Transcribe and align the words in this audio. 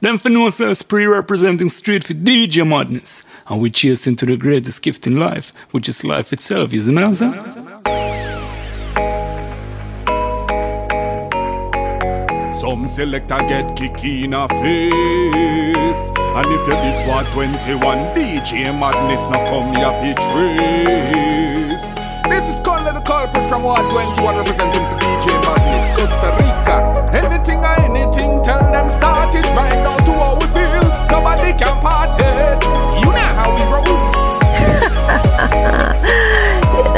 Them 0.00 0.16
for 0.16 0.28
know 0.28 0.48
so 0.48 0.72
Spree 0.74 1.06
representing 1.06 1.68
street 1.68 2.04
DJ 2.04 2.64
Madness. 2.64 3.24
And 3.48 3.60
we 3.60 3.68
chase 3.68 4.06
into 4.06 4.26
the 4.26 4.36
greatest 4.36 4.80
gift 4.80 5.08
in 5.08 5.18
life, 5.18 5.52
which 5.72 5.88
is 5.88 6.04
life 6.04 6.32
itself, 6.32 6.72
isn't 6.72 6.96
it? 6.96 7.10
Some 12.54 12.86
selector 12.86 13.38
get 13.38 13.74
kick 13.74 14.04
in 14.04 14.34
a 14.34 14.46
face 14.48 16.10
And 16.14 16.46
if 16.46 16.66
you 16.68 16.74
this 16.74 17.02
what 17.08 17.26
21 17.32 17.98
DJ 18.14 18.72
Madness 18.78 19.26
now 19.26 19.44
come 19.50 19.74
here 19.74 19.90
fi 19.90 20.14
trace 20.14 22.07
This 22.26 22.48
is 22.48 22.58
Kunley 22.60 22.92
the 22.92 23.00
culprit 23.00 23.48
from 23.48 23.62
Ward 23.62 23.88
21 23.90 24.36
representing 24.36 24.82
for 24.90 24.96
DJ 24.98 25.30
Madness 25.46 25.88
Costa 25.94 26.34
Rica. 26.42 26.82
Anything 27.14 27.62
or 27.62 27.78
anything 27.78 28.42
tell 28.42 28.58
them 28.72 28.88
start 28.90 29.32
it 29.34 29.46
right 29.54 29.78
now 29.86 29.96
to 30.02 30.12
how 30.18 30.34
we 30.34 30.46
feel. 30.50 30.82
Nobody 31.06 31.54
can 31.54 31.78
part 31.80 32.18
it. 32.18 32.58
You 33.02 33.10
know 33.14 33.30
how 33.38 33.54
we 33.54 33.62
roll. 33.70 33.86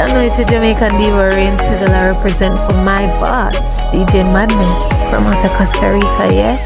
I 0.01 0.05
know 0.13 0.21
it's 0.21 0.39
a 0.39 0.45
Jamaican 0.45 0.97
diva 0.97 1.29
Rain 1.29 1.59
Civil 1.59 1.93
I 1.93 2.09
represent 2.09 2.57
for 2.67 2.75
my 2.81 3.05
boss, 3.21 3.79
DJ 3.91 4.23
Madness 4.33 5.01
from 5.11 5.27
out 5.27 5.45
of 5.45 5.51
Costa 5.51 5.91
Rica, 5.93 6.33
yeah? 6.33 6.57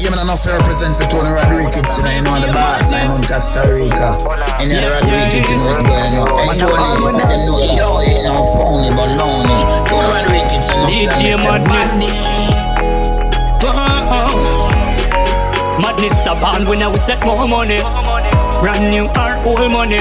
Yeah, 0.00 0.08
man, 0.08 0.20
enough 0.20 0.42
to 0.44 0.56
represent 0.56 0.96
for 0.96 1.04
Tony 1.12 1.28
Rodriguez, 1.28 1.84
you 1.98 2.04
know, 2.04 2.10
you 2.16 2.22
know 2.24 2.40
the 2.40 2.48
boss, 2.56 2.90
I'm 2.90 3.20
in 3.20 3.22
Costa 3.28 3.68
Rica. 3.68 4.16
And 4.56 4.72
yeah, 4.72 4.96
Rodriguez, 4.96 5.44
you 5.50 5.60
know 5.60 5.76
what 5.76 5.84
going 5.84 6.16
on. 6.16 6.40
Hey, 6.40 6.56
Tony, 6.56 7.04
let 7.04 7.20
them 7.20 7.44
know, 7.44 7.60
yo, 7.60 8.00
you 8.00 8.24
know, 8.24 8.40
phony, 8.48 8.96
but 8.96 9.12
lonely. 9.20 9.60
Tony 9.84 10.08
Rodriguez, 10.08 10.64
you 10.72 10.80
know, 10.80 10.88
DJ 10.88 11.36
Madness. 11.44 12.16
Uh-huh. 13.60 14.80
Madness 15.82 16.16
a 16.24 16.32
band 16.32 16.66
when 16.66 16.82
I 16.82 16.88
we 16.88 16.98
set 17.00 17.20
more 17.20 17.46
money. 17.46 17.76
Brand 18.64 18.88
new 18.90 19.04
art, 19.20 19.44
old 19.44 19.70
money. 19.70 20.00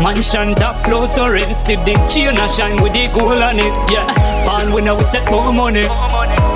Mansion 0.00 0.54
top 0.54 0.80
floor, 0.80 1.06
so 1.06 1.28
see 1.52 1.76
the 1.76 1.92
chain 2.08 2.38
a 2.38 2.48
shine 2.48 2.82
with 2.82 2.94
the 2.94 3.06
gold 3.12 3.36
on 3.36 3.58
it. 3.58 3.74
Yeah, 3.92 4.08
ball 4.46 4.72
when 4.72 4.88
we 4.96 5.04
set 5.04 5.30
more 5.30 5.52
money. 5.52 5.82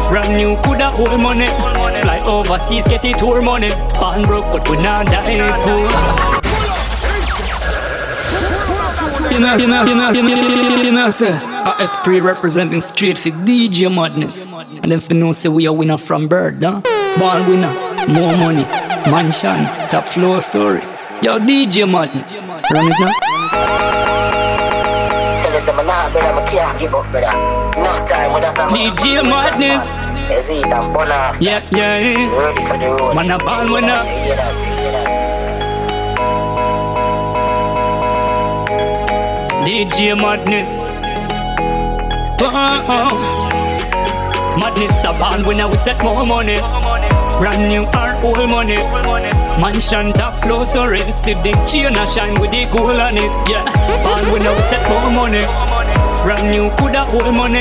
Brand 0.09 0.37
new 0.37 0.57
coulda 0.65 0.93
old 0.97 1.21
money. 1.21 1.49
Fly 2.05 2.21
overseas, 2.21 2.87
get 2.87 3.03
it 3.03 3.17
tour 3.17 3.41
money. 3.41 3.69
Band 3.69 4.27
broke, 4.27 4.45
but 4.53 4.69
we 4.69 4.77
not 4.77 5.07
die 5.07 5.41
poor. 5.63 5.89
You 9.33 9.41
know, 9.41 9.57
you 9.57 9.67
know, 9.67 9.85
you 9.85 9.95
know, 9.95 10.11
you 10.11 10.23
know, 10.23 10.83
you 10.83 10.93
know, 10.93 11.09
sir. 11.09 11.33
A 11.65 11.75
S 11.81 11.97
Pri 12.05 12.21
representing 12.21 12.83
straight 12.83 13.19
for 13.19 13.31
DJ 13.31 13.89
Madness. 13.89 14.47
And 14.47 14.85
then 14.93 15.01
for 15.01 15.15
know 15.15 15.33
say 15.33 15.49
we 15.49 15.67
are 15.67 15.73
winner 15.73 15.97
from 15.97 16.29
bird, 16.29 16.63
huh? 16.63 16.83
Ball 17.19 17.41
winner, 17.49 17.73
more 18.07 18.37
money, 18.37 18.67
mansion, 19.09 19.65
top 19.89 20.07
floor 20.07 20.43
story. 20.43 20.83
Yo, 21.23 21.39
DJ 21.39 21.91
Madness. 21.91 22.45
Run 22.45 22.87
it 22.87 22.95
now. 23.01 23.13
Us 25.55 25.69
I'm 25.69 25.87
not, 25.87 26.13
brother, 26.13 26.29
I 26.29 26.45
can't 26.51 26.79
give 26.79 26.95
up, 26.95 27.11
brother. 27.11 27.33
No 27.81 27.93
time 28.05 28.35
with 28.35 28.43
that. 28.43 28.57
DJ 28.75 29.23
Madness. 29.23 30.04
Is 30.31 30.49
burn? 30.63 31.37
Yeah, 31.41 31.59
yeah. 31.71 32.39
Ready 32.39 32.63
for 32.63 32.79
the 32.79 32.97
road. 32.99 33.15
Man, 33.15 33.31
a 33.31 33.39
ball 33.39 33.73
winner. 33.73 34.03
DJ 39.65 40.17
Madness. 40.17 40.87
Oh, 42.41 43.15
Madness 44.59 45.05
a 45.05 45.13
band 45.13 45.47
when 45.47 45.61
I 45.61 45.67
we 45.67 45.77
set 45.77 46.03
more 46.03 46.25
money. 46.27 46.55
Brand 47.39 47.69
new 47.69 47.85
art, 47.95 48.23
old 48.25 48.51
money. 48.51 48.77
Mansion 49.61 50.13
top 50.13 50.41
floor 50.41 50.65
story. 50.65 50.99
See 51.13 51.35
the 51.35 51.53
chain 51.71 51.97
a 51.97 52.07
shine 52.07 52.41
with 52.41 52.51
the 52.51 52.65
gold 52.73 52.95
on 52.95 53.17
it. 53.17 53.33
Yeah, 53.49 53.65
band 54.05 54.33
when 54.33 54.43
I 54.43 54.51
we 54.55 54.63
set 54.69 54.83
more 54.89 55.11
money. 55.13 55.45
Brand 56.25 56.51
new 56.51 56.71
coulda 56.77 57.07
old 57.13 57.37
money. 57.37 57.61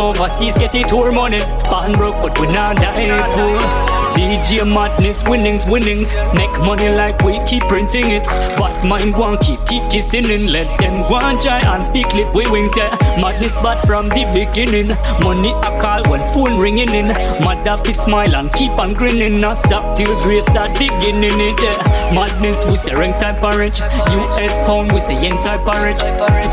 Overseas, 0.00 0.56
it 0.56 0.88
tour 0.88 1.12
money. 1.12 1.38
Band 1.38 1.94
broke, 1.96 2.22
but 2.22 2.40
we 2.40 2.46
not 2.46 2.76
die 2.76 3.30
poor. 3.34 3.89
DJ 4.14 4.66
madness, 4.66 5.22
winnings, 5.24 5.64
winnings. 5.66 6.12
Make 6.34 6.50
money 6.60 6.88
like 6.88 7.22
we 7.22 7.42
keep 7.44 7.62
printing 7.64 8.10
it. 8.10 8.24
But 8.58 8.84
mind 8.84 9.16
won't 9.16 9.40
keep 9.40 9.62
teeth 9.64 9.88
kissing 9.90 10.28
in. 10.28 10.52
Let 10.52 10.68
them 10.78 11.02
go 11.08 11.18
and 11.18 11.40
try 11.40 11.60
and 11.60 11.92
pick 11.92 12.12
lip 12.14 12.34
we 12.34 12.48
wings, 12.50 12.72
yeah. 12.76 12.90
Madness 13.20 13.54
bad 13.56 13.84
from 13.86 14.08
the 14.08 14.24
beginning. 14.34 14.88
Money 15.22 15.50
a 15.50 15.80
call 15.80 16.02
when 16.10 16.20
phone 16.32 16.58
ringing 16.58 16.90
in. 16.90 17.08
Mad 17.44 17.66
have 17.66 17.84
smile 17.94 18.34
and 18.34 18.52
keep 18.52 18.70
on 18.72 18.94
grinning. 18.94 19.40
Not 19.40 19.56
stop 19.56 19.96
till 19.96 20.20
grave 20.22 20.44
start 20.44 20.74
digging 20.78 21.22
in 21.22 21.40
it, 21.40 21.60
yeah. 21.60 21.76
Madness, 22.14 22.64
we 22.70 22.76
say 22.76 22.94
rank 22.94 23.16
type 23.16 23.42
rich. 23.56 23.80
US 23.80 24.56
pound, 24.66 24.92
we 24.92 25.00
say 25.00 25.20
yen 25.22 25.36
type 25.42 25.66
rich. 25.82 26.00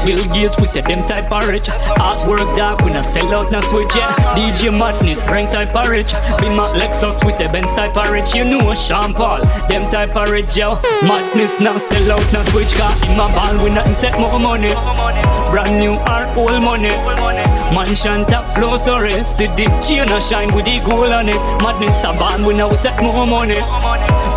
Bill 0.05 0.23
Gates, 0.33 0.55
we 0.59 0.65
say 0.67 0.81
them 0.81 1.05
type 1.07 1.31
of 1.31 1.47
rich. 1.47 1.67
Artwork 1.97 2.55
dark, 2.55 2.81
we 2.81 2.91
not 2.91 3.03
sell 3.03 3.35
out, 3.35 3.51
not 3.51 3.63
switch, 3.65 3.95
yeah. 3.95 4.13
DJ 4.35 4.77
madness, 4.77 5.19
rank 5.27 5.49
type 5.49 5.73
rich. 5.87 6.13
Be 6.39 6.49
my 6.49 6.63
Lexus, 6.77 7.23
we 7.25 7.31
say 7.31 7.47
Benz 7.57 7.73
type 7.73 7.97
of 7.97 8.11
rich, 8.11 8.35
you 8.35 8.45
know 8.45 8.75
Sean 8.75 9.15
Paul. 9.15 9.41
Them 9.67 9.89
type 9.89 10.15
of 10.15 10.29
rich, 10.29 10.55
yo. 10.55 10.75
Madness 11.01 11.59
now 11.59 11.75
sell 11.79 12.11
out, 12.11 12.31
now 12.31 12.43
switch 12.53 12.75
car 12.77 12.93
in 13.01 13.17
my 13.17 13.33
ball, 13.33 13.57
we 13.63 13.71
nothing 13.71 13.95
set 13.95 14.13
more 14.19 14.37
money. 14.39 14.69
Brand 15.49 15.79
new 15.79 15.93
art, 16.05 16.37
old 16.37 16.63
money. 16.63 16.93
Mansion 17.73 18.25
top 18.27 18.45
floor 18.53 18.77
story. 18.77 19.09
See 19.23 19.49
the 19.57 19.65
chain 19.81 20.05
a 20.13 20.21
shine 20.21 20.53
with 20.53 20.65
the 20.65 20.77
gold 20.85 21.07
on 21.07 21.29
it. 21.29 21.41
Madness 21.57 21.97
a 22.03 22.13
band, 22.13 22.45
we 22.45 22.53
now 22.53 22.69
set 22.69 23.01
more 23.01 23.25
money. 23.25 23.57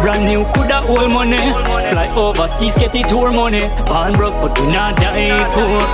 Brand 0.00 0.24
new 0.24 0.46
coulda 0.56 0.80
old 0.88 1.12
money. 1.12 1.36
Fly 1.92 2.08
overseas, 2.16 2.74
get 2.78 2.94
it 2.94 3.06
tour 3.06 3.30
money. 3.32 3.68
Band 3.84 4.16
broke, 4.16 4.40
but 4.40 4.58
we 4.58 4.72
not 4.72 4.96
die 4.96 5.44
poor. 5.52 5.84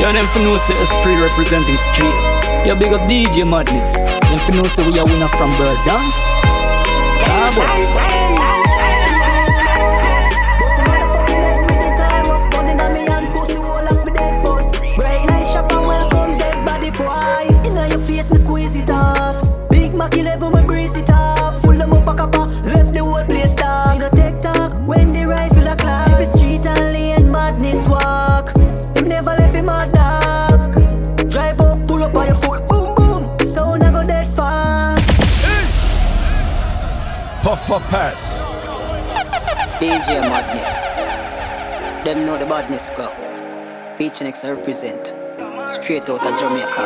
Yo, 0.00 0.08
them 0.16 0.24
for 0.32 0.40
say 0.64 0.80
S 0.80 0.92
Pri 1.04 1.12
representing 1.20 1.76
street. 1.76 2.16
Yo, 2.64 2.72
big 2.74 2.94
up 2.94 3.04
DJ 3.04 3.44
Madness. 3.44 3.92
Them 3.92 4.40
for 4.40 4.66
say 4.70 4.90
we 4.90 4.98
are 4.98 5.04
winner 5.04 5.28
from 5.28 5.52
bird, 5.60 5.76
huh? 5.84 6.33
Puff 7.44 8.43
Puff 37.74 37.90
Pass. 37.90 38.38
DJ 39.80 40.20
Madness. 40.30 40.72
Them 42.04 42.24
know 42.24 42.38
the 42.38 42.46
badness 42.46 42.90
go. 42.90 43.08
Feecha 43.98 44.22
NXT 44.22 44.44
I 44.44 44.50
represent. 44.50 45.12
Straight 45.68 46.08
out 46.08 46.24
of 46.24 46.38
Jamaica. 46.38 46.84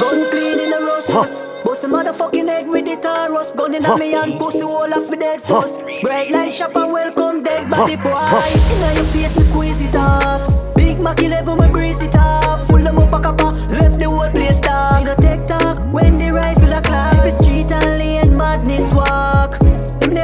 Gun 0.00 0.30
clean 0.30 0.60
in 0.60 0.70
the 0.70 0.78
rust. 0.88 1.10
Huh. 1.10 1.62
Bust 1.66 1.84
a 1.84 1.88
motherfucking 1.88 2.48
head 2.48 2.66
with 2.66 2.86
the 2.86 2.96
Taurus 2.96 3.52
Gun 3.52 3.74
in 3.74 3.84
huh. 3.84 3.98
me 3.98 4.14
and 4.14 4.38
pussy 4.38 4.64
wall 4.64 4.94
off 4.94 5.10
the 5.10 5.18
dead 5.18 5.42
first 5.42 5.82
huh. 5.82 6.00
Bright 6.02 6.30
light 6.30 6.54
shopper 6.54 6.86
welcome 6.86 7.42
dead 7.42 7.68
body 7.68 7.96
boy 7.96 8.12
huh. 8.14 8.76
Inna 8.76 8.94
your 8.94 9.04
face 9.12 9.36
me 9.36 9.42
squeeze 9.50 9.82
it 9.84 9.96
off 9.96 10.74
Big 10.74 10.98
Mac 10.98 11.20
11 11.22 11.58
me 11.58 11.68
breeze 11.68 12.00
it 12.00 12.14
off 12.16 12.66
Full 12.68 12.78
them 12.78 12.98
up 12.98 13.12
a 13.12 13.20
copper 13.20 13.52
Left 13.68 13.98
the 13.98 14.08
whole 14.08 14.30
place 14.30 14.60
dark 14.60 15.00
Me 15.00 15.04
no 15.04 15.14
take 15.16 15.44
talk 15.44 15.78
When 15.92 16.16
the 16.16 16.32
rifle 16.32 16.72
a 16.72 16.80
clap 16.80 17.26
If 17.26 17.34
street 17.34 17.70
and 17.70 17.98
lane 17.98 18.36
madness 18.36 18.90
walk 18.92 19.24
Him 19.24 19.33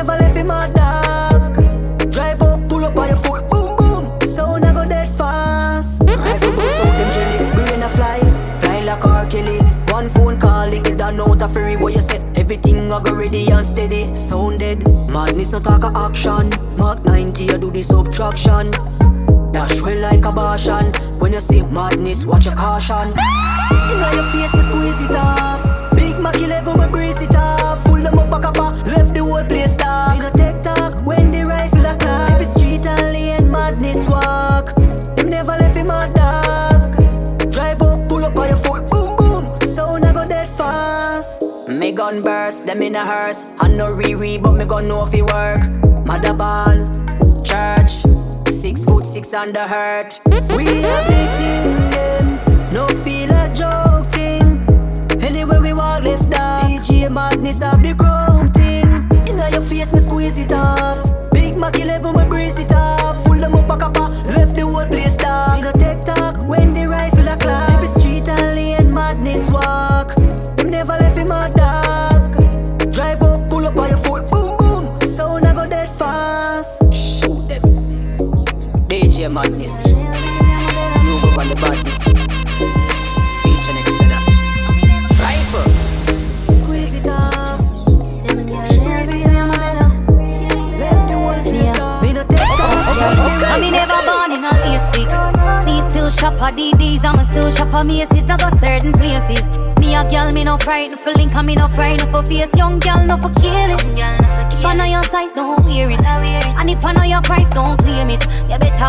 never 0.00 0.18
left 0.22 0.36
him 0.36 0.46
my 0.46 0.66
dog. 0.70 2.10
Drive 2.10 2.40
up 2.40 2.66
pull 2.68 2.84
up 2.84 2.98
on 2.98 3.08
your 3.08 3.18
foot 3.18 3.46
Boom 3.48 3.76
boom. 3.76 4.20
Sound 4.22 4.64
I 4.64 4.72
go 4.72 4.88
dead 4.88 5.08
fast. 5.18 6.02
Rifle 6.06 6.52
bust 6.56 6.80
out 6.80 6.94
them 6.98 7.10
jelly 7.14 7.54
Brain 7.54 7.82
a 7.82 7.88
fly 7.90 8.20
flying 8.60 8.86
like 8.86 9.04
R. 9.04 9.26
Kelly. 9.26 9.58
One 9.92 10.08
phone 10.08 10.38
call 10.40 10.72
it 10.72 10.96
down 10.96 11.20
out 11.20 11.42
a 11.42 11.48
ferry 11.48 11.76
Where 11.76 11.92
you 11.92 12.00
set 12.00 12.22
Everything 12.38 12.90
I 12.90 13.02
go 13.02 13.14
ready 13.14 13.50
and 13.50 13.66
steady. 13.66 14.14
Sounded 14.14 14.78
Madness 15.12 15.52
no 15.52 15.60
talk 15.60 15.84
a 15.84 15.92
action. 15.94 16.48
Mark 16.78 17.04
90 17.04 17.50
I 17.50 17.58
do 17.58 17.70
the 17.70 17.82
subtraction. 17.82 18.70
Dash 19.52 19.82
well 19.82 20.00
like 20.00 20.24
a 20.24 20.32
Bashan. 20.32 20.86
When 21.18 21.34
you 21.34 21.40
see 21.40 21.62
madness, 21.62 22.24
watch 22.24 22.46
your 22.46 22.54
caution. 22.54 23.12
Inna 23.92 24.08
your 24.16 24.24
face, 24.32 24.54
you 24.54 24.62
squeeze 24.68 25.00
it 25.04 25.16
off. 25.16 25.90
Big 25.94 26.18
Mac 26.18 26.36
11, 26.36 26.80
we 26.80 26.86
brace 26.86 27.20
it 27.20 27.29
gun 42.10 42.22
burst, 42.22 42.66
them 42.66 42.82
in 42.82 42.96
a 42.96 43.04
hearse 43.04 43.54
Man 43.62 43.76
no 43.76 43.92
re 43.92 44.38
but 44.38 44.52
me 44.52 44.64
gon' 44.64 44.88
know 44.88 45.06
if 45.06 45.14
it 45.14 45.22
work. 45.22 45.62
Mother 46.06 46.34
ball, 46.34 46.76
church, 47.44 47.92
six 48.48 48.84
foot 48.84 49.04
six 49.04 49.32
under 49.32 49.66
hurt. 49.66 50.20
We 50.56 50.66
have 50.66 51.06
the 51.06 51.39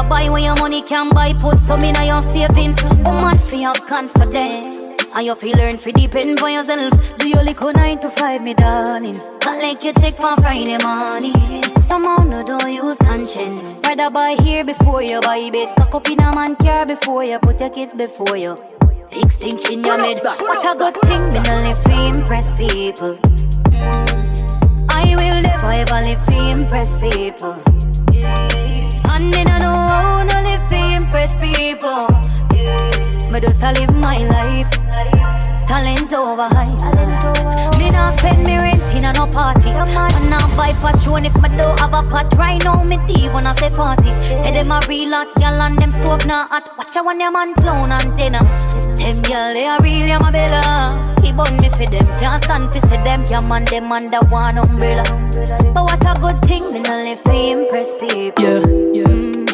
You 0.02 0.10
buy 0.10 0.30
when 0.30 0.44
your 0.44 0.56
money 0.56 0.82
can 0.82 1.10
buy. 1.10 1.34
Put 1.34 1.60
some 1.60 1.84
in 1.84 1.94
your 2.04 2.24
savings. 2.24 2.82
Woman, 3.06 3.38
feel 3.38 3.68
have 3.68 3.86
confidence. 3.86 5.14
And 5.16 5.28
you 5.28 5.36
feel 5.36 5.56
learn 5.58 5.78
to 5.78 5.92
depend 5.92 6.40
for 6.40 6.50
yourself. 6.50 6.94
Do 7.18 7.30
your 7.30 7.44
little 7.44 7.72
nine 7.72 8.00
to 8.00 8.10
five, 8.10 8.42
me 8.42 8.56
darling. 8.56 9.16
Not 9.46 9.62
like 9.62 9.84
you 9.84 9.94
check 9.94 10.16
for 10.16 10.36
Friday 10.38 10.80
morning. 10.82 11.64
Somehow 11.84 12.24
no 12.24 12.44
don't 12.44 12.74
use 12.74 12.98
conscience. 12.98 13.76
Rather 13.84 14.10
buy 14.10 14.36
here 14.42 14.64
before 14.64 15.04
you 15.04 15.20
buy 15.22 15.52
bed. 15.52 15.76
Cock 15.78 15.94
up 15.94 16.10
in 16.10 16.20
a 16.20 16.34
man 16.34 16.56
car 16.56 16.84
before 16.88 17.24
you 17.24 17.38
put 17.38 17.60
your 17.60 17.70
kids 17.70 17.94
before 17.94 18.38
you. 18.38 18.58
Big 19.12 19.32
stink 19.32 19.70
in 19.70 19.84
your 19.84 19.98
mid. 20.00 20.24
What 20.24 20.66
a 20.66 20.78
good 20.80 20.98
thing, 21.02 21.32
me 21.32 21.42
no 21.44 21.62
live 21.62 21.84
to 21.84 22.18
impress 22.18 22.58
people. 22.58 23.20
I 24.90 25.14
will 25.16 25.42
never 25.44 25.72
ever 25.72 26.02
live 26.02 26.26
to 26.26 26.60
impress 26.60 27.00
people. 27.00 27.62
And 29.14 29.30
me 29.36 29.44
no 29.44 29.58
know 29.58 29.74
how 29.74 30.24
no 30.24 30.38
live 30.42 30.64
to 30.70 30.80
impress 30.96 31.40
people. 31.40 32.08
Me 33.32 33.40
just 33.40 33.62
a 33.62 33.72
live 33.74 33.96
my 33.96 34.18
life. 34.18 34.72
Talent 35.68 36.14
over 36.14 36.48
high. 36.48 36.72
Me 37.78 37.90
not 37.92 38.18
spend 38.20 38.44
me 38.46 38.58
rent 38.58 38.82
in 38.96 39.06
a 39.06 39.14
no 39.14 39.28
party. 39.28 39.70
And 39.70 40.30
not 40.30 40.50
buy 40.58 40.74
patron 40.82 41.26
if 41.26 41.36
me 41.42 41.50
don't 41.58 41.80
have 41.80 41.94
a 41.94 42.02
pot. 42.10 42.34
Right 42.38 42.64
now 42.64 42.84
me 42.84 42.98
deep 43.08 43.34
when 43.34 43.48
I 43.48 43.56
say 43.56 43.70
40. 43.70 44.04
Say 44.24 44.52
them 44.52 44.72
a 44.72 44.80
real 44.88 45.10
hot 45.12 45.34
gal 45.36 45.62
and 45.62 45.78
them 45.78 45.92
stove 45.92 46.26
not 46.26 46.50
hot. 46.50 46.78
Watch 46.78 46.96
out 46.96 47.06
when 47.06 47.18
them 47.18 47.34
man 47.34 47.54
clown 47.56 47.92
antenna. 47.92 48.40
Them 48.96 49.22
gal 49.22 49.54
they 49.54 49.68
a 49.68 49.78
real 49.82 50.08
yeah 50.08 50.20
my 50.20 50.32
bella. 50.32 51.11
He 51.32 51.38
bun 51.38 51.56
me 51.62 51.70
for 51.70 51.86
them. 51.86 52.06
Can't 52.20 52.44
stand 52.44 52.74
for 52.74 52.80
say 52.90 53.02
them 53.06 53.24
can 53.24 53.48
man 53.48 53.64
them 53.64 53.90
under 53.90 54.20
one 54.28 54.58
umbrella. 54.58 55.04
But 55.74 55.84
what 55.88 56.04
a 56.04 56.20
good 56.20 56.42
thing 56.42 56.74
me 56.74 56.82
no 56.82 57.04
live 57.06 57.24
to 57.24 57.32
impress 57.32 57.98
people. 58.02 58.44
Yeah, 58.44 58.60
yeah. 58.92 59.08
Mm. 59.08 59.46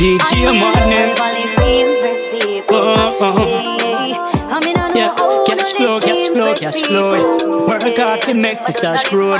DJ 0.00 0.48
I 0.48 0.56
Madness. 0.56 1.18
never 1.20 1.28
live 1.36 1.52
to 1.56 1.64
impress 1.84 2.20
people. 2.32 2.76
Uh-uh. 2.76 3.36
Hey, 3.44 4.14
I 4.16 4.60
mean, 4.64 4.78
I 4.78 4.88
know 4.88 4.94
Yeah, 4.96 5.14
how 5.18 5.44
cash 5.44 5.72
flow, 5.74 6.00
to 6.00 6.06
flow, 6.32 6.54
cash 6.54 6.82
flow. 6.82 7.14
Yeah. 7.14 7.66
Work 7.66 7.96
hard 7.96 8.22
to 8.22 8.34
make 8.34 8.60
the 8.62 8.72
stash 8.72 9.08
grow. 9.10 9.36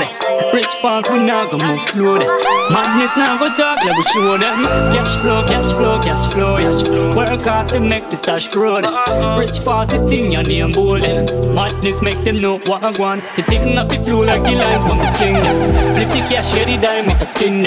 Rich 0.53 0.73
fans, 0.81 1.09
we 1.09 1.19
not 1.19 1.51
gonna 1.51 1.67
move 1.67 1.81
slow. 1.87 2.19
Madness 2.71 3.15
now 3.17 3.37
go 3.39 3.49
talk, 3.55 3.83
let 3.83 3.97
me 3.97 4.03
show 4.13 4.37
them. 4.37 4.63
Cash 4.93 5.21
flow, 5.21 5.43
cash 5.47 5.73
flow, 5.75 5.99
cash 6.01 6.33
flow. 6.33 6.57
Yeah. 6.57 7.15
Work 7.15 7.41
hard 7.43 7.67
to 7.69 7.79
make 7.79 8.09
the 8.09 8.17
stash 8.17 8.47
grow. 8.47 8.75
Rich 9.37 9.59
fans, 9.59 9.89
the 9.89 10.01
thing 10.07 10.31
your 10.31 10.43
name 10.43 10.71
bold. 10.71 11.01
yeah. 11.01 11.25
Madness 11.53 12.01
make 12.01 12.21
them 12.23 12.35
know 12.37 12.57
what 12.65 12.83
I 12.83 12.91
want. 12.99 13.23
The 13.35 13.43
thing 13.43 13.75
not 13.75 13.89
the 13.89 13.97
flow 13.97 14.21
like 14.21 14.43
the 14.43 14.51
lines 14.51 14.83
when 14.83 14.97
we 14.99 15.05
sing. 15.17 15.35
Yeah. 15.35 15.93
Flip 15.95 16.09
the 16.09 16.21
cash, 16.29 16.53
share 16.53 16.65
the 16.65 16.77
dime, 16.77 17.07
make 17.07 17.21
a 17.21 17.25
spin. 17.25 17.63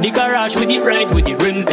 The 0.00 0.10
garage 0.10 0.56
with 0.56 0.68
the 0.68 0.80
right 0.80 1.08
with 1.14 1.26
the 1.26 1.36
rims. 1.36 1.64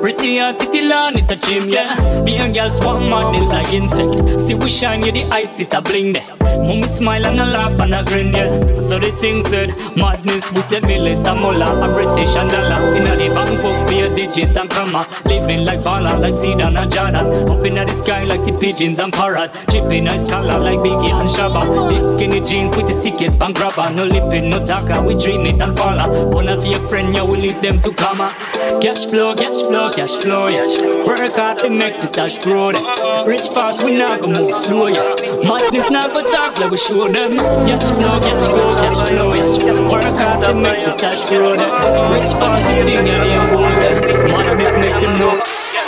Pretty 0.00 0.38
hard 0.38 0.56
city 0.56 0.82
lawn, 0.82 1.16
it 1.16 1.30
a 1.30 1.36
gym, 1.36 1.68
yeah. 1.68 2.22
Me 2.22 2.36
and 2.36 2.54
girls 2.54 2.78
want 2.84 3.00
madness 3.10 3.48
like 3.48 3.72
insect. 3.72 4.46
See 4.46 4.54
we 4.54 4.70
shine, 4.70 5.02
you 5.02 5.12
the 5.12 5.24
ice, 5.32 5.60
it 5.60 5.74
a 5.74 5.82
bling 5.82 6.12
there. 6.12 6.45
Mommy 6.56 6.82
smile 6.88 7.26
and 7.26 7.40
a 7.40 7.44
laugh 7.44 7.78
and 7.80 7.94
a 7.94 8.04
grin, 8.04 8.32
yeah. 8.32 8.60
So 8.80 8.98
the 8.98 9.12
thing 9.16 9.44
said, 9.46 9.76
madness, 9.96 10.50
we 10.52 10.60
say 10.62 10.80
millies 10.80 11.24
and 11.26 11.40
mullah, 11.40 11.78
a 11.84 11.92
British 11.92 12.36
and 12.36 12.50
dollar. 12.50 12.80
Inna 12.96 13.16
the 13.16 13.28
Bangkok, 13.34 13.88
be 13.88 14.00
a 14.02 14.14
digits 14.14 14.56
and 14.56 14.70
comma. 14.70 15.06
Living 15.26 15.64
like 15.64 15.80
baller, 15.80 16.20
like 16.20 16.34
Zidane 16.34 16.80
and 16.80 16.92
Jordan. 16.92 17.50
Up 17.50 17.64
inna 17.64 17.84
the 17.84 17.94
sky 18.02 18.24
like 18.24 18.42
the 18.44 18.52
pigeons 18.52 18.98
and 18.98 19.12
parrot. 19.12 19.52
Chipping 19.70 20.04
nice 20.04 20.28
color 20.28 20.58
like 20.58 20.78
Biggie 20.80 21.12
and 21.12 21.28
Shabba. 21.28 21.88
Big 21.88 22.04
skinny 22.14 22.40
jeans 22.40 22.76
with 22.76 22.86
the 22.86 22.92
sickest 22.92 23.38
bank 23.38 23.56
grabber. 23.56 23.90
No 23.94 24.04
lipping, 24.04 24.50
no 24.50 24.64
talker, 24.64 25.02
we 25.02 25.14
dream 25.14 25.46
it 25.46 25.60
and 25.60 25.76
follow. 25.76 26.28
One 26.30 26.48
of 26.48 26.64
your 26.64 26.80
friend, 26.88 27.14
yeah, 27.14 27.22
we 27.24 27.38
leave 27.38 27.60
them 27.60 27.80
to 27.82 27.92
comma. 27.92 28.34
Cash 28.80 29.06
flow, 29.06 29.34
cash 29.34 29.66
flow, 29.66 29.90
cash 29.90 30.16
flow, 30.22 30.48
yeah. 30.48 31.04
Work 31.06 31.32
hard 31.32 31.58
to 31.58 31.70
make 31.70 32.00
the 32.00 32.06
stash 32.06 32.38
grow, 32.44 32.72
there. 32.72 33.26
Rich 33.26 33.48
fast, 33.52 33.84
we 33.84 33.96
not 33.96 34.20
go 34.20 34.28
move 34.28 34.54
slow, 34.64 34.86
yeah. 34.86 35.14
Madness 35.42 35.90
not 35.90 36.12
go 36.12 36.24
talk, 36.46 36.60
like 36.60 36.70
we 36.70 36.76
show 36.76 37.08
them. 37.08 37.36
Cash 37.38 37.82
flow, 37.96 38.20
cash 38.20 38.48
flow, 38.48 38.76
cash 38.76 39.08
flow. 39.08 39.90
Work 39.90 40.16
hard 40.16 40.44
to 40.44 40.54
make 40.54 40.84
the 40.84 40.92
stash 40.92 41.28
grow, 41.28 41.56
there. 41.56 41.66
Rich 41.66 42.32
fast, 42.38 42.70
you 42.70 42.84
think 42.84 43.08
you're 43.08 43.18
the 43.18 43.46
hold 43.50 43.76
them. 43.82 44.30
Madness 44.30 44.80
make 44.80 45.00
them 45.00 45.18
know. 45.18 45.42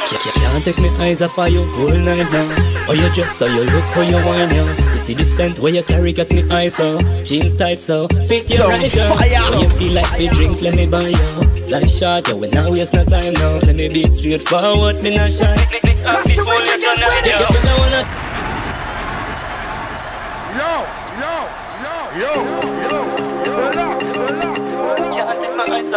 Can't 0.08 0.64
take 0.64 0.78
me 0.80 0.88
eyes 1.00 1.20
off 1.20 1.38
of 1.38 1.50
you 1.50 1.62
whole 1.76 1.90
night 1.90 2.32
now. 2.32 2.48
How 2.86 2.92
you 2.92 3.12
dress, 3.12 3.40
how 3.40 3.46
you 3.46 3.64
look, 3.64 3.84
how 3.92 4.00
you 4.00 4.16
whine, 4.24 4.50
yo. 4.54 4.64
You 4.92 4.98
see 4.98 5.14
the 5.14 5.24
scent 5.24 5.58
where 5.58 5.72
you 5.72 5.82
carry, 5.82 6.12
got 6.12 6.30
me 6.30 6.48
eyes 6.50 6.76
so. 6.76 6.98
Jeans 7.22 7.54
tight 7.54 7.80
so, 7.80 8.08
fit 8.08 8.48
you 8.50 8.56
So 8.56 8.68
right 8.68 8.94
yo. 8.94 9.04
How 9.14 9.60
you 9.60 9.68
feel 9.76 9.92
like 9.92 10.18
we 10.18 10.28
drink, 10.28 10.62
let 10.62 10.74
me 10.74 10.86
buy 10.86 11.08
you. 11.08 11.68
Life 11.68 11.90
short, 11.90 12.28
yo, 12.28 12.36
we 12.36 12.48
now 12.48 12.70
waste 12.70 12.94
no 12.94 13.04
time 13.04 13.34
now. 13.34 13.60
Let 13.66 13.76
me 13.76 13.88
be 13.88 14.06
straightforward, 14.06 15.02
me 15.02 15.14
not 15.14 15.30
shy. 15.30 15.52
Wicked, 15.70 15.98
get 16.00 16.98
ready. 16.98 17.28
You 17.28 17.38
don't 17.38 17.78
wanna 17.78 18.02
Yo, 18.08 18.27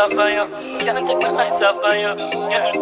off 0.01 0.11
of 0.13 0.29
you. 0.33 0.79
Can't 0.79 1.05
take 1.05 1.19
my 1.19 1.29
eyes 1.43 1.61
off 1.61 1.77
of 1.77 1.93
you. 1.93 2.15
Yeah. 2.49 2.75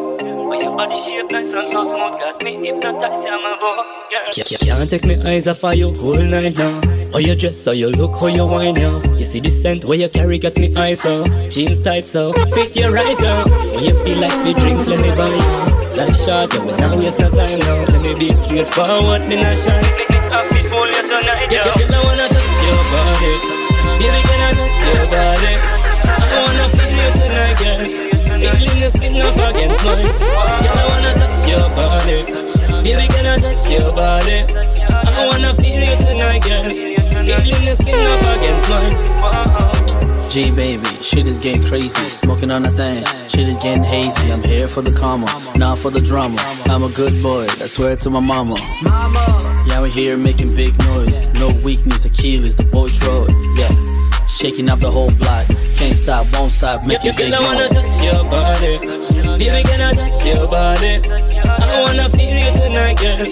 When 0.47 0.61
your 0.61 0.75
body 0.75 0.97
shape 0.97 1.29
nice 1.31 1.51
and 1.51 1.67
so 1.67 1.83
smooth, 1.83 2.13
got 2.19 2.41
me 2.41 2.55
hypnotized, 2.65 3.25
yeah, 3.25 3.37
my 3.37 3.57
boy. 3.59 3.83
Yeah. 4.09 4.31
Can't, 4.31 4.61
can't 4.61 4.89
take 4.89 5.05
me 5.05 5.15
eyes 5.25 5.47
off 5.47 5.63
of 5.63 5.75
you 5.75 5.93
whole 5.95 6.15
night 6.15 6.57
now. 6.57 6.79
How 7.11 7.19
you 7.19 7.35
dress, 7.35 7.65
how 7.65 7.71
you 7.73 7.89
look, 7.89 8.15
how 8.19 8.27
you 8.27 8.45
whine, 8.45 8.75
yo. 8.75 9.01
You 9.17 9.25
see 9.25 9.39
the 9.39 9.49
scent 9.49 9.85
where 9.85 9.97
you 9.97 10.09
carry, 10.09 10.39
got 10.39 10.57
me 10.57 10.73
eyes 10.77 11.01
so. 11.01 11.25
Jeans 11.49 11.81
tight 11.81 12.05
so, 12.05 12.31
fit 12.55 12.75
you 12.75 12.89
right 12.89 13.17
now. 13.19 13.43
When 13.75 13.83
you 13.83 13.93
feel 14.03 14.19
like 14.19 14.37
the 14.45 14.53
drink, 14.61 14.87
let 14.87 14.99
me 15.01 15.11
buy 15.15 15.27
you. 15.27 15.97
Life 15.97 16.15
short, 16.15 16.53
yo, 16.53 16.65
we 16.65 16.71
now 16.77 16.95
waste 16.97 17.19
no 17.19 17.29
time 17.29 17.59
now. 17.59 17.83
Let 17.89 18.01
me 18.01 18.15
be 18.17 18.31
straightforward, 18.31 19.27
me 19.27 19.35
not 19.35 19.57
shy. 19.57 20.18
Yo. 20.29 21.63
girl, 21.63 21.73
I 21.73 22.05
wanna 22.05 22.27
touch 22.29 22.61
your 22.61 22.77
body. 22.93 23.33
Baby, 23.97 24.21
can 24.29 24.41
I 24.45 24.53
touch 24.53 24.79
your 24.85 25.01
body? 25.09 25.53
I 26.05 26.37
wanna 26.45 26.65
feel 26.69 26.93
you 26.93 27.09
tonight, 27.17 27.57
girl. 27.57 27.81
Feeling 28.39 28.77
your 28.77 28.91
skin 28.91 29.17
up 29.21 29.33
against 29.33 29.83
mine. 29.83 30.05
Girl, 30.05 30.77
I 30.77 30.85
wanna 30.87 31.13
touch 31.17 31.47
your 31.49 31.65
body. 31.73 32.17
Baby, 32.83 33.07
can 33.07 33.25
I 33.25 33.37
touch 33.39 33.69
your 33.71 33.91
body? 33.91 34.45
I 34.85 35.25
wanna 35.25 35.51
feel 35.53 35.81
you 35.81 35.97
tonight, 35.97 36.43
girl. 36.43 36.69
Feeling 36.69 37.63
your 37.63 37.75
skin 37.75 37.97
up 37.97 38.37
against 38.37 38.69
mine. 38.69 39.68
G 40.29 40.51
baby, 40.51 40.85
shit 41.01 41.25
is 41.25 41.39
getting 41.39 41.63
crazy. 41.65 42.13
Smoking 42.13 42.51
on 42.51 42.63
a 42.63 42.69
thing, 42.69 43.03
shit 43.27 43.49
is 43.49 43.57
getting 43.57 43.81
hazy. 43.83 44.31
I'm 44.31 44.43
here 44.43 44.67
for 44.67 44.83
the 44.83 44.91
karma, 44.91 45.25
not 45.57 45.79
for 45.79 45.89
the 45.89 45.99
drama. 46.01 46.37
I'm 46.69 46.83
a 46.83 46.89
good 46.89 47.21
boy, 47.23 47.45
I 47.45 47.65
swear 47.65 47.95
to 47.95 48.09
my 48.11 48.19
mama. 48.19 48.55
Yeah, 49.67 49.81
we're 49.81 49.87
here 49.87 50.17
making 50.17 50.53
big 50.53 50.77
noise. 50.85 51.33
No 51.33 51.47
weakness, 51.63 52.05
Achilles, 52.05 52.55
the 52.55 52.63
boy 52.63 52.89
Troy. 52.89 53.25
Yeah, 53.57 53.73
shaking 54.27 54.69
up 54.69 54.79
the 54.79 54.91
whole 54.91 55.09
block. 55.15 55.47
Can't 55.73 55.95
stop, 55.95 56.27
won't 56.33 56.51
stop, 56.51 56.85
making 56.85 57.15
big 57.15 57.31
Girl, 57.31 57.41
I 57.41 57.43
wanna 57.43 57.59
noise. 57.61 57.73
touch 57.73 58.03
your 58.03 58.23
body. 58.29 58.77
Baby, 59.39 59.63
can 59.67 59.81
I 59.81 59.93
touch 59.93 60.25
your 60.25 60.47
body? 60.47 61.01
I 61.43 61.81
wanna 61.81 62.07
feel 62.07 62.37
you 62.37 62.51
tonight, 62.53 62.97
girl. 62.99 63.25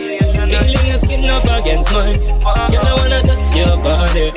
Feeling 0.47 0.87
your 0.87 0.97
skin 1.17 1.29
up 1.29 1.43
against 1.43 1.91
mine. 1.91 2.15
Girl, 2.15 2.85
I 2.85 2.93
wanna 2.95 3.21
touch 3.21 3.55
your 3.55 3.77
body. 3.77 4.31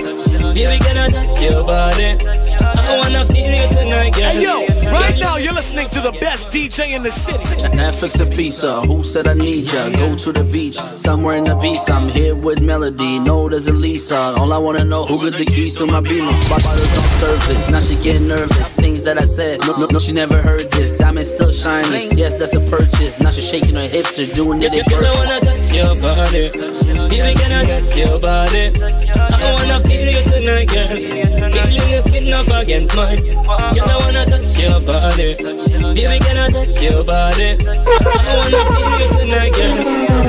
Baby, 0.55 0.79
can 0.79 0.97
I 0.97 1.09
touch 1.09 1.41
your 1.41 1.65
body? 1.65 2.17
I 2.61 2.99
wanna 2.99 3.25
feel 3.25 3.53
you 3.61 3.69
tonight, 3.69 4.15
girl. 4.15 4.31
Hey 4.31 4.43
yo, 4.43 4.67
right 4.91 5.19
now 5.19 5.37
you're 5.37 5.53
listening 5.53 5.89
to 5.91 6.01
the 6.01 6.13
best 6.21 6.51
DJ 6.51 6.95
in 6.95 7.03
the 7.03 7.11
city. 7.11 7.45
Netflix 7.77 8.21
and 8.21 8.35
pizza, 8.35 8.81
who 8.83 9.05
said 9.05 9.29
I 9.29 9.35
need 9.35 9.71
ya? 9.73 9.91
Go 9.91 10.15
to 10.15 10.33
the 10.33 10.45
beach, 10.45 10.77
somewhere 10.97 11.37
in 11.37 11.45
the 11.45 11.57
beach. 11.57 11.79
I'm 11.89 12.09
here 12.09 12.35
with 12.35 12.61
Melody, 12.63 13.19
no 13.19 13.49
there's 13.49 13.67
a 13.67 13.73
Lisa. 13.73 14.35
All 14.39 14.53
I 14.53 14.59
wanna 14.59 14.85
know, 14.85 15.05
who 15.05 15.19
got 15.31 15.39
the 15.39 15.45
keys 15.45 15.77
to 15.79 15.87
my 15.87 16.01
beamer? 16.01 16.33
Bottles 16.49 16.99
on 16.99 17.09
surface, 17.21 17.71
now 17.71 17.81
she 17.81 17.97
getting 17.97 18.29
nervous. 18.29 18.73
Things 18.73 19.03
that 19.03 19.19
I 19.19 19.25
said, 19.25 19.61
no, 19.67 19.77
no, 19.77 19.87
no, 19.93 19.99
she 19.99 20.13
never 20.13 20.41
heard 20.43 20.71
this. 20.73 20.97
Diamond 20.99 21.27
still 21.27 21.53
shining, 21.53 22.17
yes, 22.19 22.35
that's 22.35 22.55
a 22.55 22.61
purchase. 22.61 23.19
Now 23.21 23.31
she 23.31 23.43
shaking 23.43 23.77
her 23.77 23.89
hips, 23.89 24.17
she's 24.17 24.33
doing 24.35 24.63
it. 24.63 24.71
Girl, 24.89 25.05
I 25.05 25.15
wanna 25.15 25.41
touch 25.41 25.73
your 25.73 25.95
body. 26.01 26.70
Baby, 26.71 27.35
can 27.35 27.51
I 27.51 27.65
touch 27.67 27.97
your 27.97 28.21
body? 28.21 28.71
I 28.71 29.55
wanna 29.59 29.81
feel 29.81 30.07
you 30.07 30.23
tonight, 30.23 30.69
girl. 30.71 30.95
Feeling 30.95 31.91
your 31.91 32.03
skin 32.03 32.33
up 32.33 32.47
against 32.47 32.95
mine. 32.95 33.19
Girl, 33.19 33.91
I 33.91 33.97
wanna 33.99 34.25
touch 34.27 34.57
your 34.57 34.79
body. 34.87 35.35
Baby, 35.35 36.19
can 36.23 36.39
I 36.39 36.49
touch 36.49 36.81
your 36.81 37.03
body? 37.03 37.59
I 37.59 38.35
wanna 38.39 38.63
feel 38.71 38.91
you 39.03 39.09
tonight, 39.19 39.53
girl. 39.53 39.77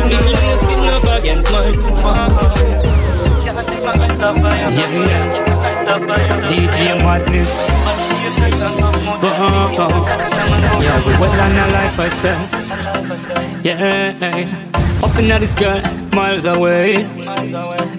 Feeling 0.10 0.45
your 0.50 0.57
skin 0.57 0.89
up 0.89 1.05
against 1.05 1.51
mine. 1.51 1.77
Yeah. 4.74 4.89
DJ 6.50 6.98
Madness. 7.03 7.51
Oh, 9.24 9.77
oh. 9.77 9.93
Yeah, 10.81 10.98
we 11.05 11.13
well 11.21 11.39
on 11.39 11.55
our 11.55 11.69
life, 11.69 12.00
I 12.00 12.10
said. 12.10 12.39
Yeah, 13.63 14.17
up 15.03 15.15
in 15.19 15.27
the 15.27 15.48
sky, 15.48 16.00
miles 16.13 16.45
away. 16.45 17.07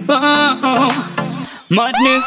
Oh, 0.09 0.90
madness. 1.71 2.25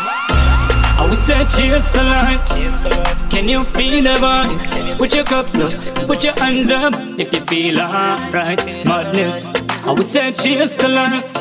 I 0.97 1.07
will 1.09 1.17
say 1.17 1.45
cheers 1.55 1.83
to 1.91 2.03
life. 2.03 3.29
Can 3.29 3.49
you 3.49 3.63
feel 3.63 4.01
the 4.03 4.15
vibe? 4.19 4.97
Put 4.97 5.13
your 5.13 5.25
cups 5.25 5.55
up, 5.55 6.07
put 6.07 6.23
your 6.23 6.33
hands 6.33 6.69
up 6.69 6.93
if 7.19 7.33
you 7.33 7.41
feel 7.41 7.79
alright. 7.81 8.65
Madness. 8.85 9.45
I 9.85 9.91
will 9.91 10.03
say 10.03 10.31
cheers 10.31 10.75
to 10.77 10.87
life. 10.87 11.33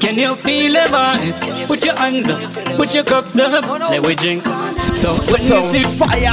Can 0.00 0.18
you 0.18 0.34
feel 0.36 0.72
the 0.72 0.86
vibe? 0.90 1.66
Put 1.68 1.84
your 1.84 1.96
hands 1.96 2.28
up, 2.28 2.40
put 2.76 2.94
your 2.94 3.04
cups 3.04 3.38
up, 3.38 3.64
let 3.90 4.04
we 4.06 4.14
drink. 4.14 4.44
So 4.94 5.12
when 5.30 5.42
you 5.42 5.70
see 5.72 5.84
fire, 5.96 6.20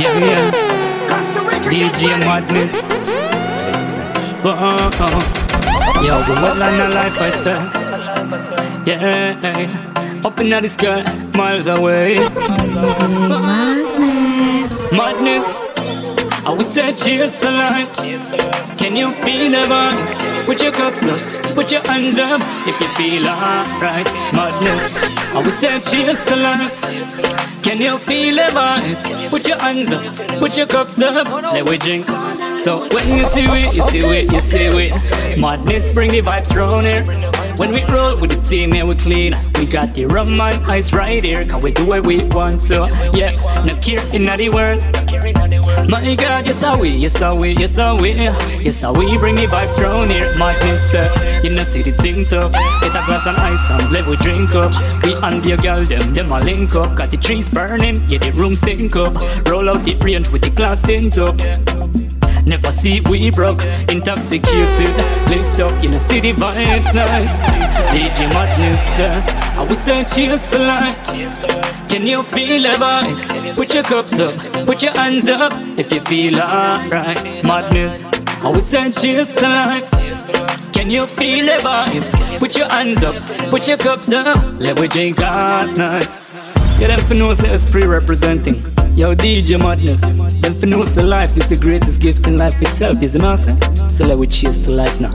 yeah, 0.00 0.18
yeah. 0.18 0.50
DJ 1.70 2.18
Madness. 2.20 3.13
Oh, 4.46 4.50
oh, 4.50 4.90
oh. 5.00 6.04
Yo, 6.04 6.20
we 6.28 6.34
well 6.42 6.62
on 6.62 6.76
the 6.76 6.88
life 6.94 7.18
I 7.18 7.30
said. 7.30 7.62
Yeah, 8.86 10.22
up 10.22 10.38
in 10.38 10.50
the 10.50 10.68
sky, 10.68 11.02
miles 11.34 11.66
away. 11.66 12.16
Madness. 13.30 13.32
Madness. 14.92 15.44
I 16.46 16.50
will 16.50 16.62
say 16.62 16.92
cheers 16.94 17.32
to 17.40 17.50
life. 17.50 17.90
Can 18.76 18.96
you 18.96 19.08
feel 19.22 19.50
the 19.50 19.62
vibe? 19.66 20.44
Put 20.44 20.62
your 20.62 20.72
cups 20.72 21.02
up, 21.04 21.54
put 21.54 21.72
your 21.72 21.80
hands 21.80 22.18
up 22.18 22.42
if 22.68 22.78
you 22.82 22.88
feel 22.98 23.26
alright. 23.26 24.06
Madness. 24.34 24.94
I 25.34 25.40
will 25.42 25.52
say 25.52 25.80
cheers 25.80 26.22
to 26.26 26.36
life. 26.36 26.82
Can 27.62 27.80
you 27.80 27.96
feel 27.96 28.34
the 28.34 28.52
vibe? 28.52 29.30
Put 29.30 29.48
your 29.48 29.58
hands 29.58 29.90
up, 29.90 30.38
put 30.38 30.54
your 30.58 30.66
cups 30.66 31.00
up, 31.00 31.26
let 31.54 31.66
we 31.66 31.78
drink. 31.78 32.06
So 32.58 32.88
when 32.88 33.18
you 33.18 33.26
see 33.26 33.46
we, 33.50 33.64
you 33.70 33.88
see 33.88 34.02
we, 34.06 34.20
you 34.20 34.40
see 34.40 34.74
we. 34.74 35.40
Madness 35.40 35.92
bring 35.92 36.10
the 36.10 36.22
vibes 36.22 36.54
round 36.54 36.86
here. 36.86 37.04
When 37.56 37.72
we 37.72 37.84
roll 37.84 38.16
with 38.16 38.30
the 38.30 38.42
team, 38.48 38.74
yeah, 38.74 38.84
we 38.84 38.94
clean. 38.94 39.36
We 39.58 39.66
got 39.66 39.94
the 39.94 40.06
rum 40.06 40.40
and 40.40 40.64
ice 40.66 40.92
right 40.92 41.22
here. 41.22 41.44
Can 41.44 41.60
we 41.60 41.72
do 41.72 41.84
what 41.84 42.06
we 42.06 42.24
want 42.24 42.60
to? 42.66 42.88
Yeah, 43.14 43.36
no 43.64 43.76
care 43.76 44.04
in 44.14 44.24
the 44.24 44.48
world. 44.48 44.82
My 45.88 46.14
God, 46.14 46.46
yes, 46.46 46.60
how 46.60 46.80
we, 46.80 46.90
yes, 46.90 47.18
how 47.18 47.36
we, 47.36 47.50
yes, 47.52 47.76
how 47.76 48.00
we, 48.00 48.12
yes, 48.12 48.80
how 48.80 48.92
we 48.92 49.18
bring 49.18 49.34
the 49.34 49.46
vibes 49.46 49.76
round 49.76 50.10
here. 50.10 50.32
Madness, 50.38 50.94
uh, 50.94 51.40
you 51.44 51.50
know, 51.50 51.64
see 51.64 51.82
the 51.82 51.92
thing 51.92 52.24
tough. 52.24 52.52
Get 52.52 52.90
a 52.90 53.04
glass 53.06 53.26
and 53.26 53.36
ice 53.36 53.70
and 53.70 53.92
let 53.92 54.08
we 54.08 54.16
drink 54.16 54.54
up. 54.54 54.72
We 55.04 55.14
and 55.14 55.44
your 55.44 55.58
girl, 55.58 55.84
them, 55.84 56.14
them 56.14 56.30
a 56.30 56.40
link 56.40 56.74
up. 56.74 56.96
Got 56.96 57.10
the 57.10 57.18
trees 57.18 57.48
burning, 57.48 58.08
yeah, 58.08 58.18
the 58.18 58.32
room 58.32 58.56
stink 58.56 58.96
up. 58.96 59.14
Roll 59.48 59.68
out 59.68 59.82
the 59.82 59.96
range 59.96 60.32
with 60.32 60.42
the 60.42 60.50
glass 60.50 60.80
tint 60.82 61.18
up. 61.18 61.36
Never 62.46 62.70
see 62.72 63.00
we 63.00 63.30
broke, 63.30 63.62
intoxicated, 63.90 64.94
lift 65.28 65.60
up 65.60 65.82
in 65.82 65.92
the 65.92 65.96
city 65.96 66.32
vibes 66.32 66.92
nice. 66.94 67.40
DJ 67.88 68.28
Madness, 68.34 69.58
I 69.58 69.62
will 69.66 69.74
say 69.76 70.04
cheers 70.04 70.42
to 70.50 70.58
life. 70.58 71.88
Can 71.88 72.06
you 72.06 72.22
feel 72.22 72.60
the 72.60 72.76
vibes? 72.78 73.56
Put 73.56 73.72
your 73.72 73.82
cups 73.82 74.18
up, 74.18 74.34
put 74.66 74.82
your 74.82 74.92
hands 74.92 75.26
up 75.26 75.54
if 75.78 75.90
you 75.90 76.00
feel 76.02 76.38
alright. 76.38 77.44
Madness, 77.44 78.04
I 78.44 78.48
will 78.48 78.60
say 78.60 78.90
cheers 78.90 79.34
to 79.36 79.42
life. 79.42 79.90
Can 80.72 80.90
you 80.90 81.06
feel 81.06 81.46
the 81.46 81.62
vibes? 81.62 82.38
Put 82.38 82.58
your 82.58 82.68
hands 82.68 83.02
up, 83.02 83.14
put 83.48 83.66
your 83.66 83.78
cups 83.78 84.12
up, 84.12 84.36
let 84.58 84.78
we 84.78 84.88
drink 84.88 85.18
all 85.18 85.66
night. 85.66 86.08
Yeah, 86.78 86.88
them 86.88 87.00
for 87.06 87.14
knows 87.14 87.40
us 87.40 87.70
pre-representing. 87.70 88.62
Yo, 88.96 89.12
DJ 89.12 89.58
Madness. 89.58 90.00
Them 90.40 90.54
for 90.54 90.66
knows 90.66 90.94
the 90.94 91.02
life 91.02 91.36
is 91.36 91.48
the 91.48 91.56
greatest 91.56 92.00
gift 92.00 92.28
in 92.28 92.38
life 92.38 92.62
itself, 92.62 93.02
is 93.02 93.16
it 93.16 93.22
not? 93.22 93.40
So 93.90 94.06
let 94.06 94.16
we 94.16 94.28
cheers 94.28 94.62
to 94.64 94.70
life 94.70 95.00
now. 95.00 95.10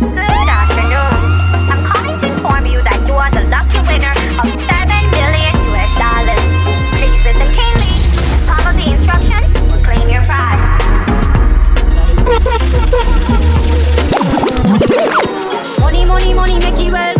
Good 0.00 0.48
afternoon. 0.48 1.20
I'm 1.68 1.82
calling 1.84 2.18
to 2.18 2.26
inform 2.32 2.64
you 2.64 2.80
that 2.80 3.04
you 3.06 3.12
are 3.12 3.30
the 3.30 3.44
lucky 3.52 3.76
winner 3.84 4.08
of 4.40 4.48
7 4.56 4.88
million 5.12 5.52
US 5.76 5.92
dollars. 6.00 6.40
Please 6.96 7.20
listen 7.28 7.52
keenly. 7.52 7.92
Follow 8.48 8.72
the 8.72 8.96
instructions. 8.96 9.52
Claim 9.84 10.08
your 10.08 10.24
prize. 10.24 10.64
Money, 15.78 16.04
money, 16.06 16.32
money, 16.32 16.58
make 16.58 16.80
it 16.80 16.90
well 16.90 17.14
go 17.18 17.19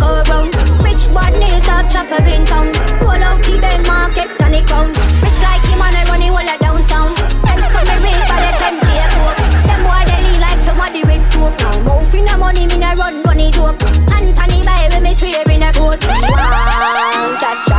bad 1.11 1.33
news, 1.37 1.63
top 1.63 1.89
chopper 1.91 2.23
in 2.25 2.45
town. 2.45 2.71
Roll 3.01 3.21
out 3.23 3.41
the 3.43 3.59
bell 3.59 3.81
markets 3.83 4.39
and 4.41 4.55
it 4.55 4.65
crown. 4.67 4.87
Rich 5.21 5.39
like 5.43 5.63
him 5.67 5.81
and 5.81 5.95
I 5.95 6.03
run 6.07 6.21
it 6.23 6.31
all 6.31 6.39
a 6.39 6.55
downtown. 6.57 7.11
Friends 7.43 7.67
come 7.71 7.87
and 7.87 8.01
raise 8.03 8.25
for 8.27 8.39
the 8.39 8.51
10 8.57 8.79
k 8.79 8.89
coke. 9.11 9.41
Them 9.67 9.81
boy 9.83 10.03
they 10.07 10.19
lean 10.25 10.41
like 10.41 10.59
some 10.59 10.79
of 10.79 10.89
the 10.91 11.01
rich 11.07 11.27
too. 11.31 11.47
Now 11.61 11.75
move 11.83 12.13
in 12.15 12.25
the 12.25 12.35
money, 12.37 12.65
me 12.67 12.77
na 12.77 12.93
run 12.93 13.21
money 13.23 13.51
dope. 13.51 13.81
Anthony 14.11 14.63
Bible, 14.63 15.01
me 15.01 15.13
swear 15.13 15.43
in 15.51 15.63
a 15.63 15.71
coat. 15.73 16.03
Wow, 16.03 17.37
that's 17.39 17.70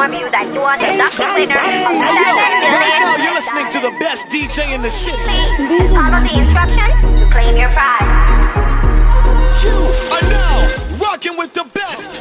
inform 0.00 0.20
you 0.20 0.30
that 0.30 0.48
you 0.54 0.60
are 0.64 0.78
the 0.80 0.96
lucky 0.96 1.28
winner 1.36 1.60
of 1.60 1.92
7 1.92 2.32
Right 2.72 2.96
now 3.04 3.20
you're 3.20 3.36
listening 3.36 3.68
to 3.68 3.80
the 3.84 3.92
best 4.00 4.28
DJ 4.28 4.72
in 4.74 4.80
the 4.80 4.88
city. 4.88 5.20
Please 5.68 5.92
follow 5.92 6.20
the 6.24 6.32
instructions 6.40 7.20
to 7.20 7.28
claim 7.28 7.56
your 7.56 7.68
prize. 7.76 8.08
You 9.60 9.99
rocking 11.20 11.38
with 11.38 11.52
the 11.52 11.64
best. 11.74 12.20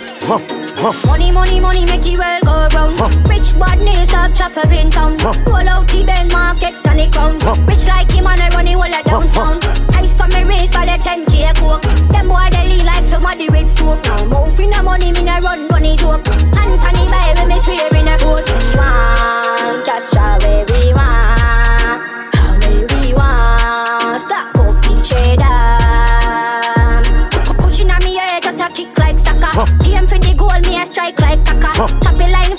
Money, 1.06 1.32
money, 1.32 1.60
money, 1.60 1.86
make 1.86 2.06
it 2.06 2.18
well 2.18 2.41
go 2.41 2.68
round. 2.75 3.27
Rich 3.27 3.58
bad 3.58 3.79
news, 3.79 4.08
top 4.08 4.34
chopper 4.34 4.70
in 4.72 4.89
town. 4.89 5.18
Roll 5.46 5.68
out 5.68 5.88
the 5.88 6.03
bell 6.06 6.27
markets 6.27 6.86
and 6.86 7.00
it 7.00 7.12
crown. 7.12 7.39
Rich 7.65 7.88
like 7.88 8.12
him 8.12 8.27
and 8.27 8.41
I 8.41 8.50
run 8.50 8.68
it 8.68 8.75
all 8.75 8.84
a 8.84 9.03
downtown. 9.03 9.60
Ice 9.96 10.13
for 10.15 10.27
me 10.27 10.44
race 10.44 10.72
for 10.74 10.86
the 10.86 10.98
10k 11.00 11.56
coke. 11.56 11.84
Them 12.12 12.27
boy 12.27 12.48
they 12.51 12.68
lean 12.68 12.86
like 12.86 13.06
some 13.06 13.25
of 13.25 13.38
the 13.38 13.48
rich 13.50 13.75
too. 13.75 13.96
Now 14.03 14.25
move 14.25 14.60
in 14.60 14.70
the 14.70 14.84
money, 14.84 15.12
me 15.12 15.24
na 15.24 15.38
run 15.38 15.68
money 15.68 15.96
dope. 15.96 16.27
Anthony 16.27 17.06
Bible, 17.08 17.48
me 17.48 17.60
swear 17.60 17.88
in 17.96 18.08
a 18.08 18.18
coat. 18.18 18.48
We 18.48 18.75
want, 18.75 19.86
just 19.86 20.15
how 20.15 20.38
we 20.39 20.65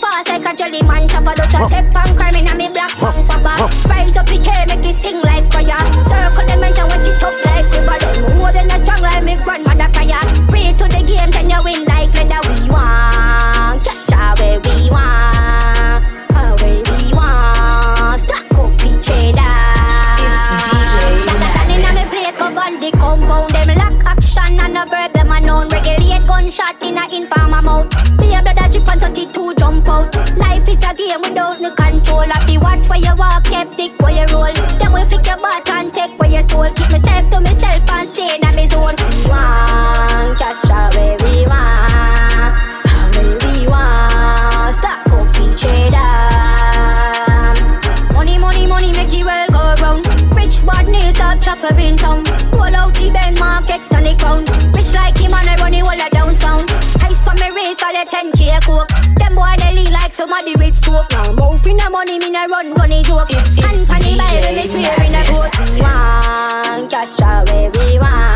fast 0.00 0.28
like 0.28 0.46
a 0.46 0.56
jelly 0.56 0.82
man 0.82 1.06
chopper. 1.06 1.34
Does 1.34 1.54
a 1.54 1.60
step 1.68 1.94
and 1.94 2.16
crime 2.16 2.36
in 2.36 2.48
a 2.48 2.54
me 2.54 2.68
black 2.68 2.90
punk 2.96 3.28
papa. 3.28 3.68
Rise 3.88 4.16
up 4.16 4.30
it 4.32 4.42
here, 4.42 4.64
make 4.66 4.84
it 4.84 4.96
sing 4.96 5.20
like 5.22 5.52
fire. 5.52 5.78
Circle 6.08 6.46
them 6.48 6.64
and 6.64 6.76
wet 6.88 7.06
it 7.06 7.22
up 7.22 7.36
like 7.44 7.68
river. 7.72 7.98
Them 8.00 8.38
more 8.38 8.52
than 8.52 8.70
a 8.70 8.78
strong 8.82 9.00
like 9.02 9.24
me 9.24 9.36
grandmother 9.36 9.90
fire. 9.92 10.24
Pray 10.48 10.72
to 10.72 10.84
the 10.88 11.02
game, 11.04 11.30
then 11.30 11.50
you 11.50 11.60
win 11.62 11.84
like 11.84 12.14
leather. 12.14 12.40
We 12.48 12.70
want, 12.70 13.84
cash 13.84 14.38
where 14.40 14.58
we 14.60 14.90
want, 14.90 15.39
sound 25.60 25.72
Regulate 25.72 26.26
gunshot 26.26 26.82
in 26.82 26.98
a 26.98 27.04
informer 27.14 27.62
mouth. 27.62 27.90
Be 28.18 28.28
blood 28.28 28.58
a 28.58 28.68
drip 28.70 28.88
and 28.88 29.00
32 29.00 29.54
jump 29.56 29.88
out. 29.88 30.14
Life 30.36 30.68
is 30.68 30.82
a 30.84 30.94
game 30.94 31.20
without 31.22 31.60
no 31.60 31.70
control. 31.72 32.20
Have 32.20 32.46
to 32.46 32.58
watch 32.58 32.88
where 32.88 32.98
you 32.98 33.14
walk, 33.16 33.44
skeptic 33.44 34.00
where 34.00 34.12
you 34.12 34.26
roll. 34.32 34.52
Then 34.78 34.92
we 34.92 35.04
flick 35.04 35.26
your 35.26 35.36
butt 35.36 35.68
and 35.68 35.92
take 35.92 36.18
where 36.18 36.30
your 36.30 36.48
soul. 36.48 36.70
Keep 36.72 36.92
myself 36.92 37.30
to 37.30 37.40
myself 37.40 37.90
and 37.90 38.08
stay 38.10 38.34
in 38.36 38.40
my 38.40 38.66
zone. 38.68 38.96
One 39.28 40.36
cash 40.36 40.94
away 40.94 41.19
stop 51.60 51.70
chopper 51.70 51.80
in 51.80 51.96
town. 51.96 52.24
Roll 52.52 52.74
out 52.74 52.94
the 52.94 53.10
Ben 53.12 53.34
markets 53.38 53.92
and 53.92 54.06
the 54.06 54.14
crown. 54.16 54.44
Rich 54.72 54.92
like 54.94 55.16
him 55.16 55.32
and 55.32 55.48
I 55.48 55.56
run 55.56 55.72
the 55.72 55.80
whole 55.80 56.00
of 56.00 56.10
downtown. 56.10 56.64
Ice 57.02 57.22
for 57.22 57.34
me 57.34 57.50
race 57.54 57.78
for 57.78 57.92
the 57.92 58.04
10k 58.08 58.62
coke. 58.64 58.88
Them 59.16 59.34
boy 59.34 59.54
they 59.58 59.74
lean 59.74 59.92
like 59.92 60.12
somebody 60.12 60.56
with 60.56 60.76
stroke. 60.76 61.10
Now 61.10 61.32
mouth 61.32 61.66
in 61.66 61.76
the 61.76 61.90
money, 61.90 62.18
me 62.18 62.30
no 62.30 62.46
run 62.46 62.74
funny 62.74 63.02
joke. 63.02 63.30
It's, 63.30 63.54
it's 63.54 63.62
and 63.62 63.86
funny 63.86 64.16
Bible, 64.16 64.54
me 64.56 64.66
swear 64.68 65.02
in 65.04 65.14
a 65.14 65.22
coat. 65.28 65.52
We 65.74 65.80
want 65.80 66.90
cash 66.90 67.20
away, 67.20 67.70
we 67.70 67.98
want. 67.98 68.29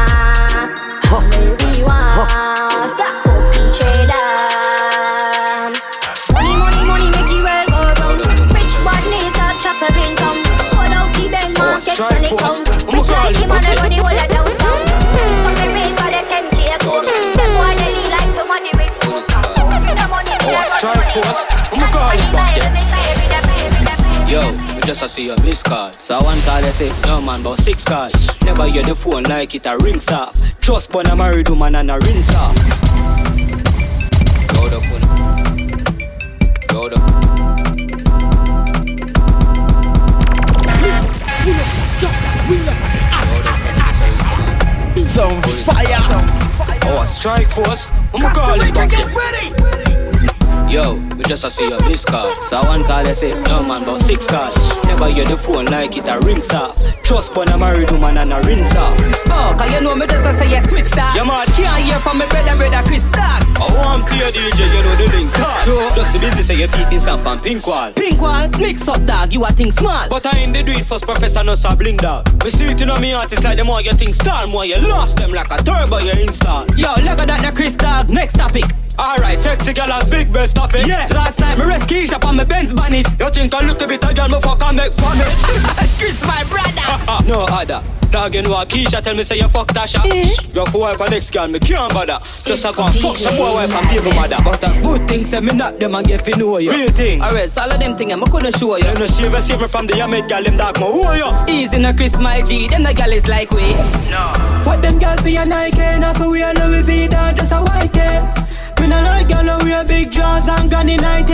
Rich 13.24 13.36
like 13.36 13.42
him 13.42 13.52
and 13.52 13.64
I 13.64 13.74
run 13.80 13.88
the 13.88 13.96
whole 13.96 14.12
of 14.12 14.28
downtown. 14.28 14.84
Ice 15.16 15.40
for 15.40 15.52
me 15.56 15.64
race 15.72 15.96
for 15.96 16.12
the 16.12 16.20
10k 16.28 16.76
coke. 16.84 17.08
Them 17.08 17.50
boy 17.56 17.72
they 17.80 17.88
lean 17.96 18.10
like 18.12 18.28
somebody 18.28 18.68
with 18.76 18.92
stroke. 18.92 19.24
The 19.24 20.04
money, 20.12 20.28
me 20.28 20.44
no 20.44 20.52
run 20.52 20.60
oh, 20.60 20.76
Strike 20.76 21.08
funny 21.08 21.32
I'm 21.72 21.80
gonna 21.80 21.88
call 21.88 22.12
you 22.12 22.28
back 22.36 22.52
Bible, 22.52 22.68
me 22.76 22.84
swear 22.84 23.00
in 23.24 23.32
a 23.32 23.40
prayer, 23.40 23.64
in 23.64 23.88
a 23.88 23.96
prayer. 23.96 24.28
Yo, 24.28 24.76
we 24.76 24.80
just 24.82 25.00
a 25.00 25.08
see 25.08 25.30
a 25.30 25.40
missed 25.42 25.64
call. 25.64 25.90
So 25.92 26.18
one 26.20 26.38
call 26.42 26.60
you 26.60 26.72
say, 26.72 26.92
no 27.06 27.22
man, 27.22 27.40
about 27.40 27.60
six 27.60 27.82
calls. 27.82 28.12
Never 28.42 28.68
hear 28.68 28.82
the 28.82 28.94
phone 28.94 29.22
like 29.22 29.54
it 29.54 29.64
a 29.64 29.78
rings 29.78 30.10
off. 30.10 30.36
Just 30.60 30.90
born 30.90 31.06
a 31.06 31.16
married 31.16 31.48
woman 31.48 31.76
and 31.76 31.90
a 31.90 31.98
rinse 32.00 32.34
off. 32.34 32.54
Load 34.52 34.74
up, 34.74 34.84
on 34.92 35.00
Load 36.74 36.92
up. 45.18 45.44
Fire. 45.64 45.98
Oh, 46.86 47.04
strike 47.06 47.50
force. 47.50 47.90
I'm 48.12 48.20
gonna 48.20 48.34
call 48.34 48.56
you 48.56 48.72
back 48.72 48.92
Yo, 50.70 50.94
we 51.16 51.22
just 51.24 51.44
a 51.44 51.50
see 51.50 51.70
a 51.70 51.78
missed 51.88 52.06
call. 52.06 52.34
So 52.48 52.60
one 52.62 52.84
call 52.84 53.06
you 53.06 53.14
say, 53.14 53.32
no 53.44 53.62
man, 53.62 53.82
about 53.82 54.02
six 54.02 54.26
calls. 54.26 54.56
Never 54.86 55.08
hear 55.10 55.24
the 55.24 55.36
phone 55.36 55.66
like 55.66 55.96
it 55.96 56.08
a 56.08 56.18
rings 56.20 56.50
off. 56.52 56.76
Just 57.04 57.32
born 57.34 57.48
a 57.48 57.58
married 57.58 57.90
woman 57.90 58.18
and 58.18 58.32
a 58.32 58.40
rinse 58.42 58.74
off. 58.74 58.96
Oh, 59.28 59.54
cause 59.56 59.70
you 59.72 59.80
know 59.80 59.94
me 59.94 60.06
just 60.06 60.26
a 60.26 60.32
say 60.34 60.50
you 60.50 60.60
switch 60.66 60.90
that. 60.92 61.14
You 61.14 61.24
mad? 61.26 61.46
Can't 61.54 61.82
hear 61.84 61.98
from 61.98 62.18
me 62.18 62.26
brother, 62.26 62.56
brother 62.56 62.82
Chris 62.88 63.04
Stark. 63.04 63.33
I 63.56 63.66
want 63.74 64.08
to 64.08 64.16
your 64.16 64.30
DJ, 64.30 64.66
you 64.66 64.82
know 64.82 64.96
the 64.96 65.06
link. 65.12 65.30
True. 65.62 65.88
Just 65.94 66.12
the 66.12 66.18
business 66.18 66.46
say 66.46 66.56
you're 66.58 66.68
beating 66.68 67.00
stamp 67.00 67.26
and 67.26 67.42
pink 67.42 67.66
wall. 67.66 67.92
Pink 67.92 68.20
wall, 68.20 68.48
mix 68.58 68.86
up 68.88 69.04
dog, 69.06 69.32
you 69.32 69.44
a 69.44 69.48
think 69.48 69.72
smart. 69.72 70.10
But 70.10 70.26
I 70.26 70.38
ain't 70.38 70.52
the 70.52 70.62
do 70.62 70.72
it 70.72 70.84
first 70.84 71.04
professor, 71.04 71.44
no 71.44 71.54
sabling 71.54 71.98
dog. 71.98 72.26
Me 72.42 72.50
see 72.50 72.66
it 72.66 72.80
in 72.80 72.90
on 72.90 73.00
me 73.00 73.12
artists 73.12 73.44
like 73.44 73.58
the 73.58 73.64
more 73.64 73.80
you 73.80 73.92
think 73.92 74.14
star, 74.14 74.46
more 74.46 74.64
you 74.64 74.76
lost 74.88 75.16
them 75.16 75.32
like 75.32 75.50
a 75.50 75.56
turbo 75.62 75.98
you 75.98 76.12
install. 76.12 76.66
Yo, 76.76 76.90
look 77.02 77.18
at 77.20 77.26
that, 77.28 77.42
the 77.42 77.52
crystal, 77.56 78.04
Next 78.12 78.34
topic. 78.34 78.64
Alright, 78.98 79.38
sexy 79.40 79.72
girl 79.72 79.90
has 79.90 80.08
big 80.08 80.32
breast, 80.32 80.52
stop 80.52 80.74
it. 80.74 80.86
Yeah, 80.86 81.08
last 81.12 81.40
night 81.40 81.58
me 81.58 81.64
rescue 81.64 82.02
Keisha 82.02 82.24
on 82.24 82.36
my 82.36 82.44
Benz 82.44 82.72
bonnet. 82.72 83.08
You 83.18 83.30
think 83.30 83.52
I 83.54 83.66
look 83.66 83.80
a 83.80 83.86
bit 83.88 84.04
a 84.04 84.14
girl, 84.14 84.28
me 84.28 84.40
fuck 84.40 84.62
and 84.62 84.76
make 84.76 84.94
fun 84.94 85.20
of 85.20 85.26
it. 85.26 85.90
Chris, 85.98 86.22
my 86.22 86.44
brother. 86.44 86.73
No 87.26 87.44
other. 87.50 87.82
Dog, 88.14 88.32
you 88.32 88.42
know 88.42 88.50
what 88.50 88.68
Keisha 88.68 89.02
tell 89.02 89.12
me 89.16 89.24
say 89.24 89.36
you 89.38 89.48
fuck 89.48 89.66
Tasha. 89.68 89.98
Your 90.54 90.68
eh? 90.68 90.70
for 90.70 90.78
wife 90.82 91.00
and 91.00 91.10
next 91.10 91.30
girl, 91.32 91.48
me 91.48 91.58
can't 91.58 91.92
bother. 91.92 92.20
Just 92.44 92.64
a 92.64 92.72
go 92.72 92.84
and 92.84 92.94
fuck 92.94 93.16
some 93.16 93.36
boy 93.36 93.54
wife 93.54 93.70
and 93.72 93.88
baby 93.88 94.14
mother. 94.14 94.36
But 94.44 94.62
a 94.62 94.82
good 94.82 95.08
thing 95.08 95.24
say 95.24 95.40
me 95.40 95.52
not 95.52 95.80
them 95.80 95.96
and 95.96 96.06
get 96.06 96.22
fi 96.22 96.30
know 96.38 96.58
you. 96.60 96.70
Real 96.70 96.88
thing. 96.92 97.20
Alright, 97.20 97.58
all 97.58 97.72
of 97.72 97.80
them 97.80 97.96
thing 97.96 98.12
I 98.12 98.20
couldn't 98.20 98.56
show 98.56 98.76
you. 98.76 98.86
You 98.86 98.94
know 98.94 99.06
save 99.08 99.42
save 99.42 99.60
me 99.60 99.66
from 99.66 99.88
the 99.88 99.94
Yamid 99.94 100.28
girl, 100.28 100.44
them 100.44 100.56
dog, 100.56 100.78
me 100.78 100.86
who 100.86 101.02
are 101.02 101.16
you? 101.16 101.28
Easy 101.48 101.78
no 101.78 101.92
Chris, 101.92 102.16
my 102.20 102.40
G. 102.40 102.68
Them 102.68 102.84
the 102.84 102.94
gal 102.94 103.10
is 103.10 103.26
like 103.26 103.50
we. 103.50 103.74
No. 104.10 104.32
What 104.62 104.80
them 104.80 105.00
gal 105.00 105.16
for 105.16 105.28
your 105.28 105.44
Nike, 105.46 105.98
not 105.98 106.16
for 106.16 106.30
we 106.30 106.42
a 106.42 106.52
Louis 106.52 106.82
Vuitton, 106.82 107.36
just 107.36 107.50
a 107.50 107.62
white 107.62 107.92
cake. 107.92 108.44
Me 108.84 108.90
no 108.90 109.00
like 109.00 109.28
gal 109.28 109.48
who 109.48 109.64
wear 109.64 109.82
big 109.82 110.12
jaws 110.12 110.46
and 110.46 110.68
granny 110.68 110.96
nighty. 110.96 111.32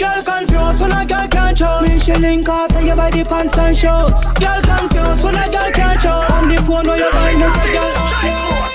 Girl 0.00 0.16
confused 0.24 0.80
when 0.80 0.92
a 0.92 1.04
girl 1.04 1.28
can't 1.28 1.58
show. 1.58 1.80
Me 1.82 1.98
she 1.98 2.14
link 2.14 2.48
after 2.48 2.80
you 2.80 2.96
buy 2.96 3.10
the 3.10 3.22
pants 3.22 3.58
and 3.58 3.76
shorts. 3.76 4.24
Girl 4.40 4.62
confused 4.64 5.22
when 5.22 5.36
a 5.36 5.44
girl 5.44 5.70
can't 5.76 6.00
show. 6.00 6.24
On 6.32 6.48
the 6.48 6.56
phone 6.64 6.88
when 6.88 6.96
you 6.96 7.10
buy 7.12 7.36
no 7.36 7.52
girl. 7.52 7.92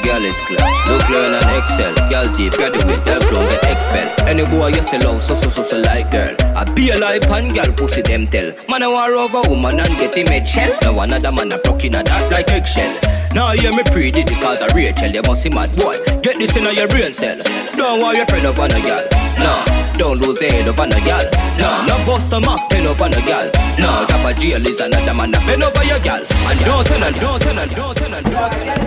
Girl 0.06 0.22
is 0.22 0.38
class, 0.46 0.90
look 0.90 1.10
learn 1.10 1.34
and 1.34 1.50
excel. 1.58 1.94
Girl 2.14 2.28
deep, 2.38 2.54
graduate, 2.54 3.06
girl 3.06 3.22
clone 3.22 3.50
get 3.50 3.66
expel. 3.66 4.08
Any 4.30 4.46
boy 4.46 4.68
you 4.70 4.84
sell 4.84 5.16
out, 5.16 5.22
so 5.24 5.34
so 5.34 5.50
so 5.50 5.64
so 5.64 5.80
like 5.80 6.12
girl. 6.12 6.36
I 6.54 6.64
be 6.76 6.92
a 6.92 7.00
life 7.00 7.26
and 7.26 7.52
girl 7.52 7.74
pussy 7.74 8.04
them 8.04 8.28
tell. 8.28 8.54
Man 8.70 8.84
I 8.84 8.88
want 8.88 9.18
over 9.18 9.50
woman 9.50 9.80
and 9.80 9.98
get 9.98 10.14
him 10.14 10.28
head 10.28 10.48
shell. 10.48 10.70
Now 10.84 11.02
another 11.02 11.32
man 11.32 11.54
a 11.54 11.58
broke 11.58 11.86
in 11.86 11.96
a 11.96 12.04
that 12.04 12.32
like 12.32 12.52
eggshell. 12.52 12.94
Now 13.34 13.54
hear 13.54 13.74
me 13.74 13.82
pre 13.84 14.12
did 14.12 14.30
cause 14.42 14.62
a 14.62 14.68
Rachel, 14.76 15.10
you 15.10 15.22
must 15.26 15.42
see 15.42 15.50
mad 15.50 15.74
boy. 15.74 15.98
Get 16.22 16.38
this 16.38 16.56
in 16.56 16.70
your 16.76 16.88
brain 16.88 17.14
cell. 17.14 17.38
Don't 17.78 18.02
want 18.02 18.11
your 18.16 18.26
friend 18.26 18.46
of 18.46 18.60
on 18.60 18.72
a 18.72 18.82
girl. 18.82 19.04
No, 19.40 19.64
don't 19.94 20.20
lose 20.20 20.38
the 20.40 20.48
head 20.50 20.68
of 20.68 20.80
on 20.80 20.92
a 20.92 21.02
girl. 21.02 21.24
No, 21.58 21.86
no 21.86 22.06
bust 22.06 22.32
a 22.34 22.40
map 22.40 22.70
pen 22.70 22.86
of 22.86 23.02
on 23.02 23.14
a 23.14 23.22
girl. 23.22 23.48
No, 23.80 24.06
drop 24.08 24.26
a 24.26 24.34
jail 24.34 24.66
is 24.66 24.80
another 24.80 25.14
man 25.14 25.34
a 25.34 25.40
pen 25.40 25.64
over 25.64 25.84
your 25.84 26.00
girl. 26.00 26.20
And 26.20 26.60
don't 26.66 26.86
turn 26.88 27.04
and 27.04 27.16
don't 27.20 27.42
turn 27.42 27.58
and 27.58 27.72
don't 27.72 27.98
turn 27.98 28.14
and 28.14 28.26
don't 28.26 28.52
turn 28.52 28.68
and. 28.68 28.82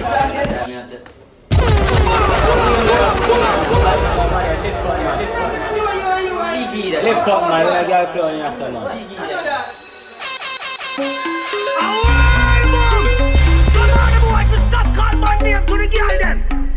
Lift 7.04 7.28
up, 7.28 7.48
man. 7.48 7.66
Let 7.66 7.86
girl 7.86 8.06
play 8.12 8.22
on 8.22 8.38
your 8.38 8.52
son, 8.52 8.72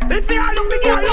man. 0.07 0.23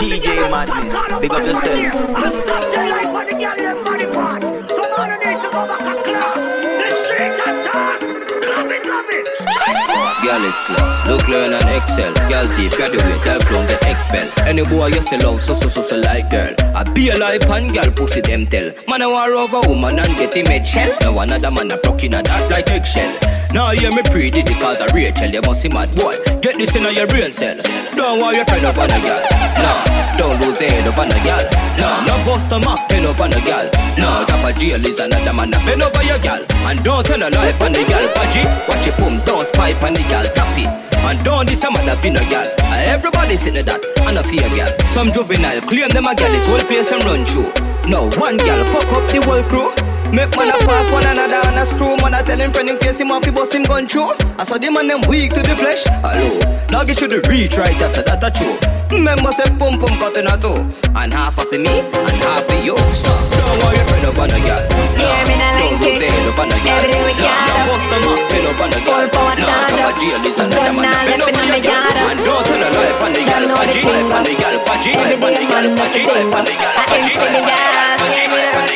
DJ 0.00 0.50
Madness, 0.50 0.96
big 1.20 1.33
up 1.33 1.46
yourself. 1.46 1.78
And 1.78 2.33
stop 2.33 2.70
their 2.70 2.88
life 2.88 3.14
on 3.14 3.26
the 3.26 3.33
girl 3.33 3.57
them 3.57 3.85
body 3.85 4.07
parts. 4.07 4.52
Some 4.74 4.90
man 4.96 5.18
need 5.20 5.40
to 5.42 5.48
go 5.50 5.66
back 5.66 5.83
to 5.83 5.94
class. 6.02 6.44
The 6.78 6.88
street 6.94 7.38
and 7.46 7.59
dark. 7.64 8.00
Love 8.48 8.70
love. 8.87 9.11
Strike 9.35 9.80
force. 9.88 10.18
Girl 10.22 10.44
is 10.44 10.59
class, 10.66 11.09
look 11.09 11.28
learn 11.28 11.52
and 11.52 11.68
excel. 11.76 12.12
Girl 12.28 12.46
teeth 12.57 12.76
graduate, 12.76 13.24
girl 13.24 13.40
clone 13.40 13.66
get 13.66 13.83
expel. 13.85 14.28
Any 14.46 14.64
boy 14.64 14.87
you 14.88 15.02
sell 15.02 15.35
out, 15.35 15.40
so 15.40 15.54
so 15.54 15.68
so 15.68 15.83
so 15.83 15.96
like 15.98 16.30
girl. 16.30 16.54
I 16.74 16.85
be 16.92 17.11
a 17.11 17.16
life 17.18 17.48
and 17.50 17.72
girl 17.72 17.90
pussy 17.92 18.20
them 18.20 18.46
tell. 18.46 18.70
Man 18.88 19.02
I 19.02 19.07
war 19.07 19.37
over 19.37 19.61
woman 19.68 19.98
and 19.98 20.16
get 20.16 20.35
him 20.35 20.46
head 20.46 20.66
shell. 20.66 20.96
Now 21.00 21.18
another 21.20 21.50
man 21.50 21.70
a 21.70 21.76
broke 21.78 22.04
in 22.04 22.14
a 22.14 22.22
that 22.22 22.50
like 22.50 22.70
eggshell. 22.70 23.12
Now 23.54 23.70
hear 23.70 23.94
me 23.94 24.02
pre 24.02 24.34
did 24.34 24.50
it 24.50 24.58
cause 24.58 24.82
a 24.82 24.90
Rachel, 24.90 25.30
you 25.30 25.40
must 25.46 25.62
see 25.62 25.70
mad 25.70 25.86
boy. 25.94 26.18
Get 26.42 26.58
this 26.58 26.74
in 26.74 26.82
your 26.90 27.06
brain 27.06 27.30
cell. 27.30 27.54
Don't 27.94 28.18
want 28.18 28.34
your 28.34 28.44
friend 28.50 28.66
up 28.66 28.74
on 28.74 28.90
a 28.90 28.98
girl. 28.98 29.22
No, 29.62 29.72
don't 30.18 30.34
lose 30.42 30.58
the 30.58 30.66
head 30.66 30.90
on 30.90 31.06
a 31.06 31.18
girl. 31.22 31.46
No, 31.78 31.86
no 32.02 32.14
bust 32.26 32.50
pen 32.50 33.06
up 33.06 33.20
on 33.22 33.30
a 33.30 33.38
girl. 33.46 33.62
No, 33.94 34.26
drop 34.26 34.42
a 34.42 34.50
jail 34.58 34.82
is 34.82 34.98
another 34.98 35.32
man 35.32 35.54
a 35.54 35.58
pen 35.62 35.86
over 35.86 36.02
your 36.02 36.18
girl. 36.18 36.42
And 36.66 36.82
don't 36.82 37.06
tell 37.06 37.22
a 37.22 37.30
life 37.30 37.62
on 37.62 37.70
the 37.70 37.86
girl 37.86 38.02
fudgy. 38.18 38.42
Watch 38.66 38.90
it 38.90 38.98
boom, 38.98 39.14
don't 39.22 39.46
spy 39.46 39.70
on 39.86 39.94
the 39.94 40.02
girl 40.10 40.26
tap 40.34 40.50
it. 40.58 40.74
And 41.06 41.22
don't 41.22 41.46
this 41.46 41.62
a 41.62 41.70
mother 41.70 41.94
fin 42.02 42.18
a 42.18 42.26
girl. 42.26 42.50
Uh, 42.58 42.90
everybody 42.90 43.38
sitting 43.38 43.70
that 43.70 43.78
and 44.02 44.18
a 44.18 44.24
fear 44.26 44.50
girl. 44.50 44.66
Some 44.90 45.14
juvenile 45.14 45.62
claim 45.62 45.94
them 45.94 46.10
a 46.10 46.14
girl 46.18 46.34
is 46.34 46.42
whole 46.50 46.58
place 46.66 46.90
and 46.90 47.06
run 47.06 47.22
through. 47.22 47.54
No 47.86 48.10
one 48.18 48.34
girl 48.34 48.64
fuck 48.74 48.90
up 48.98 49.06
the 49.14 49.22
whole 49.22 49.46
crew. 49.46 49.93
Make 50.14 50.31
man 50.38 50.46
a 50.46 50.55
pass 50.62 50.87
one 50.94 51.03
another 51.03 51.42
and 51.42 51.59
a 51.59 51.66
screw 51.66 51.98
Man 51.98 52.14
a 52.14 52.22
tell 52.22 52.38
him 52.38 52.55
friend 52.55 52.70
him 52.70 52.79
face 52.79 53.03
him 53.03 53.11
off 53.11 53.24
he 53.24 53.35
bust 53.35 53.50
him 53.50 53.66
gun 53.66 53.90
through 53.90 54.14
I 54.38 54.46
saw 54.46 54.62
the 54.62 54.70
man 54.70 54.87
them 54.87 55.03
weak 55.11 55.35
to 55.35 55.42
the 55.42 55.59
flesh 55.59 55.83
Hello, 56.07 56.38
dog 56.70 56.87
it 56.87 57.03
should 57.03 57.11
reach 57.27 57.59
right 57.59 57.74
I 57.74 57.90
said 57.90 58.07
that 58.07 58.22
a 58.22 58.31
true 58.31 58.55
Remember 58.94 59.35
say 59.35 59.50
pum 59.59 59.74
pum 59.74 59.90
cut 59.98 60.14
in 60.14 60.31
a 60.31 60.38
two 60.38 60.55
And 60.94 61.11
half 61.11 61.35
of 61.35 61.50
me 61.50 61.66
and 61.66 62.18
half 62.22 62.46
of 62.46 62.62
you 62.62 62.79
So 62.94 63.11
don't 63.11 63.59
worry 63.59 63.83
friend 63.90 64.07
up 64.07 64.14
on 64.22 64.31
a 64.31 64.38
girl 64.38 64.62
No, 64.94 65.03
don't 65.03 65.83
lose 65.83 65.83
the 65.83 66.07
head 66.07 66.31
up 66.31 66.38
on 66.38 66.55
a 66.55 66.59
girl 66.62 66.83
No, 66.94 67.35
no 67.35 67.55
bust 67.74 67.87
them 67.90 68.07
up 68.07 68.20
pin 68.31 68.46
up 68.46 68.61
on 68.62 68.70
a 68.70 68.81
girl 68.87 69.03
No, 69.11 69.18
drop 69.35 69.83
a 69.83 69.90
jail 69.98 70.22
is 70.22 70.38
another 70.38 70.74
man 70.79 70.94
a 70.94 71.11
pin 71.11 71.27
up 71.27 71.35
on 71.35 71.42
your 71.42 71.59
girl 71.59 71.90
And 71.90 72.18
don't 72.22 72.42
tell 72.46 72.62
a 72.62 72.68
life 72.70 73.03
on 73.03 73.11
the 73.18 73.22
girl 73.27 73.44
fudgy 73.50 73.83
Life 73.83 74.14
on 74.14 74.22
the 74.22 74.35
girl 74.38 74.57
fudgy 74.62 74.94
Life 74.94 75.18
on 75.27 75.35
the 75.35 75.42
girl 75.50 75.66
fudgy 75.74 76.03
Life 76.07 76.31
on 76.31 76.44
the 76.46 76.55
girl 76.55 76.79
fudgy 76.87 77.18
Life 77.18 77.35
on 77.35 77.50
the 77.50 77.50
girl 77.50 77.98
fudgy 77.98 78.22
Life 78.22 78.31
on 78.31 78.31
the 78.31 78.31
girl 78.31 78.55
fudgy 78.55 78.73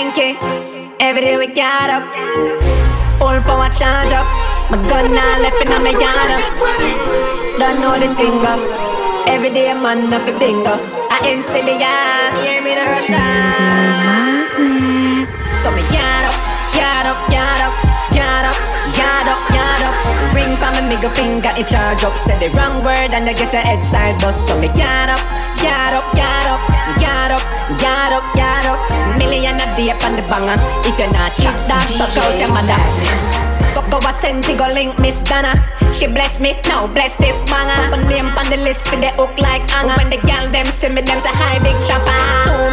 cranky. 0.00 0.36
Every 1.00 1.20
day 1.20 1.36
we 1.36 1.46
got 1.46 1.90
up. 1.90 2.04
Full 3.18 3.40
power 3.44 3.68
charge 3.76 4.12
up. 4.12 4.26
My 4.70 4.78
gun 4.88 5.12
now 5.12 5.38
left 5.44 5.60
in 5.60 5.68
my 5.68 5.92
yard 5.92 6.30
up. 6.36 6.44
Don't 7.60 7.80
know 7.80 7.94
the 8.00 8.08
thing 8.16 8.40
up. 8.52 8.60
Every 9.28 9.50
day 9.50 9.72
man 9.74 10.12
up 10.12 10.26
a 10.26 10.32
bingo. 10.38 10.74
I 11.12 11.18
insidious. 11.28 12.32
Hear 12.40 12.62
me 12.64 12.72
the 12.78 12.84
rush 12.88 13.12
So 15.60 15.68
me 15.70 15.82
yard 15.92 16.24
up, 16.30 16.36
yard 16.72 17.06
up, 17.10 17.20
yard 17.28 17.62
up, 17.66 17.74
yard 18.16 18.46
up, 18.48 18.58
yard 18.96 19.28
up, 19.28 19.40
yard 19.52 19.82
up. 19.84 19.94
Ring 20.32 20.56
for 20.56 20.70
me 20.76 20.82
middle 20.88 21.12
finger 21.12 21.52
in 21.60 21.66
charge 21.66 22.04
up. 22.04 22.16
Say 22.16 22.38
the 22.40 22.48
wrong 22.56 22.82
word 22.84 23.12
and 23.12 23.28
I 23.28 23.34
get 23.34 23.52
the 23.52 23.60
head 23.60 23.84
side 23.84 24.18
bust. 24.20 24.46
So 24.46 24.58
me 24.58 24.68
yard 24.68 25.10
up, 25.12 25.20
yard 25.60 25.92
up, 25.92 26.06
yard 26.16 26.48
up, 26.48 26.62
yard 27.04 27.32
up, 27.36 27.44
yard 27.82 28.12
up, 28.16 28.24
yard 28.36 28.66
up. 28.66 28.99
Million 29.30 29.62
a 29.62 29.70
day 29.78 29.94
on 29.94 30.18
the 30.18 30.26
banger. 30.26 30.58
If 30.82 30.98
you're 30.98 31.06
not 31.14 31.30
cheap, 31.38 31.54
that 31.70 31.86
suck 31.86 32.10
out 32.18 32.34
your 32.34 32.50
mother. 32.50 32.74
Go, 33.70 33.86
go 33.86 34.02
a 34.02 34.10
senti 34.10 34.58
go 34.58 34.66
link 34.74 34.98
Miss 34.98 35.22
Donna. 35.22 35.54
She 35.94 36.10
bless 36.10 36.42
me, 36.42 36.58
now 36.66 36.90
bless 36.90 37.14
this 37.14 37.38
banger. 37.46 37.78
Put 37.94 38.10
name 38.10 38.26
on 38.34 38.50
the 38.50 38.58
list 38.58 38.90
for 38.90 38.98
the 38.98 39.14
hook 39.14 39.30
like 39.38 39.70
hanger 39.70 39.94
When 40.02 40.10
the 40.10 40.18
gal 40.26 40.50
them 40.50 40.66
see 40.74 40.90
me, 40.90 41.06
them 41.06 41.22
say 41.22 41.30
hi 41.30 41.62
big 41.62 41.78
chopper. 41.86 42.10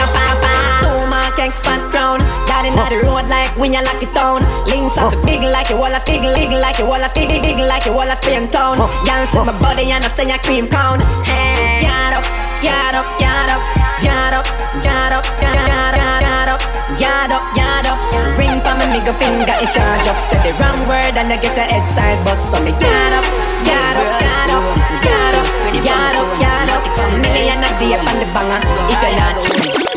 My 0.01 0.09
papa, 0.09 1.05
my 1.05 1.29
tank 1.37 1.53
spot 1.53 1.93
crown. 1.93 2.25
Got 2.49 2.65
in 2.65 2.73
the 2.73 3.05
road 3.05 3.29
like 3.29 3.53
when 3.61 3.77
you 3.77 3.85
lock 3.85 4.01
it 4.01 4.09
down. 4.09 4.41
Links 4.65 4.97
up 4.97 5.13
big 5.29 5.45
like 5.45 5.69
you 5.69 5.77
wallace, 5.77 6.09
big, 6.09 6.25
big 6.25 6.49
like 6.57 6.81
you 6.81 6.89
wallace, 6.89 7.13
big, 7.13 7.29
big 7.29 7.61
like 7.61 7.85
you 7.85 7.93
wallace, 7.93 8.17
Spain 8.17 8.49
town. 8.49 8.81
Gal 9.05 9.29
see 9.29 9.45
my 9.45 9.53
body 9.61 9.93
and 9.93 10.01
I 10.01 10.09
say 10.09 10.25
a 10.25 10.41
cream 10.41 10.65
count 10.65 11.05
Hey, 11.21 11.85
yard 11.85 12.17
up, 12.17 12.25
yard 12.65 12.97
up, 12.97 13.05
yard 13.21 13.53
up, 13.53 13.61
yard 14.03 14.33
up, 14.33 14.47
yard 14.83 15.13
up, 15.13 15.25
yard 15.41 15.95
up, 15.95 16.21
yard 16.21 16.49
up, 16.49 16.61
yard 16.99 17.31
up, 17.31 17.43
yard 17.57 17.85
up. 17.87 17.97
Ring 18.37 18.59
for 18.61 18.73
me 18.77 18.85
middle 18.93 19.15
finger 19.17 19.55
in 19.57 19.67
charge 19.73 20.07
up. 20.07 20.19
Say 20.21 20.39
the 20.43 20.51
wrong 20.59 20.85
word 20.87 21.17
and 21.17 21.31
I 21.31 21.37
get 21.41 21.55
the 21.55 21.65
head 21.65 21.87
side 21.87 22.23
bust. 22.25 22.51
So 22.51 22.59
me 22.59 22.71
yard 22.71 23.13
up, 23.17 23.25
yard 23.65 23.97
up, 23.97 24.07
yard 24.21 24.51
up, 24.53 24.65
yard 25.05 25.35
up, 25.35 25.47
yard 25.85 26.15
up, 26.19 26.29
yard 26.41 26.69
up. 26.69 26.83
Million 27.21 27.63
a 27.63 27.69
day 27.79 27.97
on 27.97 28.05
the 28.19 28.27
banger. 28.33 28.61
If 28.91 28.99
you're 29.01 29.15
not 29.17 29.87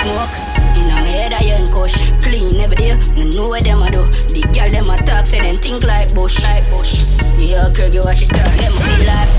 smoke. 0.00 0.34
In 0.76 0.86
my 0.92 1.00
head 1.08 1.32
I 1.32 1.42
ain't 1.42 1.72
kush 1.72 1.96
Clean 2.20 2.60
every 2.60 2.76
day, 2.76 2.96
no 3.16 3.24
know 3.30 3.48
what 3.48 3.64
them 3.64 3.82
a 3.82 3.90
do. 3.90 4.04
The 4.04 4.42
girl 4.52 4.68
them 4.70 4.90
a 4.90 4.96
talk, 5.02 5.26
say 5.26 5.40
them 5.40 5.54
think 5.54 5.84
like 5.84 6.14
bush. 6.14 6.42
Like 6.42 6.68
bush. 6.70 7.10
Yeah, 7.38 7.70
Craig, 7.74 7.94
you 7.94 8.02
watch 8.04 8.22
it 8.22 8.26
start 8.26 8.48
Them 8.48 8.72
feel 8.72 9.06
like 9.08 9.32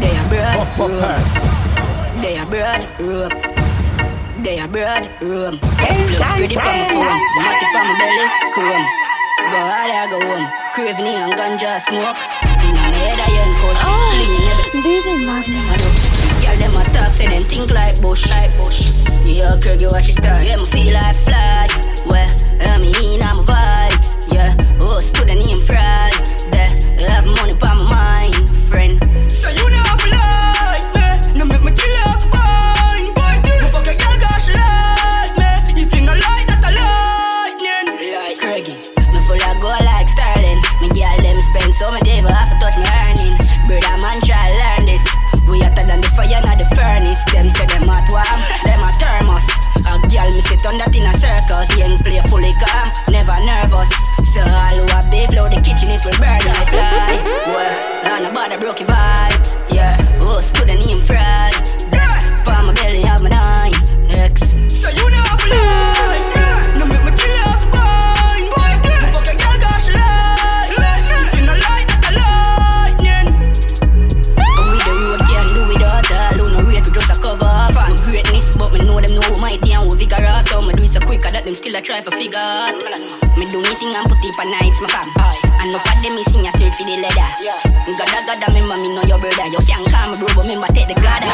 They 0.00 0.16
a 0.16 0.24
broad, 0.28 0.78
rope 0.78 1.57
They 2.20 2.36
a 2.36 2.44
broad, 2.46 2.82
rope 2.98 3.32
They 4.42 4.58
a 4.58 4.66
broad, 4.66 5.06
rope 5.22 5.60
Plus 5.60 6.34
credit 6.34 6.58
on 6.58 6.66
my 6.66 6.84
phone 6.90 7.18
Matty 7.38 7.66
on 7.78 7.84
my 7.86 7.94
belly, 7.98 8.26
chrome 8.52 8.86
Go 9.50 9.60
hard, 9.62 9.90
I 9.94 10.06
go 10.10 10.18
home 10.26 10.46
Craving 10.74 11.06
and 11.06 11.32
ganja 11.34 11.78
smoke 11.78 12.18
In 12.64 12.74
my 12.74 12.90
head 12.90 13.18
I 13.18 13.30
ain't 13.30 13.58
Clean 14.10 14.50
every 14.50 14.68
Baby 14.82 15.26
Magnet. 15.26 16.18
Girl, 16.42 16.56
them 16.56 16.76
a 16.76 16.84
talk, 16.92 17.12
say 17.12 17.28
them 17.28 17.42
think 17.42 17.70
like 17.72 18.00
bush, 18.00 18.28
like 18.30 18.56
bush. 18.56 18.96
Yeah, 19.24 19.58
Kirk, 19.60 19.80
you 19.80 19.88
watch 19.90 20.08
it 20.08 20.14
start. 20.14 20.46
Yeah, 20.46 20.56
me 20.56 20.66
feel 20.66 20.94
like 20.94 21.16
fly. 21.16 21.66
Well, 22.06 22.30
I'm 22.60 22.82
in, 22.82 23.22
I'm 23.22 23.36
vibes. 23.46 24.18
Yeah, 24.32 24.54
oh, 24.80 25.00
student 25.00 25.46
in 25.46 25.56
fraud. 25.56 26.12
There, 26.50 26.70
have 27.10 27.26
money 27.26 27.54
on 27.54 27.76
my 27.78 28.30
mind, 28.30 28.48
friend. 28.68 29.02
So 29.30 29.50
you 29.50 29.70
know 29.70 29.87
fire, 46.18 46.42
not 46.42 46.58
the 46.58 46.66
furnace. 46.74 47.22
Them 47.30 47.46
say 47.48 47.66
them 47.70 47.86
hot 47.86 48.10
warm, 48.10 48.40
them 48.66 48.82
a 48.82 48.90
thermos. 48.98 49.46
A 49.86 49.94
girl 50.10 50.28
me 50.34 50.42
sit 50.42 50.66
on 50.66 50.76
that 50.82 50.90
in 50.90 51.06
a 51.06 51.14
circus. 51.14 51.70
Young 51.78 51.94
play 52.02 52.18
fully 52.26 52.50
calm, 52.58 52.90
never 53.14 53.38
nervous. 53.46 53.90
So 54.34 54.42
all 54.42 54.74
who 54.74 54.84
a 54.90 54.98
babe 55.06 55.30
flow 55.30 55.46
the 55.46 55.62
kitchen, 55.62 55.94
it 55.94 56.02
will 56.02 56.18
burn 56.18 56.42
like 56.42 56.68
fly. 56.74 57.22
Well, 57.46 57.74
on 58.18 58.26
about 58.26 58.50
the 58.50 58.58
broken 58.58 58.86
vibes, 58.90 59.54
yeah. 59.70 59.94
Oh, 60.18 60.40
student 60.42 60.82
in 60.82 60.98
fraud. 60.98 61.77
Them 81.48 81.56
still 81.56 81.76
a 81.76 81.80
try 81.80 82.04
for 82.04 82.12
figure 82.12 82.36
out. 82.36 82.76
Me 83.40 83.48
do 83.48 83.56
me 83.64 83.72
thing 83.80 83.88
and 83.96 84.04
put 84.04 84.20
it 84.20 84.36
on 84.36 84.52
nights, 84.52 84.84
my 84.84 84.88
fam 84.92 85.08
And 85.64 85.72
no 85.72 85.80
for 85.80 85.96
them, 85.96 86.12
me 86.12 86.20
sing 86.28 86.44
a 86.44 86.52
search 86.52 86.76
for 86.76 86.84
the 86.84 87.00
leather 87.00 87.24
Gada 87.96 88.20
gada, 88.28 88.52
me 88.52 88.60
mommy 88.60 88.92
know 88.92 89.00
your 89.08 89.16
brother 89.16 89.48
You 89.48 89.56
can't 89.64 89.80
call 89.88 90.12
me 90.12 90.20
bro, 90.20 90.28
but 90.36 90.44
remember 90.44 90.68
take 90.76 90.92
the 90.92 90.96
god 91.00 91.24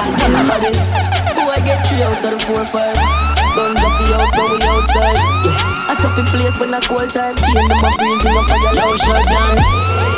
Boy, 1.35 1.59
get 1.67 1.83
three 1.91 2.07
out 2.07 2.23
of 2.23 2.31
the 2.31 2.39
four 2.47 2.63
five. 2.71 2.95
Guns 3.59 3.81
up 3.83 3.91
the 3.99 4.07
out, 4.15 4.31
we 4.39 4.59
outside. 4.63 5.19
Yeah. 5.51 5.91
I 5.91 5.95
top 5.99 6.15
the 6.15 6.23
place 6.31 6.59
when 6.63 6.71
I 6.75 6.81
call 6.85 7.07
time. 7.11 7.35
Chain 7.35 7.67
them 7.67 7.83
a 7.83 7.91
freezing 7.99 8.35
up 8.39 8.47
for 8.47 8.59
your 8.63 8.75
low 8.75 8.95
shot 9.03 9.25
down. 9.27 9.57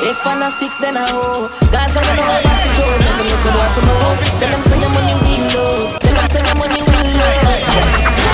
If 0.04 0.20
I'm 0.26 0.44
a 0.44 0.50
six, 0.52 0.76
then 0.76 0.96
I 0.96 1.08
hoe. 1.08 1.48
Guys, 1.72 1.96
I 1.96 2.00
don't 2.04 2.16
know 2.16 2.26
what 2.26 2.44
to 2.44 2.68
show. 2.76 2.88
Little 2.88 3.52
boy 3.52 3.68
from 3.76 3.84
the 3.88 3.94
house. 4.02 4.40
Tell 4.40 4.50
them 4.52 4.62
say 4.68 4.76
your 4.76 4.92
money 4.92 5.14
we 5.24 5.34
low. 5.56 5.96
Tell 6.00 6.14
them 6.16 6.26
say 6.32 6.42
your 6.44 6.56
money 6.60 6.80
we 6.84 8.25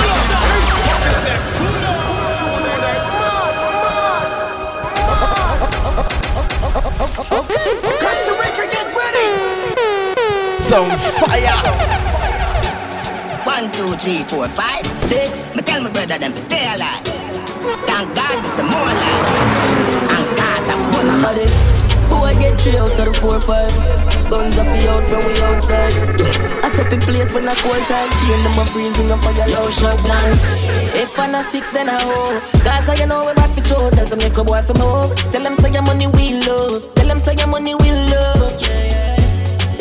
Costa 7.15 8.31
Rica, 8.41 8.65
get 8.71 8.87
ready! 8.95 10.63
Some 10.63 10.89
fire. 11.21 11.59
One, 13.45 13.71
two, 13.71 13.93
three, 13.97 14.23
four, 14.23 14.47
five, 14.47 14.83
six. 14.99 15.55
Me 15.55 15.61
tell 15.61 15.83
my 15.83 15.91
brother 15.91 16.17
them 16.17 16.31
to 16.31 16.37
stay 16.37 16.65
alive. 16.73 17.03
Thank 17.85 18.15
God 18.15 18.41
me 18.41 18.49
some 18.49 18.65
more 18.65 18.85
life. 18.85 19.29
And 20.09 20.39
I'm 20.71 20.91
one 20.91 21.07
of 21.07 21.21
them. 21.21 21.33
Boy, 21.33 21.35
get 21.35 21.72
three 22.63 22.79
out 22.79 22.97
of 22.97 23.05
the 23.05 23.13
four 23.19 23.39
five. 23.41 23.69
Guns 24.31 24.57
up 24.57 24.65
the 24.65 24.79
out 24.89 25.05
from 25.05 25.21
we 25.27 25.35
outside. 25.51 25.93
Yeah. 26.19 26.63
I 26.63 26.69
top 26.71 26.87
the 26.89 26.97
place 27.03 27.33
when 27.33 27.47
I 27.47 27.55
call 27.59 27.75
time. 27.91 28.09
Chain 28.23 28.39
them 28.43 28.59
a 28.59 28.63
freezing 28.71 29.11
up 29.11 29.19
for 29.19 29.33
your 29.35 29.47
low 29.51 29.69
shot 29.69 29.99
down. 30.07 30.31
If 30.95 31.19
I'm 31.19 31.35
a 31.35 31.43
six, 31.43 31.69
then 31.71 31.89
I 31.89 31.99
hoe. 31.99 32.39
Guys, 32.63 32.87
I 32.87 33.05
know 33.05 33.25
we 33.27 33.33
back 33.33 33.51
for 33.51 33.63
show. 33.65 33.89
There's 33.91 34.11
a 34.11 34.15
make 34.15 34.37
a 34.37 34.43
boy 34.43 34.61
from 34.63 34.79
home. 34.79 35.15
Tell 35.31 35.43
them 35.43 35.55
say 35.55 35.71
your 35.71 35.83
money 35.83 36.07
we 36.07 36.39
love. 36.39 36.93
Tell 36.95 37.07
them 37.07 37.19
say 37.19 37.35
your 37.35 37.47
money 37.47 37.75
we 37.75 37.91
love. 37.91 39.02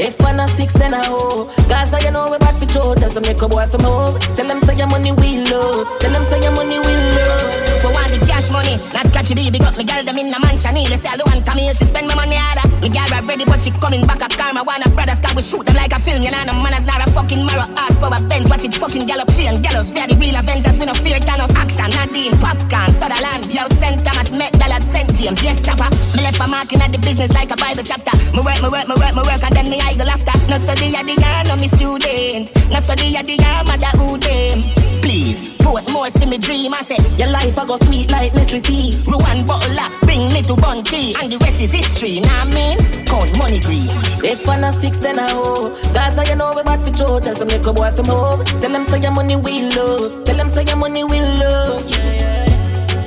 If 0.02 0.18
I'm 0.26 0.40
a 0.40 0.48
six, 0.48 0.74
then 0.74 0.94
I 0.94 1.06
hoe. 1.06 1.46
Guys, 1.70 1.94
I 1.94 2.02
you 2.02 2.10
know 2.10 2.26
we 2.28 2.36
back 2.38 2.56
for 2.58 2.66
show. 2.66 2.92
There's 2.94 3.14
a 3.16 3.20
make 3.20 3.40
a 3.40 3.46
boy 3.46 3.66
from 3.70 3.86
home. 3.86 4.18
Tell 4.34 4.48
them 4.50 4.58
say 4.58 4.74
your 4.74 4.88
money 4.90 5.12
we 5.12 5.46
love. 5.46 5.86
Tell 6.02 6.10
them 6.10 6.24
say 6.26 6.42
your 6.42 6.50
money 6.58 6.82
we 6.82 6.94
love. 7.14 7.62
For 7.78 7.86
want 7.94 8.10
the 8.10 8.18
cash 8.26 8.50
money, 8.50 8.82
not 8.90 9.06
scratchy 9.06 9.34
baby 9.38 9.62
got 9.62 9.78
me 9.78 9.84
girl 9.86 10.02
them 10.02 10.18
in 10.18 10.34
the 10.34 10.38
mansion. 10.42 10.74
Nearly 10.74 10.98
say 10.98 11.06
I 11.06 11.16
don't 11.16 11.30
want 11.30 11.46
come 11.46 11.58
here, 11.58 11.74
she 11.74 11.86
spend 11.86 12.10
my 12.10 12.18
money 12.18 12.34
harder. 12.34 12.66
Me 12.82 12.90
girl 12.90 13.06
right 13.14 13.22
ready, 13.22 13.44
but 13.46 13.62
she 13.62 13.70
coming 13.78 14.02
back 14.02 14.26
a 14.26 14.28
karma. 14.34 14.66
Wanna 14.66 14.90
brothers, 14.90 15.22
cause 15.22 15.38
we 15.38 15.42
shoot 15.42 15.62
them 15.62 15.78
like 15.78 15.94
a 15.94 16.02
film. 16.02 16.26
You 16.26 16.34
know, 16.34 16.50
no 16.50 16.54
man 16.58 16.74
is 16.74 16.82
not 16.82 16.98
a 16.98 17.06
fucking 17.14 17.46
marrow 17.46 17.70
ass 17.78 17.94
power 18.02 18.18
Benz. 18.26 18.50
Watch 18.50 18.66
it 18.66 18.74
fucking 18.74 19.06
gallop, 19.06 19.30
she 19.30 19.46
and 19.46 19.62
gallows. 19.62 19.94
We 19.94 20.02
are 20.02 20.10
the 20.10 20.18
real 20.18 20.34
Avengers, 20.34 20.82
we 20.82 20.86
no 20.90 20.94
fear 20.98 21.22
Thanos. 21.22 21.54
Action, 21.54 21.90
Nadine, 21.94 22.34
popcorn, 22.42 22.90
Sutherland. 22.90 23.46
Yo, 23.54 23.62
St. 23.78 24.02
Thomas, 24.02 24.34
Met, 24.34 24.50
Dallas, 24.58 24.82
St. 24.90 25.06
James, 25.14 25.38
yes, 25.46 25.62
chopper. 25.62 25.86
Me 26.18 26.26
left 26.26 26.42
a 26.42 26.46
mark 26.50 26.74
in 26.74 26.82
at 26.82 26.90
the 26.90 26.98
business 26.98 27.30
like 27.30 27.54
a 27.54 27.58
Bible 27.62 27.86
chapter. 27.86 28.10
Me 28.34 28.42
work, 28.42 28.58
me 28.58 28.66
work, 28.66 28.90
me 28.90 28.98
work, 28.98 29.14
me 29.14 29.22
work, 29.22 29.42
and 29.46 29.54
then 29.54 29.70
me 29.70 29.78
idle 29.92 30.10
after. 30.10 30.32
No 30.48 30.56
study 30.58 30.94
at 30.94 31.06
the 31.06 31.12
year, 31.12 31.42
no 31.46 31.56
me 31.56 31.68
student. 31.68 32.52
No 32.70 32.78
study 32.80 33.16
at 33.16 33.26
the 33.26 33.36
year, 33.36 33.62
mother 33.66 33.92
who 33.98 34.18
them. 34.18 34.64
Please, 35.02 35.56
put 35.58 35.90
more, 35.90 36.08
see 36.08 36.26
me 36.26 36.38
dream. 36.38 36.74
I 36.74 36.82
say, 36.82 36.96
your 37.16 37.30
life 37.30 37.58
I 37.58 37.66
go 37.66 37.76
sweet 37.76 38.10
like 38.10 38.34
Nestle 38.34 38.60
tea. 38.60 39.02
Ruan 39.06 39.46
bottle 39.46 39.78
up, 39.78 39.92
bring 40.02 40.32
me 40.32 40.42
to 40.42 40.54
Bunty. 40.56 41.14
And 41.20 41.32
the 41.32 41.38
rest 41.38 41.60
is 41.60 41.72
history, 41.72 42.20
nah 42.20 42.44
man. 42.46 42.78
Count 43.06 43.36
money 43.38 43.60
green. 43.60 43.88
If 44.24 44.48
I'm 44.48 44.64
a 44.64 44.72
six, 44.72 44.98
then 44.98 45.18
I 45.18 45.30
hoe. 45.30 45.74
Guys, 45.92 46.18
I 46.18 46.34
know 46.34 46.54
we 46.54 46.62
bad 46.62 46.80
for 46.82 46.94
show. 46.96 47.20
Tell 47.20 47.34
some 47.34 47.50
a 47.50 47.58
boy 47.72 47.90
from 47.92 48.06
home. 48.06 48.44
Tell 48.44 48.70
them 48.70 48.84
say 48.84 49.00
your 49.00 49.12
money 49.12 49.36
we 49.36 49.68
love. 49.74 50.24
Tell 50.24 50.36
them 50.36 50.48
say 50.48 50.64
your 50.64 50.76
money 50.76 51.04
we 51.04 51.20
love. 51.20 52.11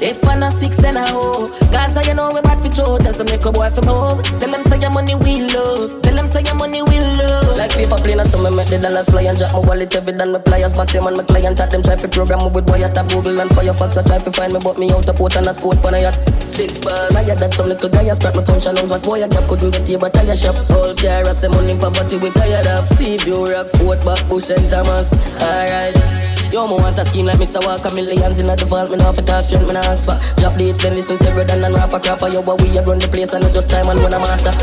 If 0.01 0.27
I'm 0.27 0.43
a 0.43 0.51
six, 0.51 0.77
then 0.77 0.97
I 0.97 1.07
hoe. 1.07 1.49
Gaza, 1.71 2.03
you 2.07 2.13
know 2.13 2.33
we 2.33 2.41
bad 2.41 2.59
for 2.59 2.73
show. 2.73 2.97
Tell 2.97 3.13
some 3.13 3.27
little 3.27 3.51
boy 3.51 3.69
from 3.69 3.87
home. 3.87 4.21
Tell 4.39 4.51
them 4.51 4.63
say 4.63 4.79
your 4.79 4.91
money 4.91 5.15
will 5.15 5.47
love. 5.53 6.01
Tell 6.01 6.15
them 6.15 6.27
say 6.27 6.43
your 6.43 6.55
money 6.55 6.81
will 6.81 7.09
love. 7.17 7.57
Like 7.57 7.71
plane, 7.71 8.19
and 8.19 8.29
some 8.29 8.43
me 8.43 8.51
make 8.55 8.67
the 8.67 8.77
dollars 8.77 9.09
fly 9.09 9.23
and 9.23 9.37
drop 9.37 9.53
my 9.53 9.59
wallet 9.59 9.95
every 9.95 10.13
done. 10.13 10.31
My 10.31 10.39
pliers 10.39 10.73
back 10.73 10.89
them 10.89 11.07
and 11.07 11.17
my 11.17 11.23
client 11.23 11.59
at 11.59 11.71
them 11.71 11.81
try 11.81 11.95
to 11.95 12.07
program 12.07 12.39
me 12.45 12.49
with 12.51 12.69
wire 12.69 12.91
tap 12.93 13.07
Google 13.09 13.39
and 13.39 13.49
fire 13.55 13.73
Firefox. 13.73 13.97
I 13.97 14.03
try 14.05 14.19
to 14.19 14.31
find 14.31 14.53
me, 14.53 14.59
but 14.63 14.77
me 14.77 14.91
out 14.91 15.07
a 15.09 15.13
port 15.13 15.35
and 15.35 15.47
a 15.47 15.53
sport 15.53 15.81
when 15.83 15.95
I 15.95 16.05
yacht. 16.05 16.19
Six 16.49 16.79
ball, 16.79 17.17
I 17.17 17.23
had 17.23 17.39
that 17.39 17.53
some 17.53 17.67
little 17.67 17.89
guy, 17.89 18.05
I 18.05 18.13
scrap 18.13 18.35
my 18.35 18.43
punch 18.43 18.65
and 18.67 18.77
what 18.77 19.03
boy 19.03 19.23
I 19.23 19.27
got 19.27 19.49
couldn't 19.49 19.71
get 19.71 19.87
here, 19.87 19.99
but 19.99 20.13
tire 20.13 20.35
shop. 20.35 20.55
All 20.71 20.93
care, 20.93 21.25
I 21.25 21.33
say 21.33 21.47
money 21.49 21.75
poverty 21.77 22.17
we 22.17 22.29
tired 22.31 22.67
of. 22.67 22.87
See 22.95 23.17
you 23.25 23.45
rock, 23.47 23.67
Fort 23.79 23.99
back, 24.05 24.21
Bush 24.29 24.49
and 24.51 24.69
Thomas. 24.69 25.13
Alright. 25.41 26.34
Yo, 26.55 26.65
me 26.69 26.75
want 26.75 26.97
a 26.97 27.03
scheme 27.03 27.25
like 27.25 27.37
Mr. 27.37 27.59
Walker, 27.65 27.93
millions 27.93 28.39
in 28.39 28.47
the 28.47 28.65
vault, 28.65 28.89
me 28.89 28.95
not 28.95 29.13
for 29.13 29.21
talk 29.23 29.43
shit, 29.43 29.59
me 29.67 29.73
not 29.73 29.85
ask 29.87 30.07
for 30.07 30.15
Drop 30.39 30.57
dates, 30.57 30.81
then 30.81 30.95
listen 30.95 31.17
to 31.17 31.29
Redden 31.33 31.61
and 31.61 31.75
rapper 31.75 31.99
crapper 31.99 32.31
Yo, 32.31 32.41
but 32.41 32.61
we 32.61 32.71
a 32.77 32.81
run 32.81 32.97
the 32.97 33.09
place 33.09 33.33
and 33.33 33.43
not 33.43 33.51
just 33.51 33.69
time 33.69 33.89
and 33.89 33.99
one 33.99 34.13
a 34.13 34.19
master. 34.19 34.53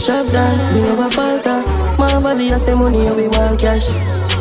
Sharp 0.00 0.32
down, 0.32 0.56
we 0.74 0.80
never 0.80 1.10
falter. 1.10 1.60
Marvelly, 1.98 2.50
I 2.54 2.56
say 2.56 2.72
money 2.72 3.06
and 3.06 3.16
we 3.16 3.28
want 3.28 3.60
cash. 3.60 3.84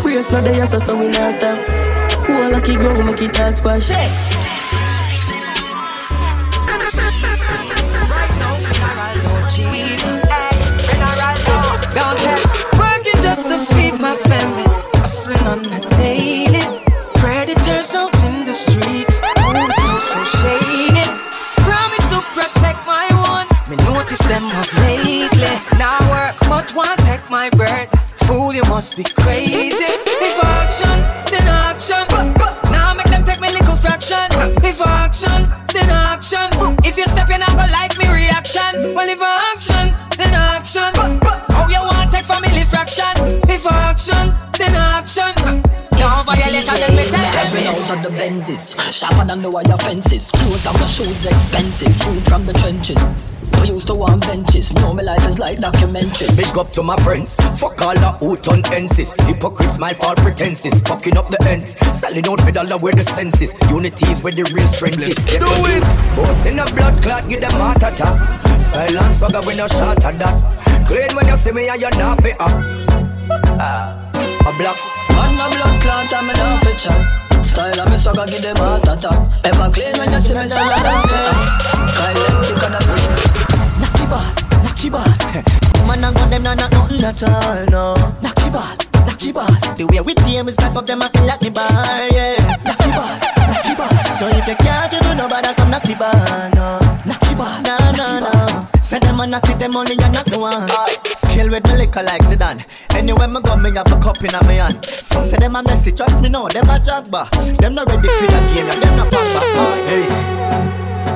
Breaks 0.03 0.31
not 0.31 0.45
there, 0.45 0.65
so, 0.65 0.77
so 0.77 0.97
we 0.97 1.09
not 1.09 1.33
stop. 1.33 1.59
Who 2.23 2.31
a 2.31 2.47
lucky 2.47 2.77
ground, 2.77 3.05
make 3.05 3.21
it 3.23 3.33
talk 3.33 3.57
squash? 3.57 3.89
Don't 3.89 4.58
must 28.89 28.97
be 28.97 29.21
crazy. 29.21 29.85
If 29.85 30.43
action, 30.43 30.97
then 31.29 31.47
action. 31.47 32.05
Now 32.71 32.93
make 32.93 33.07
them 33.07 33.23
take 33.23 33.39
me 33.39 33.51
little 33.51 33.75
fraction. 33.75 34.25
If 34.63 34.81
action, 34.81 35.47
then 35.73 35.89
action. 35.89 36.49
If 36.83 36.97
you 36.97 37.05
step 37.05 37.29
in, 37.29 37.41
I'm 37.41 37.55
gonna 37.55 37.71
like 37.71 37.97
me 37.97 38.07
reaction. 38.07 38.95
Well, 38.95 39.09
if 39.09 39.21
action, 39.21 39.93
then 40.17 40.33
action. 40.33 40.91
How 41.51 41.67
you 41.67 41.81
want 41.81 42.11
take 42.11 42.25
family 42.25 42.63
fraction? 42.63 43.38
Of 48.05 48.11
the 48.11 48.17
Benzes, 48.17 48.79
sharper 48.91 49.25
than 49.25 49.41
the 49.41 49.49
wire 49.49 49.77
fences. 49.77 50.31
Clothes 50.31 50.65
and 50.65 50.79
my 50.79 50.85
shoes 50.85 51.25
expensive, 51.25 51.95
food 51.97 52.23
from 52.25 52.45
the 52.45 52.53
trenches. 52.53 52.97
I 53.59 53.63
used 53.63 53.87
to 53.87 53.95
want 53.95 54.25
benches, 54.25 54.73
know 54.75 54.93
my 54.93 55.03
life 55.03 55.25
is 55.27 55.39
like 55.39 55.59
documentaries. 55.59 56.37
Big 56.37 56.57
up 56.57 56.71
to 56.73 56.83
my 56.83 56.95
friends, 56.97 57.35
fuck 57.59 57.81
all 57.81 57.93
the 57.93 58.11
out 58.23 58.47
on 58.47 58.61
tenses. 58.61 59.13
Hypocrites, 59.25 59.77
my 59.77 59.93
fault 59.93 60.17
pretenses, 60.17 60.79
fucking 60.81 61.17
up 61.17 61.27
the 61.27 61.39
ends. 61.47 61.75
Selling 61.97 62.25
out 62.27 62.43
with 62.45 62.55
dollar 62.55 62.77
where 62.77 62.93
the 62.93 63.03
senses. 63.03 63.53
Unity 63.69 64.05
is 64.11 64.21
where 64.23 64.33
the 64.33 64.43
real 64.53 64.67
strength 64.67 65.07
is. 65.07 65.17
Get 65.25 65.41
do 65.41 65.47
it! 65.67 65.83
Boss 66.15 66.45
in 66.45 66.59
a 66.59 66.65
blood 66.75 67.01
clot, 67.03 67.27
give 67.27 67.41
them 67.41 67.51
heart 67.51 67.77
attack. 67.77 68.15
Silence, 68.59 69.19
swagger, 69.19 69.41
we 69.45 69.55
no 69.55 69.67
shot 69.67 70.03
at 70.05 70.15
that. 70.19 70.87
Clean 70.87 71.09
when 71.15 71.27
you 71.27 71.37
see 71.37 71.51
me 71.51 71.67
and 71.67 71.81
you're 71.81 71.97
not 71.97 72.21
fit 72.21 72.39
up. 72.39 72.51
A 73.29 74.51
black 74.57 74.77
Man 75.09 75.35
a 75.35 75.45
blood 75.51 75.81
clot 75.81 76.13
and 76.13 76.27
me 76.27 76.33
not 76.33 76.63
fit 76.63 76.77
chat. 76.77 77.28
Style 77.49 77.81
of 77.81 77.89
me 77.89 77.97
swagger 77.97 78.25
give 78.27 78.41
them 78.43 78.55
heart 78.57 78.87
attack. 78.87 79.17
Ever 79.43 79.69
clean 79.73 79.93
when 79.97 80.11
you 80.13 80.19
see 80.19 80.35
me 80.37 80.47
say 80.47 80.61
I 80.61 80.69
don't 80.85 81.01
fit 81.09 81.25
ass. 81.33 81.49
Kyle 81.97 82.25
empty 82.29 82.53
can 82.61 82.75
I 82.75 82.79
breathe. 82.85 83.17
Knocky 83.81 84.05
bad, 84.05 84.31
knocky 84.63 84.89
bad. 84.93 85.87
Man 85.87 86.03
and 86.03 86.15
gun 86.15 86.29
them 86.29 86.43
not 86.43 86.57
not 86.57 86.71
nothing 86.71 87.03
at 87.03 87.23
all, 87.23 87.65
no. 87.73 87.95
Knocky 88.21 88.47
bad, 88.53 88.77
knocky 89.07 89.33
bad. 89.33 89.77
The 89.77 89.85
way 89.87 89.99
we 90.01 90.13
team 90.13 90.47
is 90.47 90.59
like 90.59 90.75
up 90.75 90.85
them 90.85 91.01
a 91.01 91.09
feel 91.09 91.25
like 91.25 91.41
me 91.41 91.49
bar, 91.49 91.73
yeah. 92.13 92.37
Knocky 92.61 92.91
bad, 92.93 93.21
knocky 93.49 93.73
bad. 93.75 94.03
So 94.19 94.27
if 94.27 94.47
you 94.47 94.55
can't 94.55 94.91
do 94.91 95.15
nobody 95.15 95.53
come 95.55 95.71
knocky 95.71 95.97
bad, 95.97 96.53
no. 96.53 96.77
Knocky 97.03 97.33
bad, 97.35 97.65
no, 97.65 97.75
no, 97.97 98.19
no. 98.19 98.58
Say 98.89 98.97
them 98.97 99.19
a 99.19 99.27
knock 99.27 99.47
it, 99.47 99.59
them 99.59 99.75
only 99.75 99.93
a 99.93 100.09
knock 100.09 100.25
one. 100.41 100.67
Skill 101.29 101.51
with 101.51 101.61
the 101.61 101.77
liquor 101.77 102.01
like 102.01 102.23
Zidane. 102.23 102.65
Anywhere 102.97 103.27
me 103.27 103.39
go, 103.39 103.55
me 103.55 103.69
have 103.77 103.85
a 103.85 104.01
cup 104.01 104.17
in 104.23 104.33
a 104.33 104.41
me 104.47 104.55
hand. 104.55 104.83
Some 104.83 105.25
say 105.25 105.37
them 105.37 105.55
a 105.55 105.61
messy, 105.61 105.91
trust 105.91 106.19
me 106.23 106.29
no, 106.29 106.47
them 106.47 106.65
a 106.65 106.81
jagba. 106.81 107.29
Them 107.61 107.75
not 107.75 107.85
ready 107.85 108.09
for 108.09 108.25
the 108.25 108.39
game, 108.49 108.65
and 108.65 108.81
them 108.81 108.97
not 108.97 109.11
pack 109.13 109.29
back. 109.29 109.77
Hey, 109.85 110.09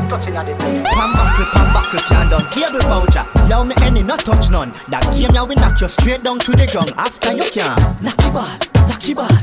touching 0.07 0.35
at 0.37 0.45
the 0.45 0.53
place. 0.61 0.85
Pan 0.85 1.17
buckle, 1.17 1.45
pan 1.49 1.73
buckle, 1.73 1.99
can 2.05 2.29
done. 2.29 2.45
Table 2.51 2.79
voucher, 2.85 3.25
allow 3.41 3.63
me 3.63 3.73
any, 3.81 4.03
not 4.03 4.19
touch 4.19 4.51
none. 4.51 4.71
That 4.89 5.01
game 5.17 5.33
now 5.33 5.47
we 5.47 5.55
knock 5.55 5.81
you 5.81 5.89
straight 5.89 6.21
down 6.21 6.37
to 6.45 6.51
the 6.51 6.67
ground. 6.67 6.93
After 6.95 7.33
you 7.33 7.41
can, 7.49 7.73
knocky 8.05 8.29
bad, 8.29 8.69
knocky 8.85 9.15
bad. 9.17 9.41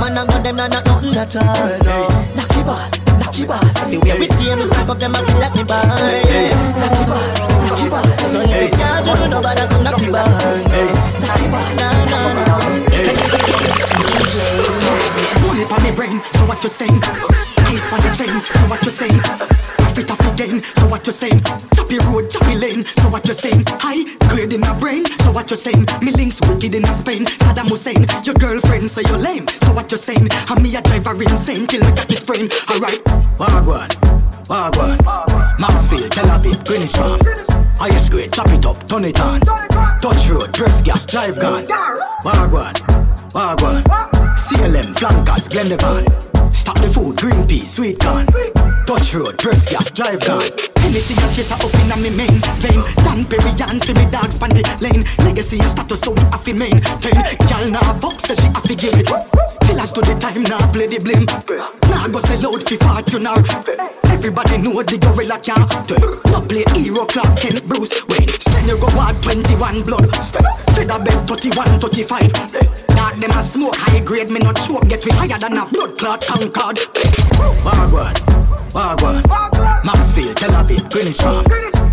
Man 0.00 0.18
and 0.18 0.28
gun 0.28 0.42
them 0.42 0.56
not 0.56 0.70
not 0.72 0.84
nothing 0.84 1.14
at 1.14 1.36
all. 1.36 1.78
No. 1.78 2.10
Knocky 2.34 2.66
bad, 2.66 2.90
knocky 3.32 3.48
bad. 3.48 3.64
The 3.88 3.98
way 3.98 4.18
we 4.20 4.28
team 4.28 4.58
is 4.60 4.70
like 4.70 4.88
up 4.88 4.98
them 4.98 5.14
feel 5.14 5.38
like 5.38 5.54
me 5.54 5.64
bad. 5.64 5.88
Knocky 6.78 7.04
bad, 7.08 8.04
knocky. 8.04 8.28
So 8.28 8.38
you 8.40 8.70
can't 8.70 9.04
do 9.04 9.28
nobody 9.28 9.60
come 9.68 9.84
knocky 9.84 10.12
bad. 10.12 10.28
Knocky 11.22 11.48
bad, 11.50 11.76
nah 11.80 12.04
nah 12.10 12.32
nah. 12.32 12.62
Money 15.46 15.64
on 15.64 15.82
me 15.82 15.90
brain, 15.96 16.20
so 16.32 16.46
what 16.46 16.62
you 16.62 16.68
saying? 16.68 17.00
Ice 17.68 17.86
on 17.92 18.00
the 18.00 18.10
chain, 18.14 18.40
so 18.54 18.66
what 18.68 18.84
you 18.84 18.90
saying? 18.90 19.81
Profit 19.92 20.10
off 20.10 20.32
again, 20.32 20.62
so 20.76 20.88
what 20.88 21.06
you 21.06 21.12
saying? 21.12 21.42
Choppy 21.74 21.98
road, 21.98 22.30
choppy 22.30 22.56
lane, 22.56 22.82
so 22.96 23.10
what 23.10 23.28
you 23.28 23.34
saying? 23.34 23.64
High 23.68 24.04
grade 24.28 24.54
in 24.54 24.60
my 24.60 24.72
brain, 24.80 25.04
so 25.20 25.32
what 25.32 25.50
you 25.50 25.56
saying? 25.56 25.84
Me 26.00 26.12
links 26.12 26.40
wicked 26.40 26.74
in 26.74 26.82
a 26.82 26.94
Spain, 26.94 27.26
Saddam 27.26 27.68
Hussein. 27.68 28.06
Your 28.24 28.34
girlfriend 28.36 28.90
say 28.90 29.02
you're 29.06 29.18
lame, 29.18 29.46
so 29.48 29.74
what 29.74 29.92
you 29.92 29.98
saying? 29.98 30.28
And 30.32 30.62
me 30.62 30.74
a 30.76 30.80
driver 30.80 31.22
insane 31.22 31.66
till 31.66 31.80
me 31.80 31.94
get 31.94 32.08
this 32.08 32.24
brain. 32.24 32.48
Alright, 32.70 33.04
Wagwan, 33.36 33.90
Wagwan, 34.48 35.58
Maxfield, 35.60 36.10
Tel 36.10 36.24
Aviv, 36.24 36.64
Greenwich 36.64 36.92
Farm. 36.92 37.20
Highest 37.76 38.12
grade, 38.12 38.32
chop 38.32 38.48
it 38.48 38.64
up, 38.64 38.86
turn 38.86 39.04
it 39.04 39.20
on. 39.20 39.40
Touch 40.00 40.26
road, 40.30 40.54
press 40.54 40.80
gas, 40.80 41.04
drive 41.04 41.38
gun. 41.38 41.66
Wagwan, 42.24 42.72
Wagwan, 43.32 43.82
CLM, 44.36 44.94
flankers, 44.98 45.48
Glendevon. 45.48 46.04
Stop 46.54 46.78
the 46.80 46.88
food, 46.88 47.16
green 47.16 47.46
pea, 47.46 47.64
sweet 47.64 47.98
corn. 47.98 48.26
Touch 48.86 49.14
road, 49.14 49.38
press 49.38 49.70
gas, 49.70 49.90
drive 49.90 50.20
gun. 50.20 50.42
Hennessy 50.76 51.14
a 51.14 51.26
chaser 51.32 51.54
up 51.54 51.74
in 51.80 51.92
a 51.92 51.96
me 51.96 52.10
main 52.12 52.36
vein. 52.60 52.82
Dan 53.00 53.24
Perry 53.24 53.52
and 53.70 53.82
for 53.82 53.94
me 53.94 54.04
dogs 54.10 54.36
span 54.36 54.50
the 54.50 54.62
lane. 54.84 55.04
Legacy 55.24 55.58
and 55.58 55.70
status 55.70 56.00
so 56.00 56.12
we 56.12 56.20
have 56.28 56.44
to 56.44 56.52
maintain. 56.52 57.16
Girl 57.48 57.70
nah 57.70 57.92
fuck 57.96 58.20
so 58.20 58.34
she 58.34 58.46
have 58.52 58.64
to 58.64 58.74
give 58.74 58.92
it. 59.00 59.08
Killers 59.64 59.92
to 59.92 60.00
the 60.02 60.14
time 60.20 60.42
nah 60.42 60.60
play 60.70 60.86
the 60.86 60.98
blame. 61.00 61.24
Nah 61.88 62.08
go 62.08 62.20
sell 62.20 62.52
out 62.52 62.62
fi 62.68 62.76
fortune 62.76 63.26
or 63.26 63.40
Everybody 64.12 64.58
know 64.58 64.82
the 64.82 64.98
gorilla 64.98 65.38
can't 65.40 65.72
No 66.28 66.40
play 66.44 66.64
hero 66.76 67.06
Clark 67.06 67.40
Kent 67.40 67.64
Bruce 67.66 67.96
Wayne. 68.12 68.28
Send 68.28 68.68
you 68.68 68.76
go 68.76 68.90
hard 68.92 69.16
21 69.22 69.82
blood. 69.84 70.14
Feather 70.76 70.98
bed 71.00 71.26
31 71.26 71.80
35 71.80 72.32
Dark 72.92 73.16
them 73.22 73.38
a 73.38 73.42
smoke 73.42 73.76
high 73.76 74.00
grade 74.00 74.30
me 74.30 74.40
not 74.40 74.56
choke 74.56 74.88
Get 74.88 75.04
we 75.04 75.12
higher 75.12 75.38
than 75.38 75.56
a 75.56 75.66
blood 75.66 75.96
clot 75.96 76.26
concord 76.26 76.76
Wagwan, 77.62 78.14
Wagwan, 78.74 79.22
Maxfield, 79.84 80.36
Tel 80.36 80.50
Aviv, 80.50 80.90
Greenwich 80.90 81.18
Farm. 81.18 81.44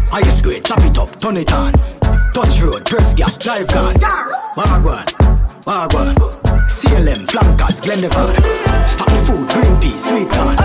Highest 0.09 0.43
grade, 0.43 0.65
chop 0.65 0.79
it 0.79 0.97
up, 0.97 1.19
turn 1.19 1.37
it 1.37 1.53
on. 1.53 1.73
Touch 2.33 2.61
road, 2.61 2.85
press 2.85 3.13
gas, 3.13 3.37
drive 3.37 3.67
gun. 3.67 3.95
Wagwan, 4.55 5.05
Wagwan, 5.65 6.15
CLM, 6.67 7.29
flankers, 7.29 7.81
Glendevon. 7.81 8.35
Stop 8.87 9.09
the 9.09 9.21
food, 9.25 9.49
green 9.49 9.79
pea, 9.79 9.97
sweet 9.97 10.31
corn. 10.31 10.57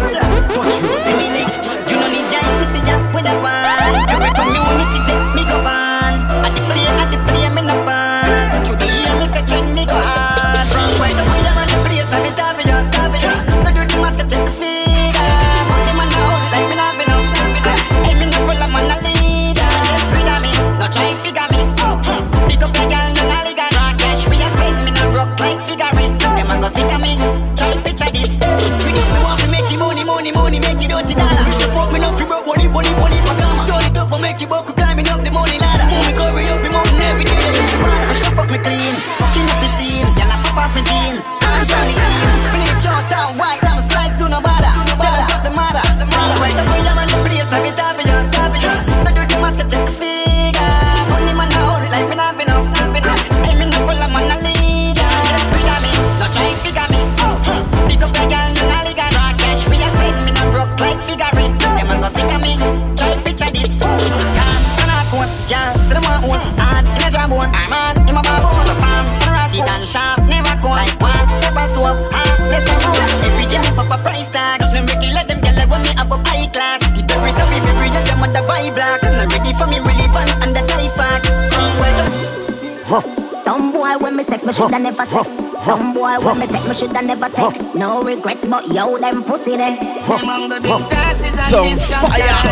Yo 88.75 88.99
them 88.99 89.23
pussy 89.23 89.57
there. 89.57 89.79
Among 90.11 90.49
the 90.49 90.59
big 90.61 90.83
classes 90.91 91.31
and 91.31 91.47
Some 91.47 91.79
fire. 92.03 92.43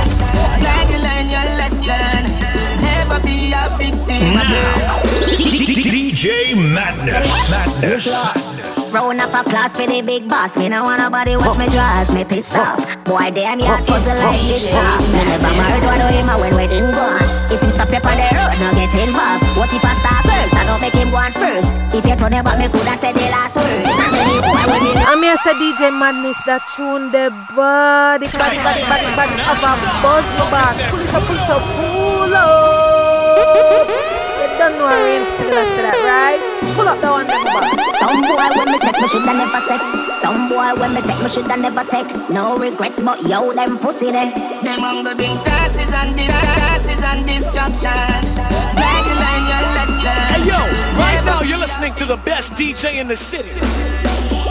Glad 0.62 0.86
you 0.86 0.98
learn 1.02 1.26
your 1.26 1.46
lesson. 1.58 2.22
Never 2.78 3.18
be 3.26 3.50
a 3.50 3.66
victim 3.74 4.38
again. 4.38 4.86
DJ 5.82 6.54
Madness. 6.54 7.26
Madness. 7.50 8.92
Round 8.92 9.20
up 9.20 9.34
applause 9.34 9.72
for 9.72 9.86
the 9.86 10.00
big 10.02 10.28
boss. 10.28 10.56
Me 10.56 10.68
no 10.68 10.84
want 10.84 11.00
nobody 11.00 11.36
watch 11.36 11.58
me 11.58 11.66
draws. 11.66 12.14
Me 12.14 12.24
pissed 12.24 12.54
off. 12.54 12.78
Boy, 13.04 13.30
damn, 13.34 13.58
you 13.58 13.66
puzzle 13.66 14.14
like 14.22 14.40
jigsaw. 14.46 15.02
Me 15.10 15.24
never 15.26 15.50
married 15.58 15.84
one 15.84 16.00
of 16.00 16.14
him 16.14 16.28
when 16.38 16.54
we 16.54 16.68
didn't 16.68 16.94
go 16.94 17.02
on. 17.02 17.26
If 17.50 17.60
him 17.60 17.70
stop 17.70 17.90
you 17.90 17.98
on 17.98 18.14
the 18.14 18.28
road, 18.30 18.54
no 18.62 18.68
get 18.78 18.94
involved. 19.08 19.51
What 19.62 19.70
if 19.70 19.78
I 19.78 19.94
start 19.94 20.26
first? 20.26 20.58
I 20.58 20.66
don't 20.66 20.82
make 20.82 20.90
him 20.90 21.14
go 21.14 21.22
on 21.22 21.30
first. 21.38 21.70
If 21.94 22.02
you 22.02 22.18
turn 22.18 22.34
about 22.34 22.58
me, 22.58 22.66
coulda 22.66 22.98
said 22.98 23.14
the 23.14 23.30
last 23.30 23.54
word. 23.54 23.86
And 23.86 24.10
then 24.10 24.26
you 24.34 24.42
boy 24.42 24.58
when 24.66 24.82
me 24.82 24.90
I'm 25.06 25.22
here 25.22 25.38
say 25.38 25.54
DJ 25.54 25.86
Madness 25.94 26.34
that 26.50 26.66
tune 26.74 27.14
the 27.14 27.30
body, 27.54 28.26
body, 28.26 28.58
body, 28.58 28.82
body, 28.90 29.06
body 29.14 29.38
of 29.38 29.62
a 29.62 29.72
buzz 30.02 30.26
my 30.34 30.50
back. 30.50 30.74
Pull 30.90 30.98
it 30.98 31.14
up, 31.14 31.22
pull 31.30 31.38
it 31.38 31.46
up, 31.46 31.62
pull 31.78 32.34
up. 32.34 33.86
You 34.42 34.50
don't 34.58 34.74
know 34.82 34.90
a 34.90 34.98
real 34.98 35.22
similar 35.38 35.62
to 35.62 35.80
that, 35.86 35.98
right? 36.10 36.42
Pull 36.74 36.90
up 36.90 36.98
the 36.98 37.06
one 37.14 37.30
them 37.30 37.46
back. 37.46 37.62
Some 38.02 38.18
boy 38.18 38.42
when 38.58 38.66
me 38.66 38.78
sex, 38.82 38.98
me 38.98 39.06
shoulda 39.14 39.30
never 39.30 39.62
sex. 39.70 39.82
Some 40.18 40.50
boy 40.50 40.74
when 40.74 40.90
me 40.90 41.06
take, 41.06 41.22
me 41.22 41.30
shoulda 41.30 41.54
never 41.54 41.86
take. 41.86 42.10
No 42.34 42.58
regrets, 42.58 42.98
but 42.98 43.22
yo, 43.30 43.54
them 43.54 43.78
pussy 43.78 44.10
there. 44.10 44.26
Them 44.66 44.82
on 44.82 45.06
the 45.06 45.14
big 45.14 45.38
classes 45.46 45.86
and 45.86 46.18
the 46.18 46.26
classes 46.26 46.98
and 46.98 47.22
destruction. 47.30 48.26
Glad 48.74 49.01
Hey 50.02 50.42
yo, 50.42 50.58
right 50.98 51.22
now 51.24 51.42
you're 51.42 51.62
listening 51.62 51.94
to 51.94 52.04
the 52.04 52.16
best 52.16 52.54
DJ 52.54 52.98
in 52.98 53.06
the 53.06 53.14
city. 53.14 53.54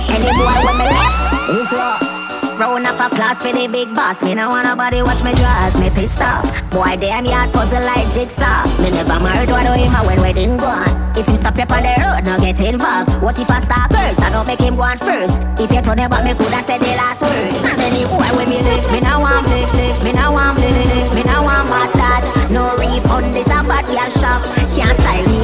Any 0.07 0.31
boy 0.39 0.55
when 0.63 0.77
me 0.79 0.87
left 0.87 1.49
is 1.51 1.71
lost. 1.75 2.55
Round 2.55 2.87
up 2.87 2.95
a 2.95 3.11
applause 3.11 3.35
for 3.43 3.51
the 3.51 3.67
big 3.67 3.91
boss. 3.91 4.23
Me 4.23 4.31
no 4.31 4.47
want 4.47 4.63
nobody 4.63 5.03
watch 5.03 5.19
me 5.27 5.35
draws. 5.35 5.75
Me 5.75 5.89
pissed 5.91 6.21
off. 6.23 6.47
Boy, 6.71 6.95
damn 6.95 7.25
yard 7.25 7.51
puzzle 7.51 7.83
like 7.83 8.07
jigsaw. 8.07 8.63
Me 8.79 8.95
never 8.95 9.19
married 9.19 9.51
one 9.51 9.67
of 9.67 9.75
him 9.75 9.91
when 10.07 10.23
we 10.23 10.31
didn't 10.31 10.55
go 10.55 10.71
on. 10.71 10.87
If 11.19 11.27
you 11.27 11.35
stop 11.35 11.59
up 11.59 11.67
on 11.67 11.83
the 11.83 11.99
road, 11.99 12.23
no 12.23 12.39
get 12.39 12.55
involved. 12.63 13.11
What 13.19 13.35
if 13.35 13.51
I 13.51 13.59
start 13.59 13.91
first? 13.91 14.23
I 14.23 14.31
don't 14.31 14.47
make 14.47 14.63
him 14.63 14.79
go 14.79 14.87
on 14.87 14.95
first. 15.03 15.35
If 15.59 15.67
you 15.67 15.83
turn 15.83 15.99
about 15.99 16.23
me, 16.23 16.31
coulda 16.31 16.63
said 16.63 16.79
the 16.79 16.95
last 16.95 17.19
word. 17.19 17.51
And 17.67 17.81
any 17.81 18.07
boy 18.07 18.29
when 18.39 18.47
me 18.47 18.63
live, 18.63 18.87
me 18.87 19.03
no 19.03 19.19
want 19.19 19.43
live, 19.51 19.73
live. 19.75 19.99
Me 19.99 20.15
no 20.15 20.31
want 20.31 20.55
live, 20.63 20.79
live. 20.95 21.11
Me 21.11 21.23
no 21.27 21.43
want 21.43 21.67
mad 21.67 21.91
that. 21.99 22.23
No 22.53 22.77
refund, 22.77 23.33
this 23.33 23.49
a 23.49 23.65
bad 23.65 23.89
girl 23.89 24.11
shop. 24.21 24.45
Can't 24.69 24.93
style 25.01 25.25
me 25.33 25.40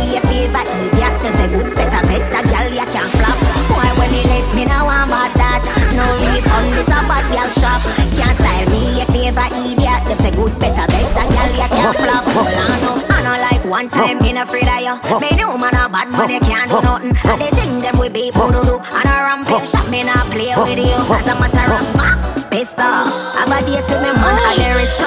a 0.58 0.62
idiot. 0.82 1.14
Them 1.22 1.34
say 1.38 1.48
good, 1.54 1.70
better, 1.76 2.02
best 2.10 2.30
a 2.34 2.42
girl 2.42 2.68
you 2.74 2.88
can't 2.90 3.12
flop. 3.18 3.38
Boy 3.70 3.90
when 3.98 4.10
me 4.10 4.22
live, 4.26 4.50
me 4.58 4.64
no 4.66 4.86
want 4.90 5.10
mad 5.10 5.32
that. 5.38 5.62
No 5.94 6.06
refund, 6.22 6.74
this 6.74 6.90
a 6.90 7.00
bad 7.06 7.26
girl 7.30 7.50
shop. 7.58 7.82
Can't 8.18 8.36
style 8.38 8.68
me 8.74 9.02
a 9.02 9.06
favor 9.14 9.50
idiot. 9.54 10.02
Them 10.10 10.18
say 10.20 10.34
good, 10.34 10.54
better, 10.58 10.88
best 10.90 11.14
a 11.14 11.24
girl 11.30 11.50
you 11.54 11.70
can't 11.70 11.96
flop. 11.98 12.24
Hold 12.34 12.54
on 12.54 12.84
up. 12.90 13.06
I 13.14 13.18
know 13.26 13.38
like 13.38 13.64
one 13.66 13.90
time 13.90 14.18
me 14.20 14.34
no 14.34 14.44
afraid 14.44 14.70
of 14.70 14.80
you. 14.82 14.94
Me 15.22 15.30
know 15.38 15.58
man 15.58 15.76
a 15.78 15.90
bad 15.90 16.10
man 16.10 16.30
you 16.30 16.42
can't 16.42 16.70
do 16.70 16.82
nothing. 16.82 17.14
And 17.14 17.42
the 17.42 17.50
thing 17.54 17.82
them 17.82 17.98
we 18.00 18.10
be 18.10 18.32
put 18.34 18.54
do. 18.54 18.78
And 18.78 19.08
a 19.10 19.16
rampage 19.26 19.70
shot 19.70 19.90
me 19.90 20.04
not 20.04 20.26
play 20.34 20.54
with 20.54 20.80
you. 20.80 20.98
As 21.14 21.28
a 21.28 21.36
matter 21.38 21.68
of 21.74 21.86
fact, 21.98 22.50
pissed 22.52 22.80
off. 22.80 23.10
Have 23.38 23.52
a 23.52 23.60
date 23.66 23.86
with 23.86 24.02
me 24.02 24.12
man 24.16 24.38
and 24.38 24.58
there 24.60 24.80
is 24.80 24.98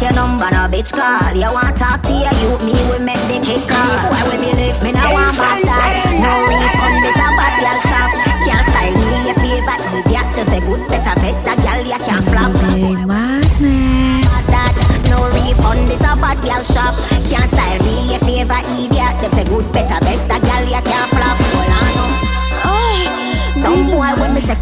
Block 0.00 0.14
your 0.14 0.24
number 0.24 0.50
no 0.50 0.64
bitch 0.68 0.92
call. 0.92 1.36
You 1.36 1.52
want 1.52 1.76
talk 1.76 2.00
to 2.00 2.08
your 2.08 2.32
youth 2.40 2.62
me 2.64 2.72
we 2.88 3.04
make 3.04 3.20
the 3.28 3.38
kick 3.44 3.68
call. 3.68 4.00
Boy 4.08 4.30
when 4.30 4.40
me 4.40 4.52
live 4.52 4.82
me 4.82 4.92
no 4.92 5.12
want 5.12 5.36
bad 5.36 5.60
talk. 5.60 6.04
No 6.16 6.59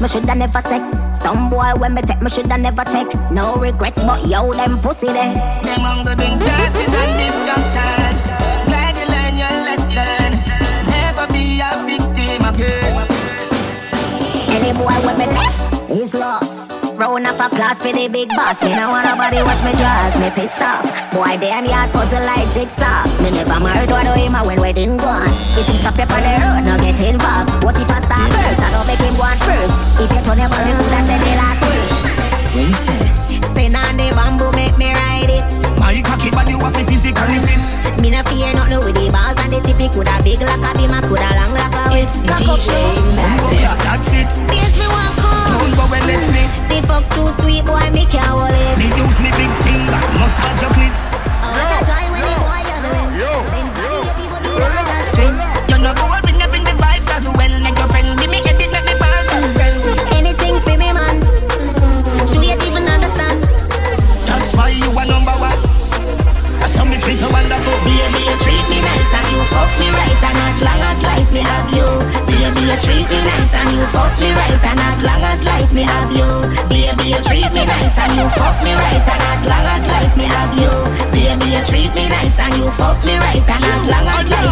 me 0.09 0.21
shoulda 0.21 0.35
never 0.35 0.61
sex. 0.61 0.99
Some 1.13 1.51
boy 1.51 1.73
when 1.77 1.95
me 1.95 2.03
take, 2.03 2.23
me 2.23 2.31
shoulda 2.31 2.57
never 2.57 2.85
take. 2.85 3.13
No 3.31 3.57
regrets, 3.57 4.03
but 4.03 4.27
yo, 4.27 4.53
them 4.55 4.81
pussy 4.81 5.07
there. 5.07 5.35
Them 5.63 5.85
on 5.85 6.05
the 6.05 6.17
big 6.17 6.41
classes 6.41 6.93
and 6.93 7.13
destruction. 7.21 8.13
Glad 8.67 8.97
you 8.97 9.07
learn 9.13 9.37
your 9.37 9.57
lesson. 9.69 10.33
Never 10.89 11.27
be 11.33 11.61
a 11.61 11.77
victim 11.85 12.41
again. 12.49 13.07
Any 14.49 14.73
boy 14.73 14.97
when 15.05 15.19
me 15.19 15.27
left 15.27 15.91
is 15.91 16.15
lost. 16.15 16.73
Round 16.97 17.27
up 17.27 17.39
applause 17.39 17.79
for 17.79 17.93
the 17.93 18.09
big 18.09 18.29
boss. 18.31 18.63
Me 18.63 18.75
no 18.75 18.89
want 18.89 19.07
nobody 19.07 19.43
watch 19.45 19.63
me 19.63 19.73
draws. 19.77 20.17
Me 20.19 20.31
pissed 20.31 20.61
off. 20.61 20.83
Boy, 21.13 21.37
damn 21.39 21.67
yard 21.67 21.93
puzzle 21.93 22.25
like 22.25 22.49
jigsaw. 22.51 23.05
Me 23.23 23.31
never 23.31 23.61
married 23.61 23.91
one 23.91 24.07
of 24.07 24.17
him 24.17 24.33
when 24.47 24.61
we 24.61 24.73
didn't 24.73 24.97
go 24.97 25.07
on. 25.07 25.29
If 25.55 25.67
he 25.69 25.77
stop 25.79 25.97
you 26.01 26.09
on 26.09 26.23
the 26.25 26.33
road, 26.43 26.63
no 26.65 26.75
get 26.81 26.99
involved. 26.99 27.63
What 27.63 27.77
if 27.77 27.91
I 27.91 28.01
start 28.01 28.33
first? 28.33 28.61
I 28.61 28.78
him 29.09 29.17
go 29.17 29.25
on 29.25 29.39
first. 29.41 29.75
If 30.01 30.11
you 30.13 30.21
turn 30.23 30.39
him 30.39 30.53
on, 30.53 30.61
me 30.69 30.73
coulda 30.77 31.01
said 31.09 31.21
the 31.25 31.33
last 31.41 31.61
word. 31.65 31.89
What 32.53 32.65
you 32.69 32.77
say? 32.77 33.01
Spin 33.49 33.75
on 33.75 33.97
the 33.97 34.13
bamboo, 34.13 34.53
make 34.53 34.77
me 34.77 34.93
ride 34.93 35.33
it. 35.33 35.49
My 35.81 35.97
cocky 36.05 36.31
body 36.31 36.55
was 36.55 36.77
physically 36.77 37.41
fit. 37.41 37.63
Me 38.01 38.13
no 38.13 38.21
fear 38.29 38.53
nothing 38.53 38.81
with 38.85 38.95
the 38.95 39.09
balls 39.09 39.39
and 39.41 39.53
the 39.53 39.59
tip. 39.65 39.81
It 39.81 39.93
coulda 39.97 40.21
big 40.23 40.41
like 40.45 40.61
a 40.61 40.71
beam, 40.77 40.93
I 40.93 41.01
coulda 41.09 41.29
long 41.41 41.53
like 41.57 41.73
a 41.73 41.85
whip. 41.89 42.05
It's 42.05 42.21
Cock 42.29 42.53
up, 42.53 42.61
DJ 42.61 42.69
no. 43.17 43.25
Madness. 43.25 43.73
That's 43.81 44.11
it. 44.13 44.29
Yes, 44.53 44.77
me 44.77 44.87
want 44.93 45.15
come. 45.17 45.57
Don't 45.57 45.73
go 45.75 45.85
and 45.89 46.05
let 46.05 46.25
me. 46.35 46.45
The 46.69 46.79
fuck 46.85 47.05
too 47.17 47.29
sweet, 47.41 47.65
boy, 47.65 47.89
me 47.97 48.05
can't 48.07 48.29
hold 48.29 48.53
it. 48.53 48.77
Me 48.77 48.87
use 48.93 49.19
me 49.25 49.31
big 49.35 49.53
finger, 49.65 49.99
massage 50.21 50.61
your 50.63 50.71
clit. 50.77 50.97
What 51.43 51.73
a 51.75 51.79
joy 51.89 52.05
when 52.13 52.23
the 52.23 52.35
boy 52.39 52.61
is 52.61 52.81
doing. 52.85 53.11
Yo, 53.19 53.33
Benz 53.51 53.73
body, 53.73 53.99
you 54.05 54.13
people 54.21 54.41
do 54.45 54.51
it 54.53 54.69
like 54.69 54.91
a 54.93 54.99
string. 55.11 55.35
You 55.73 55.79
know 55.81 55.95
boy, 55.97 55.97
bring 55.97 55.97
up 55.97 55.97
in 55.97 56.15
the 56.15 56.18
fuck 69.59 69.73
me 69.83 69.89
right. 69.91 70.23
And 70.23 70.39
as 70.47 70.57
long 70.63 70.83
as 70.87 70.99
life 71.03 71.31
me 71.35 71.43
have 71.43 71.69
you. 71.75 71.89
Baby, 72.31 72.63
you 72.71 72.77
treat 72.79 73.07
me 73.11 73.19
nice 73.27 73.53
and 73.59 73.71
you 73.75 73.83
fuck 73.91 74.15
me 74.23 74.31
right. 74.31 74.63
And 74.71 74.81
as 74.87 74.99
long 75.03 75.23
as 75.27 75.43
life 75.43 75.73
me 75.75 75.83
have 75.83 76.11
you. 76.15 76.29
Baby, 76.71 77.05
you 77.13 77.21
treat 77.27 77.51
me 77.51 77.63
nice 77.67 77.99
and 77.99 78.15
you 78.15 78.27
fuck 78.39 78.57
me 78.63 78.73
right. 78.79 79.03
And 79.03 79.23
as 79.35 79.43
long 79.51 79.67
as 79.75 79.85
life 79.91 80.15
me 80.15 80.27
have 80.31 80.55
you. 80.63 80.73
Baby, 81.11 81.47
you 81.59 81.63
treat 81.67 81.91
me 81.99 82.07
nice 82.09 82.39
and 82.39 82.55
you 82.55 82.71
fuck 82.71 82.99
me 83.03 83.19
right. 83.19 83.43
And 83.43 83.65
as 83.75 83.83
long 83.91 84.07
as 84.07 84.31
life 84.31 84.48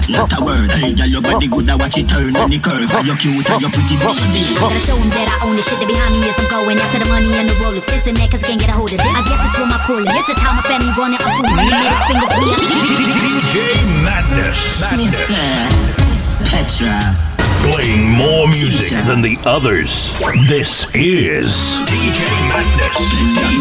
fool 0.00 0.14
them 0.14 0.24
a 0.24 0.28
chat, 0.28 0.30
not 0.30 0.40
a 0.40 0.44
word. 0.44 0.70
Hey, 0.72 0.94
girl, 0.94 1.06
your 1.06 1.22
body 1.22 1.48
good, 1.48 1.68
I 1.68 1.76
watch 1.76 1.96
it 1.98 2.08
turn 2.08 2.36
on 2.36 2.50
the 2.50 2.58
curve. 2.58 2.92
Are 2.94 3.04
you 3.04 3.16
cute, 3.16 3.50
are 3.50 3.60
you 3.60 3.68
pretty 3.68 3.96
baby? 3.96 4.54
Gotta 4.56 4.80
show 4.80 4.96
'em 4.96 5.10
that 5.10 5.28
I 5.28 5.46
own 5.46 5.56
the 5.56 5.62
shit 5.62 5.78
that 5.80 5.88
behind 5.88 6.12
me 6.16 6.28
is 6.28 6.36
I'm 6.38 6.48
going 6.48 6.78
after 6.78 6.98
the 6.98 7.06
money 7.06 7.32
and 7.36 7.48
the 7.48 7.54
Rolex. 7.60 7.84
System 7.84 8.14
man, 8.14 8.28
cause 8.30 8.42
I 8.42 8.46
can't 8.48 8.60
get 8.60 8.70
a 8.70 8.72
hold 8.72 8.92
of 8.92 8.98
this. 8.98 9.06
I 9.06 9.22
guess 9.28 9.40
it's 9.44 9.54
for 9.54 9.66
my 9.66 9.78
calling. 9.84 10.04
This 10.04 10.28
is 10.28 10.38
how 10.38 10.52
my 10.52 10.62
family 10.62 10.92
run 10.96 11.14
it. 11.14 11.20
I'm 11.20 11.32
too 11.36 11.42
many 11.56 11.70
middle 11.70 12.00
fingers. 12.08 12.32
DJ 13.24 13.56
Madness. 14.04 14.80
Madness. 14.80 16.50
Petra. 16.50 17.29
Playing 17.60 18.08
more 18.16 18.48
music 18.48 18.96
than 19.04 19.20
the 19.20 19.36
others. 19.44 20.16
This 20.48 20.88
is 20.96 21.52
DJ 21.84 22.24
Madness. 22.48 22.96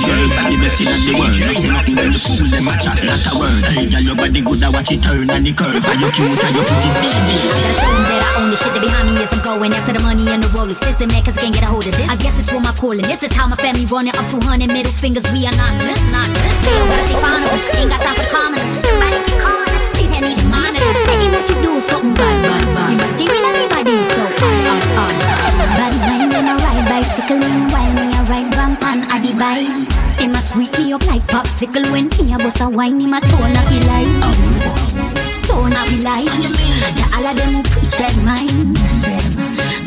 Girls 0.08 0.34
are 0.40 0.48
the 0.48 0.58
best 0.64 0.80
in 0.80 0.88
the 0.88 1.14
world. 1.20 1.36
No 1.36 1.52
say 1.52 1.68
nothing 1.68 1.96
when 2.00 2.16
fool 2.16 2.48
them 2.48 2.68
a 2.72 2.74
chat, 2.80 2.96
not 3.04 3.20
a 3.28 3.34
word. 3.36 3.64
Hey, 3.76 3.92
girl, 3.92 4.00
your 4.00 4.16
body 4.16 4.40
good, 4.40 4.64
I 4.64 4.72
watch 4.72 4.92
it 4.96 5.04
turn 5.04 5.28
on 5.30 5.44
the 5.44 5.52
curve. 5.52 5.84
Are 5.84 6.00
you 6.00 6.10
cute, 6.16 6.32
are 6.32 6.54
you 6.56 6.64
pretty 6.64 6.92
baby? 7.04 7.36
Gotta 7.44 7.76
show 7.76 7.92
'em 7.92 8.04
that 8.08 8.24
I 8.24 8.30
own 8.40 8.48
the 8.50 8.58
shit 8.58 8.72
that 8.72 8.82
behind 8.82 9.06
me 9.12 9.20
is 9.20 9.30
I'm 9.36 9.44
going 9.44 9.74
after 9.76 9.92
the 9.92 10.00
money 10.00 10.26
and 10.32 10.44
the 10.44 10.50
Rolex. 10.56 10.80
System 10.80 11.12
man, 11.12 11.24
cause 11.24 11.36
I 11.36 11.42
can't 11.44 11.54
get 11.54 11.64
a 11.64 11.68
hold 11.68 11.86
of 11.86 11.92
this. 11.92 12.08
I 12.08 12.16
guess 12.16 12.40
it's 12.40 12.50
for 12.50 12.64
my 12.64 12.72
calling. 12.80 13.04
This 13.04 13.22
is 13.24 13.36
how 13.36 13.48
my 13.52 13.60
family 13.60 13.86
run 13.86 14.08
it. 14.08 14.16
Up 14.16 14.26
200 14.32 14.72
middle 14.72 14.92
fingers. 14.96 15.28
We 15.36 15.44
are 15.46 15.56
not 15.60 15.76
this, 15.84 16.00
not 16.16 16.28
this. 16.32 16.54
Still 16.64 16.86
gotta 16.88 17.04
see 17.04 17.20
finals. 17.20 17.64
Ain't 17.76 17.92
got 17.92 18.02
time 18.02 18.16
for 18.16 18.24
the 18.24 18.32
commoners. 18.32 19.19
Up 31.62 31.74
like 31.74 31.84
popsicle 31.84 31.92
when 31.92 32.08
me 32.08 32.34
a 32.34 32.38
bust 32.38 32.62
a 32.62 32.70
wine 32.70 33.02
in 33.02 33.10
my 33.10 33.20
tone 33.20 33.52
of 33.52 33.66
the 33.68 33.80
light. 33.88 34.08
Tone 35.46 35.74
of 35.74 35.90
the 35.90 35.98
light. 36.04 36.26
The 36.26 37.06
all 37.16 37.28
of 37.28 37.36
them 37.36 37.54
who 37.56 37.64
preach 37.64 37.96
that 37.98 38.16
mind. 38.24 38.78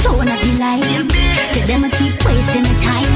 Tone 0.01 0.29
of 0.29 0.39
the 0.43 0.53
light. 0.59 0.85
To 1.55 1.66
them 1.66 1.83
who 1.83 1.91
keep 1.91 2.14
wasting 2.25 2.64
the 2.64 2.75
time. 2.83 3.09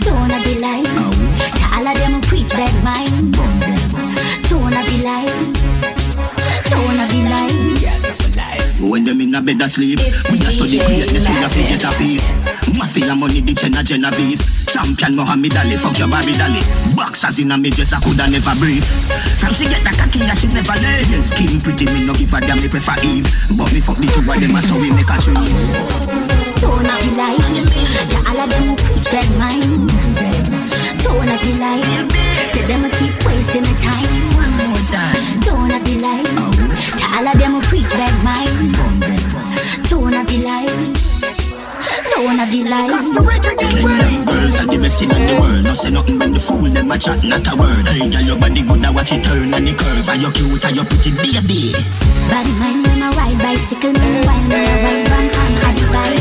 Tone 0.00 0.30
of 0.30 0.42
the 0.44 0.60
light. 0.60 0.86
To 0.86 1.64
all 1.74 1.86
of 1.86 1.96
them 1.98 2.20
preach 2.22 2.52
that 2.52 2.74
mind. 2.82 3.34
Tone 4.44 4.74
of 4.74 4.84
the 4.90 4.98
light. 5.04 5.32
Tone 6.68 7.00
of 7.00 7.08
the 7.10 7.20
light. 7.30 7.82
When 8.80 9.04
them 9.04 9.20
in 9.20 9.34
a 9.34 9.40
bed 9.40 9.62
asleep, 9.62 10.00
we 10.30 10.38
a 10.40 10.50
study 10.50 10.78
greatness, 10.78 11.28
we 11.28 11.44
a 11.44 11.48
fi 11.48 11.62
get 11.62 11.84
a 11.84 11.90
piece. 11.96 12.28
Mafia 12.76 13.14
money, 13.14 13.40
the 13.40 13.54
Jenna 13.54 13.82
Genovese. 13.82 14.61
Champion 14.72 15.12
Muhammad 15.12 15.52
Ali, 15.60 15.76
fuck 15.76 15.98
your 16.00 16.08
Barbie 16.08 16.32
Dolly. 16.32 16.64
Boxers 16.96 17.38
in 17.38 17.52
a 17.52 17.58
me 17.60 17.68
dress, 17.68 17.92
I 17.92 18.00
coulda 18.00 18.24
never 18.32 18.56
breathe. 18.56 18.88
From 19.36 19.52
she 19.52 19.68
get 19.68 19.84
the 19.84 19.92
cocky, 19.92 20.24
yeah, 20.24 20.32
she 20.32 20.48
never 20.48 20.72
lay. 20.80 21.04
Skin 21.20 21.60
pretty, 21.60 21.84
me 21.92 22.08
no 22.08 22.16
give 22.16 22.32
a 22.32 22.40
damn, 22.40 22.56
me 22.56 22.72
prefer 22.72 22.96
Eve. 23.04 23.28
But 23.52 23.68
me 23.68 23.84
fuck 23.84 24.00
the 24.00 24.08
two 24.08 24.24
of 24.24 24.32
them, 24.40 24.56
so 24.64 24.80
we 24.80 24.88
make 24.96 25.12
a 25.12 25.20
tree. 25.20 25.36
Of 25.36 26.88
the 27.04 27.12
light. 27.20 27.36
To 27.36 28.16
all 28.32 28.40
of 28.40 28.48
them 28.48 28.64
who 28.64 28.74
preach 28.80 29.12
that 29.12 29.28
mind. 29.36 29.92
Of 31.04 31.20
the 31.20 31.52
light. 31.60 31.84
To 32.56 32.60
them 32.64 32.80
who 32.80 32.90
keep 32.96 33.12
wasting 33.28 33.68
my 33.68 33.76
time. 33.76 34.08
One 34.40 34.56
more 34.56 34.80
time. 34.88 35.20
Tone 35.44 35.68
of 35.68 35.84
the 35.84 36.00
light. 36.00 36.32
To 36.96 37.04
all 37.12 37.28
of 37.28 37.36
them 37.36 37.52
who 37.52 37.60
preach 37.60 37.92
that 37.92 38.16
mind. 38.24 38.72
Of 40.16 40.26
the 40.26 40.38
light. 40.40 41.21
Tone 42.12 42.40
of 42.40 42.50
the 42.52 42.60
light. 42.68 42.92
Girls 42.92 44.56
are 44.60 44.68
the 44.68 44.76
best 44.76 45.00
in 45.00 45.08
the 45.08 45.36
world. 45.40 45.64
No 45.64 45.72
say 45.72 45.90
nothing 45.90 46.18
when 46.20 46.32
the 46.36 46.40
fool 46.40 46.68
them 46.68 46.90
a 46.92 46.98
chat, 47.00 47.24
not 47.24 47.40
a 47.48 47.56
word. 47.56 47.88
Hey, 47.88 48.04
girl, 48.12 48.20
your 48.20 48.36
body 48.36 48.60
good, 48.62 48.84
I 48.84 48.92
watch 48.92 49.12
it 49.16 49.24
turn 49.24 49.48
on 49.48 49.64
the 49.64 49.72
curve. 49.72 50.08
Are 50.12 50.20
you 50.20 50.28
cute, 50.36 50.60
are 50.60 50.76
you 50.76 50.84
pretty 50.84 51.08
baby? 51.16 51.72
Bad 52.28 52.44
mind 52.60 52.84
when 52.84 53.00
I 53.00 53.08
ride 53.16 53.38
bicycle, 53.40 53.96
meanwhile 53.96 54.44
when 54.44 54.60
I 54.60 54.76
ride 54.84 55.08
van 55.08 55.24
on 55.40 55.56
a 55.56 55.70
the 55.72 55.88
bike. 55.88 56.20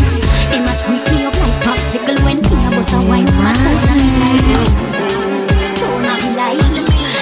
It 0.55 0.63
must 0.63 0.87
wake 0.87 1.07
me 1.11 1.27
up 1.27 1.35
like 1.35 1.59
popsicle 1.59 2.17
when 2.23 2.39
me 2.39 2.55
a 2.55 2.69
bust 2.71 2.95
a 2.95 2.99
wine 3.11 3.27
from 3.27 3.43
my 3.43 3.51
tone 3.51 3.83
of 3.83 3.99
the 3.99 4.15
light. 4.15 4.71
Tone 5.75 6.07
of 6.07 6.23
the 6.23 6.31
light. 6.39 6.63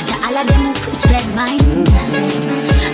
To 0.05 0.15
all 0.29 0.37
of 0.37 0.45
them 0.45 0.61
who 0.61 0.71
preach 0.77 1.05
that 1.09 1.25
mind. 1.33 1.89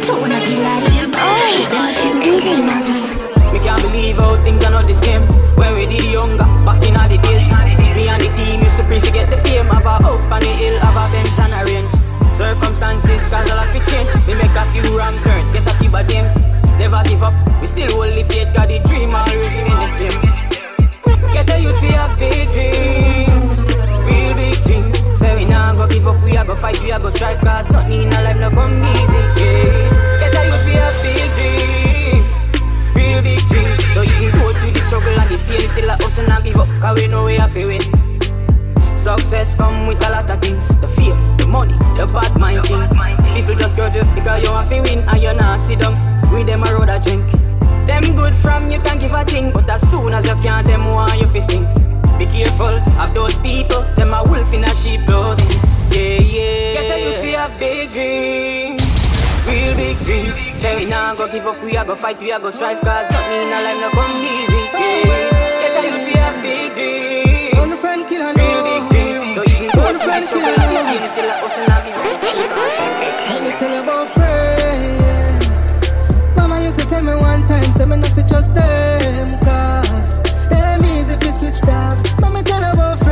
Tone 0.08 0.32
of 0.32 0.40
the 0.40 0.56
light. 0.64 0.88
Them 0.88 1.12
who 1.12 1.92
keep 2.00 2.16
digging 2.24 2.64
my 2.64 2.80
house. 2.80 3.28
Me 3.52 3.60
can't 3.60 3.84
believe 3.84 4.16
how 4.16 4.40
things 4.40 4.64
are 4.64 4.72
not 4.72 4.88
the 4.88 4.96
same. 4.96 5.45
When 5.56 5.74
we 5.76 5.86
did 5.86 6.12
younger, 6.12 6.46
back 6.66 6.84
in 6.84 6.96
all 6.96 7.08
the 7.08 7.18
days. 7.18 7.52
Me 7.96 8.08
and 8.10 8.22
the 8.22 8.30
team 8.36 8.62
used 8.62 8.78
to 8.78 8.84
pre 8.84 9.00
forget 9.00 9.30
the 9.30 9.38
fame. 9.38 9.72
of 9.72 9.86
our 9.86 10.02
house 10.02 10.26
on 10.26 10.42
the 10.42 10.52
hill, 10.60 10.78
have 10.80 10.98
a 11.00 11.06
bench 11.12 11.40
and 11.40 11.54
a 11.56 11.62
range. 11.64 11.92
Circumstances 12.36 13.24
cause 13.32 13.50
a 13.50 13.56
lot 13.56 13.72
to 13.72 13.80
change. 13.88 14.12
We 14.28 14.36
make 14.36 14.52
a 14.52 14.66
few 14.76 14.84
wrong 14.98 15.16
turns, 15.24 15.52
get 15.52 15.64
a 15.68 15.74
few 15.80 15.90
bad 15.90 16.10
names. 16.10 16.36
Never 16.78 17.02
give 17.08 17.24
up, 17.24 17.34
we 17.62 17.68
still 17.68 17.90
hold 17.96 18.12
the 18.16 18.24
faith, 18.28 18.54
got 18.54 18.68
the 18.68 18.80
dream 18.84 19.16
all 19.16 19.24
remain 19.24 19.80
the 19.80 19.88
same. 19.96 20.20
Get 21.32 21.50
a 21.50 21.56
youth 21.64 21.80
for 21.80 21.88
have 21.96 22.20
big 22.20 22.52
dreams, 22.52 23.56
real 24.04 24.36
big 24.36 24.60
dreams. 24.68 25.00
Say 25.18 25.36
we 25.38 25.46
nah 25.46 25.74
go 25.74 25.88
give 25.88 26.06
up, 26.06 26.22
we 26.24 26.36
a 26.36 26.44
go 26.44 26.56
fight, 26.56 26.80
we 26.82 26.92
a 26.92 27.00
go 27.00 27.10
strive, 27.10 27.40
cause 27.40 27.70
nothing 27.70 28.04
in 28.04 28.14
our 28.14 28.24
life 28.24 28.40
no 28.40 28.50
come 28.52 28.84
easy. 28.84 29.20
Yeah. 29.40 30.20
Get 30.20 30.36
a 30.36 30.42
youth 30.44 30.64
for 30.68 30.76
have 30.76 30.96
big 31.00 31.32
dreams, 31.40 31.65
real. 33.22 33.40
So 33.94 34.02
you 34.02 34.16
can 34.20 34.32
go 34.40 34.54
through 34.54 34.72
the 34.72 34.82
struggle 34.82 35.20
and 35.20 35.30
the 35.30 35.38
pain, 35.48 35.68
still 35.68 35.90
a 35.90 35.96
hustle 36.02 36.30
and 36.30 36.44
give 36.44 36.58
up, 36.58 36.70
cause 36.82 36.96
we 36.98 37.08
know 37.08 37.26
we 37.26 37.36
have 37.36 37.54
to 37.54 37.66
win. 37.66 37.82
Success 38.96 39.56
come 39.56 39.88
with 39.88 40.04
a 40.06 40.10
lot 40.10 40.32
of 40.32 40.42
things. 40.42 40.76
The 40.78 40.88
fame, 40.88 41.38
the 41.38 41.46
money, 41.46 41.78
the 41.96 42.10
bad 42.12 42.40
mind 42.40 42.66
thing. 42.66 42.82
People 43.36 43.56
just 43.56 43.78
go 43.78 43.92
to 43.92 44.06
because 44.16 44.44
you 44.44 44.52
want 44.52 44.70
to 44.72 44.82
win 44.82 45.00
And 45.10 45.22
you 45.22 45.34
not 45.34 45.60
sit 45.60 45.80
down 45.80 45.94
with 46.32 46.48
them 46.48 46.64
a 46.64 46.74
road 46.74 46.90
a 46.90 47.00
drink. 47.00 47.30
Them 47.86 48.16
good 48.16 48.34
from 48.34 48.72
you 48.72 48.80
can 48.80 48.98
give 48.98 49.12
a 49.12 49.24
thing 49.24 49.52
But 49.52 49.70
as 49.70 49.88
soon 49.92 50.14
as 50.14 50.26
you 50.26 50.36
can't, 50.36 50.66
them 50.66 50.86
want 50.86 51.20
you 51.20 51.28
to 51.28 51.42
sing. 51.42 51.68
Be 52.18 52.26
careful 52.26 52.80
of 52.98 53.14
those 53.14 53.38
people 53.40 53.84
Them 53.96 54.14
a 54.14 54.24
wolf 54.24 54.52
in 54.54 54.64
a 54.64 54.74
sheep 54.74 55.02
clothing. 55.06 55.46
Yeah, 55.92 56.20
yeah. 56.20 56.74
Get 56.74 56.92
a 56.92 57.04
youth 57.04 57.20
for 57.20 57.38
have 57.38 57.60
big 57.60 57.92
dreams. 57.92 58.82
Real 59.46 59.76
big 59.76 59.98
dreams 60.00 60.55
Say 60.66 60.74
we 60.78 60.86
nah 60.86 61.14
go 61.14 61.28
give 61.32 61.46
up, 61.46 61.62
we 61.64 61.78
a 61.78 61.86
go 61.86 61.94
fight, 61.96 62.20
we 62.20 62.32
a 62.32 62.40
go 62.40 62.50
strive 62.50 62.82
Cause 62.82 63.08
nothing 63.12 63.42
in 63.46 63.54
our 63.54 63.62
life 63.66 63.80
no 63.82 63.90
come 63.94 64.18
easy 64.18 64.62
Yeah 64.74 65.62
Get 65.62 65.78
a 65.78 65.82
youth 65.86 66.10
for 66.10 66.18
have 66.18 66.42
big 66.42 66.74
dreams 66.74 67.54
One 67.60 67.74
friend 67.78 68.02
kill 68.10 68.24
and 68.26 68.36
Real 68.36 68.64
big 68.66 68.84
dreams 68.90 69.36
So 69.36 69.42
even 69.46 69.70
to 69.70 69.78
the 69.78 70.02
friend 70.02 70.26
kill 70.26 70.42
and 70.42 70.58
the 70.58 70.82
pain 70.90 71.06
Still 71.14 71.30
a 71.30 71.36
hustle 71.38 71.70
and 71.70 71.86
give 71.86 72.02
up 72.02 72.18
Let 73.30 73.42
me 73.46 73.52
tell 73.62 73.74
you 73.76 73.84
about 73.86 74.08
friends. 74.18 75.46
Mama 76.36 76.56
used 76.66 76.80
to 76.80 76.86
tell 76.88 77.04
me 77.04 77.14
one 77.14 77.46
time, 77.46 77.72
say 77.78 77.86
me 77.86 77.98
not 77.98 78.10
fi 78.18 78.24
trust 78.24 78.52
them, 78.56 79.38
cause 79.46 80.18
them 80.50 80.84
easy 80.84 81.16
fi 81.22 81.30
switch 81.30 81.62
dog. 81.62 81.96
Mama 82.20 82.42
tell 82.42 82.58
about 82.74 82.98
friends. 82.98 83.05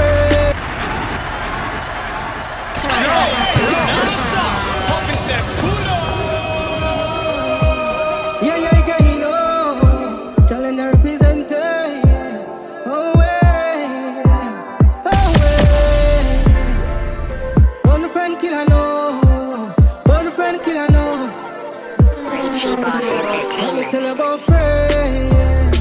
Let 22.76 23.76
me 23.76 23.84
tell 23.84 24.02
you 24.02 24.12
about 24.14 24.40
friends. 24.40 25.80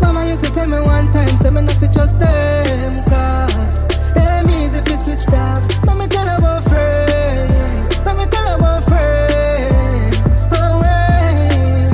Mama 0.00 0.24
used 0.28 0.44
to 0.44 0.50
tell 0.50 0.68
me 0.68 0.80
one 0.80 1.10
time, 1.10 1.36
say 1.38 1.50
me 1.50 1.62
not 1.62 1.74
fi 1.74 1.86
trust 1.88 2.16
them, 2.20 3.02
cause 3.10 3.84
them 4.14 4.48
easy 4.50 4.80
fi 4.82 4.96
switch 5.02 5.26
dog. 5.26 5.62
Mama 5.84 6.06
tell 6.06 6.24
you 6.24 6.36
about 6.38 6.62
friends. 6.68 7.98
Mama 8.04 8.24
tell 8.28 8.48
you 8.48 8.54
about 8.54 8.84
friends. 8.84 10.20
Oh, 10.52 10.78
way. 10.80 11.90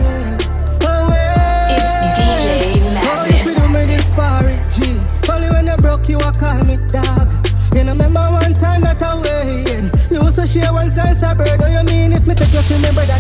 Oh, 0.85 1.09
way. 1.09 1.79
It's 1.79 1.95
DJ 2.19 2.45
Oh, 2.85 3.25
if 3.25 3.47
Madness. 3.47 3.55
do 3.55 3.69
me 3.71 3.83
this 3.87 4.11
party, 4.11 4.55
G. 4.69 5.01
Only 5.33 5.49
when 5.49 5.67
you 5.69 5.77
broke, 5.79 6.07
you 6.11 6.19
a 6.21 6.31
call 6.33 6.63
me 6.65 6.77
dog. 6.89 7.33
You 7.75 7.85
know, 7.85 7.93
remember 7.93 8.21
one 8.31 8.53
time 8.53 8.83
that 8.83 9.01
I 9.03 9.15
win. 9.15 9.91
You 10.11 10.21
also 10.21 10.45
share 10.45 10.71
one 10.71 10.91
slice 10.93 11.23
of 11.23 11.39
bread. 11.39 11.59
Oh, 11.63 11.67
you 11.67 11.83
mean 11.85 12.13
if 12.13 12.27
me 12.27 12.35
take 12.35 12.53
you 12.53 12.61
to 12.61 12.79
me 12.79 12.93
brother 12.93 13.12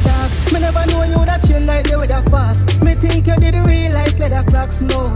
fast. 2.32 2.82
Me 2.82 2.94
think 2.94 3.26
you 3.26 3.36
did 3.36 3.54
real 3.66 3.92
like 3.92 4.18
leather 4.18 4.42
clocks, 4.50 4.80
no. 4.80 5.14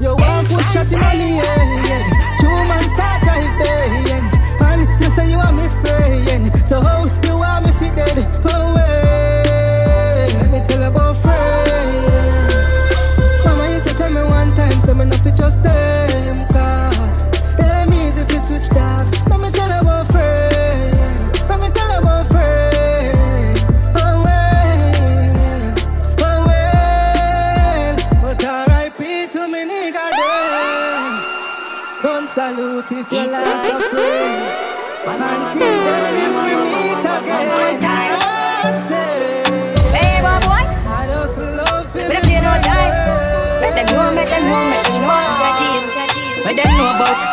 You 0.00 0.16
want 0.16 0.48
put 0.48 0.64
shot 0.72 0.90
in 0.90 1.04
on 1.08 1.18
me 1.20 1.36
head. 1.36 2.04
Two 2.40 2.56
man 2.70 2.84
start 2.88 3.22
drive 3.22 3.52
bands. 3.60 4.32
And 4.68 4.82
you 5.00 5.10
say 5.10 5.30
you 5.30 5.36
want 5.36 5.56
me 5.60 5.68
friend. 5.82 6.44
So 6.66 6.80
how 6.80 7.04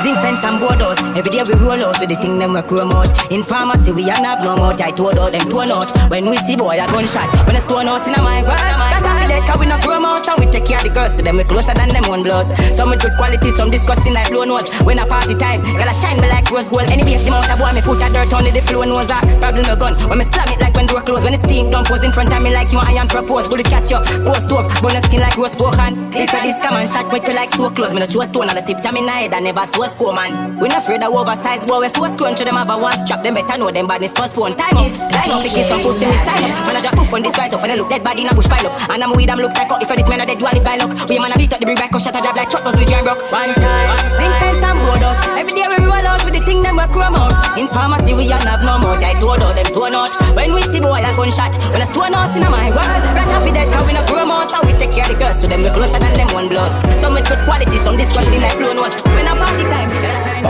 Zinc 0.03 0.17
fence 0.19 0.43
and 0.43 0.59
borders. 0.59 0.99
Every 1.17 1.31
day 1.31 1.43
we 1.43 1.53
roll 1.55 1.83
out 1.83 1.99
with 1.99 2.09
the 2.09 2.15
thing 2.15 2.39
them 2.39 2.53
we 2.53 2.61
chrome 2.63 2.91
out. 2.91 3.09
In 3.31 3.43
pharmacy 3.43 3.91
we 3.91 4.03
ain't 4.03 4.25
have 4.25 4.43
no 4.43 4.55
more. 4.55 4.73
I 4.73 4.91
told 4.91 5.17
out 5.17 5.31
them 5.31 5.49
torn 5.49 5.71
out. 5.71 5.89
When 6.09 6.29
we 6.29 6.37
see 6.45 6.55
boy 6.55 6.79
a 6.81 6.87
gunshot, 6.87 7.29
when 7.45 7.55
a 7.55 7.61
stone 7.61 7.87
house 7.87 8.07
in 8.07 8.13
a. 8.13 8.21
That 8.21 9.05
a 9.05 9.20
cause 9.47 9.59
we 9.59 9.67
no 9.67 9.77
chrome 9.79 10.05
out 10.05 10.27
and 10.27 10.37
we 10.39 10.45
take 10.51 10.65
care 10.65 10.77
of 10.77 10.83
the 10.83 10.93
girls 10.93 11.13
to 11.15 11.21
them 11.21 11.37
we 11.37 11.43
closer 11.43 11.73
than 11.73 11.89
them 11.89 12.05
one 12.07 12.23
blows. 12.23 12.47
Some 12.75 12.89
with 12.89 13.01
good 13.01 13.15
quality, 13.17 13.51
some 13.51 13.69
disgusting 13.69 14.13
like 14.13 14.29
blow 14.29 14.43
nose. 14.43 14.69
When 14.83 14.99
a 14.99 15.05
party 15.05 15.35
time, 15.35 15.61
gotta 15.77 15.93
shine 15.97 16.19
me 16.21 16.27
like 16.29 16.49
rose 16.51 16.69
gold. 16.69 16.89
Anyway, 16.89 17.17
the 17.17 17.27
amount 17.27 17.49
of 17.49 17.57
boy 17.59 17.71
me 17.73 17.81
put 17.81 18.01
a 18.01 18.07
dirt 18.11 18.33
on 18.33 18.45
it, 18.45 18.53
the 18.53 18.61
flow 18.61 18.83
nose. 18.83 19.11
Problem 19.39 19.63
no 19.65 19.75
gun. 19.75 19.93
When 20.09 20.19
me 20.19 20.25
slam 20.29 20.47
it 20.49 20.59
like 20.61 20.75
when 20.75 20.87
door 20.87 21.01
close. 21.01 21.23
When 21.23 21.33
the 21.33 21.41
steam 21.47 21.71
don't 21.71 21.87
pose 21.87 22.03
in 22.03 22.11
front 22.11 22.33
of 22.33 22.41
me 22.41 22.53
like 22.53 22.71
you 22.71 22.79
I 22.79 22.93
am 22.99 23.07
propose. 23.07 23.47
Bullet 23.47 23.65
catch 23.65 23.89
you, 23.91 23.99
post 24.25 24.45
stove, 24.45 24.67
bonus 24.81 25.03
skin 25.05 25.21
like 25.21 25.37
rose 25.37 25.51
spoken. 25.53 25.97
If 26.13 26.33
I 26.33 26.45
this 26.45 26.57
come 26.61 26.75
and 26.77 26.89
shot 26.89 27.11
with 27.11 27.27
you 27.27 27.35
like 27.35 27.53
so 27.53 27.69
close. 27.69 27.93
Me 27.93 27.99
no 27.99 28.05
choose 28.05 28.27
stone 28.29 28.49
on 28.49 28.55
the 28.55 28.61
tip, 28.61 28.81
jam 28.81 28.97
in 28.97 29.07
head 29.07 29.33
and 29.33 29.43
never 29.45 29.65
so 29.67 29.87
score 29.87 30.13
man. 30.13 30.59
We 30.59 30.69
not 30.69 30.83
afraid 30.83 31.03
of 31.03 31.13
oversized 31.13 31.67
boy. 31.67 31.81
We 31.81 31.89
force 31.89 32.13
scrunch 32.13 32.37
to 32.39 32.45
them 32.45 32.55
have 32.55 32.69
a 32.69 32.77
one 32.77 32.97
strap. 33.05 33.23
Them 33.23 33.35
better 33.35 33.57
know 33.57 33.71
them 33.71 33.87
badness 33.87 34.13
postpone 34.13 34.55
time 34.57 34.77
up. 34.77 34.91
Line 35.11 35.31
up, 35.31 35.43
kiss 35.43 35.67
some 35.67 35.81
pussy 35.81 36.05
me 36.05 36.15
sign 36.21 36.43
up. 36.45 36.67
When 36.67 36.75
I 36.75 36.81
drop 36.81 36.95
poof 36.95 37.13
on 37.13 37.21
this 37.23 37.37
rise 37.37 37.53
up, 37.53 37.61
when 37.61 37.71
I 37.71 37.75
look 37.75 37.89
dead 37.89 38.03
body 38.03 38.21
in 38.23 38.29
a 38.29 38.35
bush 38.35 38.47
pile 38.47 38.67
up. 38.67 38.89
And 38.89 39.03
I'm 39.03 39.15
weed, 39.15 39.29
I'm 39.31 39.39
look 39.39 39.55
psycho. 39.55 39.79
If 39.79 39.87
I 39.87 39.95
this 39.95 40.09
man 40.11 40.19
a 40.19 40.25
dead, 40.27 40.43
do 40.43 40.45
I 40.45 40.51
live 40.51 40.67
by 40.67 40.75
luck? 40.75 40.91
We 41.07 41.15
man 41.15 41.31
a 41.31 41.39
beat 41.39 41.55
up 41.55 41.63
the 41.63 41.65
big 41.65 41.79
back, 41.79 41.95
shut 41.95 42.11
a 42.11 42.19
job 42.19 42.35
like 42.35 42.51
truck, 42.51 42.67
we 42.75 42.83
jam 42.83 43.07
rock. 43.07 43.23
One 43.31 43.47
time, 43.55 43.89
zinc 44.19 44.35
fence 44.43 44.59
and 44.59 44.75
borders. 44.83 45.19
Every 45.39 45.55
day 45.55 45.63
we 45.71 45.79
roll 45.87 46.03
out 46.03 46.19
with 46.27 46.35
the 46.35 46.43
thing 46.43 46.59
them 46.59 46.75
we 46.75 46.83
chrome 46.91 47.15
out. 47.15 47.31
In 47.55 47.71
pharmacy 47.71 48.11
we 48.11 48.27
ain't 48.27 48.43
have 48.43 48.59
no 48.67 48.75
more. 48.83 48.99
I 48.99 49.15
told 49.23 49.39
out 49.39 49.55
them 49.55 49.71
torn 49.71 49.95
out. 49.95 50.11
When 50.35 50.51
we 50.51 50.67
see 50.67 50.83
boy 50.83 50.99
a 50.99 51.15
gunshot, 51.15 51.55
when 51.71 51.79
a 51.79 51.87
stone 51.87 52.11
house 52.11 52.35
in 52.35 52.43
my 52.43 52.75
world, 52.75 53.03
right 53.15 53.31
off 53.31 53.47
dead, 53.47 53.71
cause 53.71 53.87
we 53.87 53.95
no 53.95 54.03
chrome 54.03 54.35
out. 54.35 54.51
So 54.51 54.59
we 54.67 54.75
take 54.75 54.91
care 54.91 55.07
of 55.07 55.15
the 55.15 55.17
girls 55.17 55.39
to 55.39 55.47
them, 55.47 55.63
we 55.63 55.71
closer 55.71 55.95
than 55.95 56.11
them 56.11 56.27
one 56.35 56.51
blows. 56.51 56.75
Some 56.99 57.15
with 57.15 57.23
good 57.23 57.39
quality, 57.47 57.79
some 57.87 57.95
disgusting 57.95 58.43
like 58.43 58.59
blown 58.59 58.83
nose. 58.83 58.91
When 59.15 59.31
a 59.31 59.35
party 59.39 59.63
time. 59.71 59.90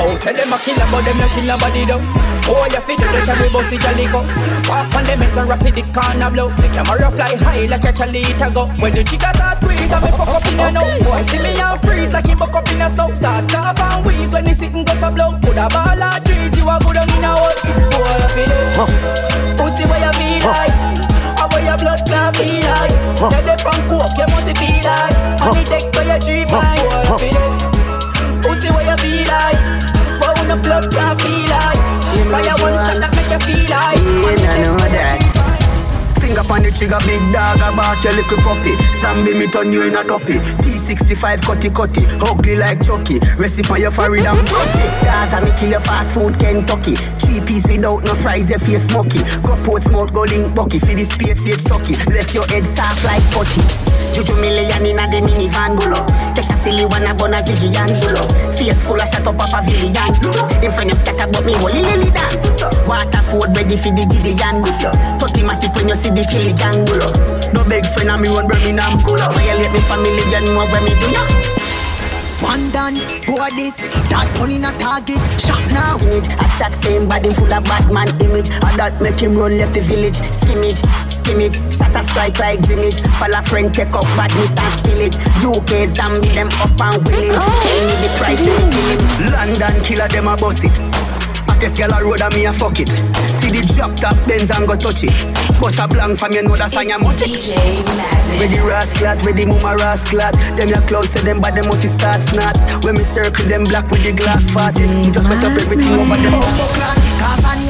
Oh, 0.02 0.18
say 0.18 0.34
them 0.34 0.50
a 0.50 0.58
killer, 0.58 0.82
but 0.90 1.06
them 1.06 1.14
no 1.22 1.30
kill 1.30 1.46
nobody 1.46 1.86
though. 1.86 2.02
Oh, 2.50 2.66
you 2.66 2.82
feel 2.82 2.98
the 2.98 3.22
time 3.22 3.38
we 3.38 3.54
bossy 3.54 3.78
go. 3.78 4.26
Walk 4.66 4.90
on 4.98 5.06
them 5.06 5.22
and 5.22 5.46
rapid 5.46 5.78
it 5.78 5.86
can't 5.94 6.26
blow. 6.34 6.50
The 6.58 6.68
camera 6.74 7.10
fly 7.14 7.38
high 7.38 7.70
like 7.70 7.86
a 7.86 7.94
calita 7.94 8.50
go. 8.50 8.66
When 8.82 8.98
the 8.98 9.06
chica 9.06 9.30
start 9.38 9.62
squeeze, 9.62 9.94
I 9.94 10.02
me 10.02 10.10
fuck 10.18 10.34
up 10.34 10.46
in 10.50 10.58
a 10.58 10.74
no. 10.74 10.82
Boy, 11.06 11.22
see 11.30 11.38
me 11.38 11.54
and 11.54 11.78
freeze 11.86 12.10
like 12.10 12.26
him 12.26 12.42
buck 12.42 12.58
up 12.58 12.66
in 12.74 12.82
a 12.82 12.90
snow. 12.90 13.14
Start 13.14 13.46
cough 13.46 13.78
and 13.78 14.02
wheeze 14.02 14.34
when 14.34 14.46
the 14.50 14.58
sitting 14.58 14.82
goes 14.82 15.06
a 15.06 15.14
blow. 15.14 15.38
Put 15.38 15.62
a 15.62 15.70
ball 15.70 16.02
of 16.02 16.18
trees, 16.26 16.50
you 16.58 16.66
a 16.66 16.76
good 16.82 16.98
on 16.98 17.06
in 17.14 17.22
a 17.22 17.32
hole. 17.38 17.54
Boy, 17.94 18.10
you 18.26 18.30
feel 18.34 18.50
it. 18.58 19.54
Pussy, 19.54 19.86
what 19.86 20.02
you 20.02 20.14
feel 20.18 20.50
like? 20.50 20.74
Where 21.52 21.66
your 21.68 21.78
blood 21.78 22.02
clot 22.10 22.34
feel 22.42 22.58
like? 22.66 22.96
Tell 23.22 23.44
the 23.46 23.54
from 23.62 23.82
coke, 23.86 24.18
you 24.18 24.28
must 24.34 24.50
feel 24.58 24.82
like. 24.82 25.14
Money 25.46 25.62
take 25.70 25.94
for 25.94 26.02
your. 26.10 26.18
Boy, 26.50 26.74
you 26.82 27.22
feel 27.22 27.38
it. 27.38 28.42
Pussy, 28.42 28.74
what 28.74 28.82
you 28.82 28.98
feel 28.98 29.30
like? 29.30 29.91
When 30.52 30.62
blood 30.64 30.92
clot 30.92 31.22
feel 31.22 31.48
like. 31.48 31.80
Fire 32.28 32.60
one 32.60 32.76
shot 32.76 33.00
that 33.00 33.16
make 33.16 33.32
you 33.32 33.40
feel 33.40 33.72
like. 33.72 34.04
Yeah, 34.36 34.52
I 34.52 34.60
know 34.60 34.76
that. 34.84 35.24
Finger 36.20 36.44
on 36.44 36.68
the 36.68 36.72
trigger, 36.76 37.00
big 37.08 37.24
dog, 37.32 37.56
I 37.64 37.72
bark 37.72 38.04
your 38.04 38.12
little 38.20 38.36
puppy. 38.44 38.76
Sam 38.92 39.24
be 39.24 39.32
me 39.32 39.48
turn 39.48 39.72
you 39.72 39.88
in 39.88 39.96
a 39.96 40.04
duppy. 40.04 40.44
T65 40.60 41.48
cutty 41.48 41.70
cutty, 41.72 42.04
ugly 42.20 42.60
like 42.60 42.84
Chucky. 42.84 43.24
Recipe 43.40 43.72
on 43.72 43.80
your 43.80 43.92
forehead 43.96 44.28
and 44.28 44.44
pussy. 44.44 44.84
Gaza 45.08 45.40
me 45.40 45.56
kill 45.56 45.72
your 45.72 45.80
fast 45.80 46.20
food 46.20 46.36
Kentucky. 46.36 47.00
Three 47.24 47.40
piece 47.40 47.64
without 47.72 48.04
no 48.04 48.12
fries, 48.12 48.52
your 48.52 48.60
face 48.60 48.92
smoky. 48.92 49.24
Go 49.48 49.56
port 49.64 49.84
smoke, 49.88 50.12
go 50.12 50.28
link 50.28 50.52
bucky. 50.52 50.84
For 50.84 50.92
the 50.92 51.08
space 51.08 51.48
age 51.48 51.64
sucky. 51.64 51.96
Left 52.12 52.36
your 52.36 52.44
head 52.52 52.68
soft 52.68 53.08
like 53.08 53.24
putty. 53.32 53.91
Juju 54.14 54.36
million 54.40 54.86
in 54.86 55.00
a 55.00 55.06
the 55.08 55.20
minivan 55.24 55.76
bulo. 55.76 56.06
Catch 56.36 56.52
a 56.52 56.58
silly 56.58 56.86
one 56.86 57.08
a 57.08 57.14
bun 57.14 57.34
a 57.34 57.38
ziggy 57.40 57.74
and 57.80 57.96
bulo. 58.04 58.24
Face 58.54 58.76
full 58.84 59.00
of 59.00 59.08
shut 59.08 59.26
up 59.26 59.40
a 59.40 59.46
pavilion. 59.48 60.12
In 60.64 60.72
front 60.72 60.92
of 60.92 61.00
scatter 61.00 61.28
but 61.32 61.46
me 61.46 61.54
holy 61.54 61.82
lily 61.82 62.12
dance. 62.12 62.62
Waterford 62.88 63.56
ready 63.56 63.78
for 63.78 63.92
the 63.96 64.04
Gideon. 64.06 64.62
Thirty 65.20 65.42
matic 65.42 65.74
when 65.76 65.90
you 65.90 65.96
see 65.96 66.12
the 66.12 66.24
chili 66.28 66.54
jangulo. 66.54 67.08
No 67.54 67.64
big 67.68 67.86
friend 67.96 68.12
of 68.12 68.20
me 68.20 68.30
one 68.30 68.48
Birmingham 68.48 69.00
up. 69.00 69.34
Violate 69.34 69.72
me 69.72 69.82
family, 69.88 70.24
you 70.28 70.42
know 70.52 70.66
where 70.68 70.82
me 70.84 70.94
do 71.00 71.08
ya. 71.12 71.71
One 72.42 72.72
done, 72.72 72.96
this, 72.96 73.78
that 74.10 74.28
one 74.40 74.52
in 74.52 74.66
a 74.66 74.72
target, 74.78 75.22
shot 75.40 75.62
now. 75.72 75.98
Image, 76.02 76.28
a 76.28 76.50
shot 76.52 76.74
same 76.74 77.08
body 77.08 77.30
full 77.30 77.54
of 77.54 77.64
Batman 77.64 78.10
image. 78.22 78.50
And 78.66 78.80
that 78.80 79.00
make 79.02 79.20
him 79.20 79.38
run 79.38 79.58
left 79.58 79.74
the 79.74 79.82
village. 79.82 80.18
Skimmage, 80.34 80.82
skimmage, 81.08 81.56
shot 81.72 81.96
a 81.96 82.04
strike 82.04 82.40
like 82.40 82.62
Jimmage. 82.64 83.02
Fall 83.22 83.34
a 83.34 83.42
friend, 83.42 83.74
take 83.74 83.94
up 83.94 84.04
badness 84.18 84.58
and 84.58 84.74
spill 84.74 85.00
it. 85.00 85.16
UK 85.46 85.88
zombie 85.88 86.30
them 86.30 86.50
up 86.60 86.74
and 86.82 86.98
willing. 87.06 87.38
Tell 87.38 87.82
me 87.86 87.96
the 88.02 88.10
price 88.18 88.46
you 88.46 88.58
kill 88.74 88.90
it. 88.90 89.02
London 89.32 89.84
killer 89.84 90.08
them 90.08 90.28
a 90.28 90.36
bust 90.36 90.66
it. 90.66 90.91
Hottest 91.62 91.78
girl 91.78 91.94
a 91.94 92.04
road 92.04 92.22
and 92.22 92.34
me 92.34 92.46
a 92.46 92.54
fuck 92.54 92.80
it. 92.80 92.90
See 92.90 93.54
the 93.54 93.62
drop 93.76 93.96
top 93.96 94.18
Benz 94.28 94.50
and 94.50 94.68
go 94.68 94.76
touch 94.76 95.04
it. 95.04 95.14
Bust 95.62 95.78
a 95.78 95.88
blank 95.88 96.18
from 96.18 96.34
you 96.34 96.42
know 96.42 96.56
that 96.56 96.72
song 96.72 96.90
you 96.90 96.98
must 96.98 97.22
it. 97.22 97.54
Ready 98.42 98.58
rascal, 98.66 99.16
ready 99.22 99.46
mama 99.46 99.78
rascal. 99.78 100.32
Them 100.58 100.70
your 100.70 100.82
clothes 100.90 101.12
say 101.12 101.22
them 101.22 101.40
but 101.40 101.54
them 101.54 101.68
must 101.68 101.88
start 101.88 102.24
snot. 102.24 102.58
When 102.84 102.98
me 102.98 103.04
circle 103.04 103.46
them 103.46 103.66
black 103.66 103.92
with 103.92 104.02
the 104.02 104.12
glass 104.12 104.50
fatty. 104.50 104.90
Just 105.12 105.30
wet 105.30 105.44
up 105.44 105.54
everything 105.54 105.94
over 105.94 106.18
them. 106.18 107.11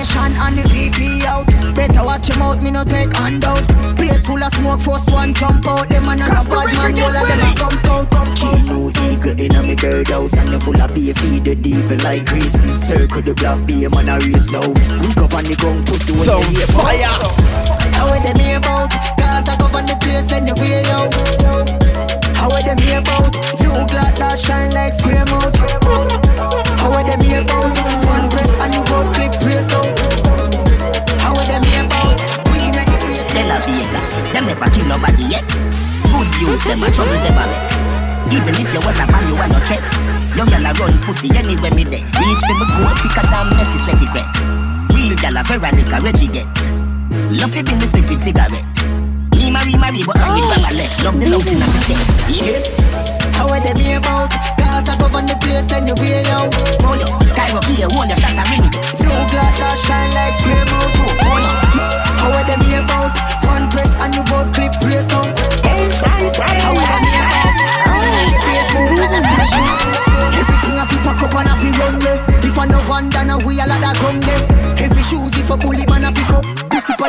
Cause 0.01 0.15
a 0.15 0.29
nation 0.29 0.41
and 0.41 0.57
the 0.57 0.65
VP 0.69 1.25
out. 1.25 1.45
Better 1.75 2.03
watch 2.03 2.27
him 2.27 2.41
out, 2.41 2.63
me 2.63 2.71
no 2.71 2.83
take 2.83 3.13
handout 3.13 3.61
Place 3.97 4.25
full 4.25 4.41
of 4.41 4.51
smoke, 4.55 4.81
first 4.81 5.11
one 5.11 5.31
jump 5.33 5.67
out. 5.67 5.89
Them 5.89 6.05
man 6.05 6.21
and 6.21 6.31
a 6.31 6.41
bad 6.41 6.73
man, 6.73 6.97
all 7.05 7.13
of 7.13 7.27
them 7.29 7.37
a 7.37 7.53
come 7.53 7.77
scout 7.77 8.09
Chino 8.35 8.89
eagle 9.05 9.37
in 9.39 9.55
a 9.55 9.61
me 9.61 9.75
birdhouse 9.75 10.33
And 10.33 10.49
you 10.49 10.59
full 10.59 10.81
of 10.81 10.93
beer 10.95 11.13
feed 11.13 11.45
the 11.45 11.53
devil 11.53 11.97
like 12.01 12.25
grease. 12.25 12.57
Circle 12.81 13.21
the 13.21 13.35
black 13.35 13.63
beer 13.67 13.89
man 13.91 14.09
a 14.09 14.17
race 14.25 14.49
now. 14.49 14.65
We 14.65 15.07
govern 15.13 15.45
the 15.45 15.55
gun 15.61 15.85
pussy 15.85 16.13
when 16.13 16.25
Some 16.25 16.41
you 16.49 16.65
hear 16.65 16.67
fire. 16.73 17.05
How 17.93 18.09
are 18.09 18.23
them 18.25 18.39
here 18.41 18.57
about? 18.57 18.89
Cause 19.21 19.49
I 19.49 19.55
govern 19.59 19.85
the 19.85 19.95
place 20.01 20.31
anyway 20.33 20.81
yo. 20.89 21.13
How 22.33 22.49
are 22.49 22.63
them 22.65 22.79
here 22.79 23.05
about? 23.05 23.37
You 23.61 23.69
glad 23.85 24.17
that 24.17 24.39
shine 24.39 24.73
like 24.73 24.95
scream 24.97 25.29
out 25.29 25.53
How 26.81 26.89
are 26.89 27.05
them 27.05 27.21
here 27.21 27.45
about? 27.45 27.77
One 28.09 28.29
press 28.31 28.49
and 28.65 28.73
you 28.73 28.83
go 28.89 29.05
clip 29.13 29.33
press 29.37 29.71
out 29.73 29.80
never 34.51 34.67
kill 34.75 34.87
nobody 34.87 35.23
yet. 35.31 35.47
Good 36.11 36.29
youth, 36.43 36.63
them 36.67 36.83
a 36.83 36.91
trouble 36.91 37.15
them 37.23 37.39
a 37.39 37.43
make 37.47 38.35
Even 38.35 38.55
if 38.59 38.67
you 38.75 38.81
was 38.83 38.99
a 38.99 39.07
man, 39.07 39.23
you 39.31 39.35
are 39.39 39.47
no 39.47 39.59
threat. 39.63 39.79
Young 40.35 40.51
gal 40.51 40.67
a 40.67 40.71
run 40.75 40.95
pussy 41.07 41.31
anywhere 41.31 41.71
me 41.71 41.87
there. 41.87 42.03
Reach 42.19 42.43
for 42.43 42.55
me 42.59 42.65
go 42.75 42.83
thicker 42.99 43.25
than 43.31 43.47
messy 43.55 43.79
sweaty 43.79 44.07
gret 44.11 44.27
Real 44.91 45.15
gal 45.15 45.37
a 45.39 45.43
Veronica 45.47 46.03
Reggie 46.03 46.27
get. 46.27 46.51
Love 47.31 47.55
it 47.55 47.71
in 47.71 47.79
this 47.79 47.93
me 47.93 48.01
fit 48.01 48.19
cigarette. 48.19 48.67
Me 49.39 49.47
marry 49.51 49.75
marry 49.79 50.03
but 50.03 50.19
I 50.19 50.35
get 50.35 50.43
grab 50.51 50.67
a 50.67 50.71
left. 50.75 51.03
Love 51.03 51.19
the 51.19 51.27
love 51.31 51.47
in 51.47 51.59
the 51.59 51.71
chest. 51.87 52.11
Yes. 52.27 52.75
How 53.35 53.47
are 53.47 53.61
them 53.63 53.77
here 53.77 53.99
about? 53.99 54.31
Cause 54.59 54.89
I 54.89 54.97
go 54.99 55.07
govern 55.07 55.27
the 55.27 55.35
place 55.39 55.71
anyway 55.71 56.27
yo. 56.27 56.51
Hold 56.83 57.07
up, 57.07 57.23
Cairo 57.39 57.61
here, 57.71 57.87
hold 57.87 58.11
your 58.11 58.19
shot 58.19 58.35
a 58.35 58.43
ring 58.51 58.60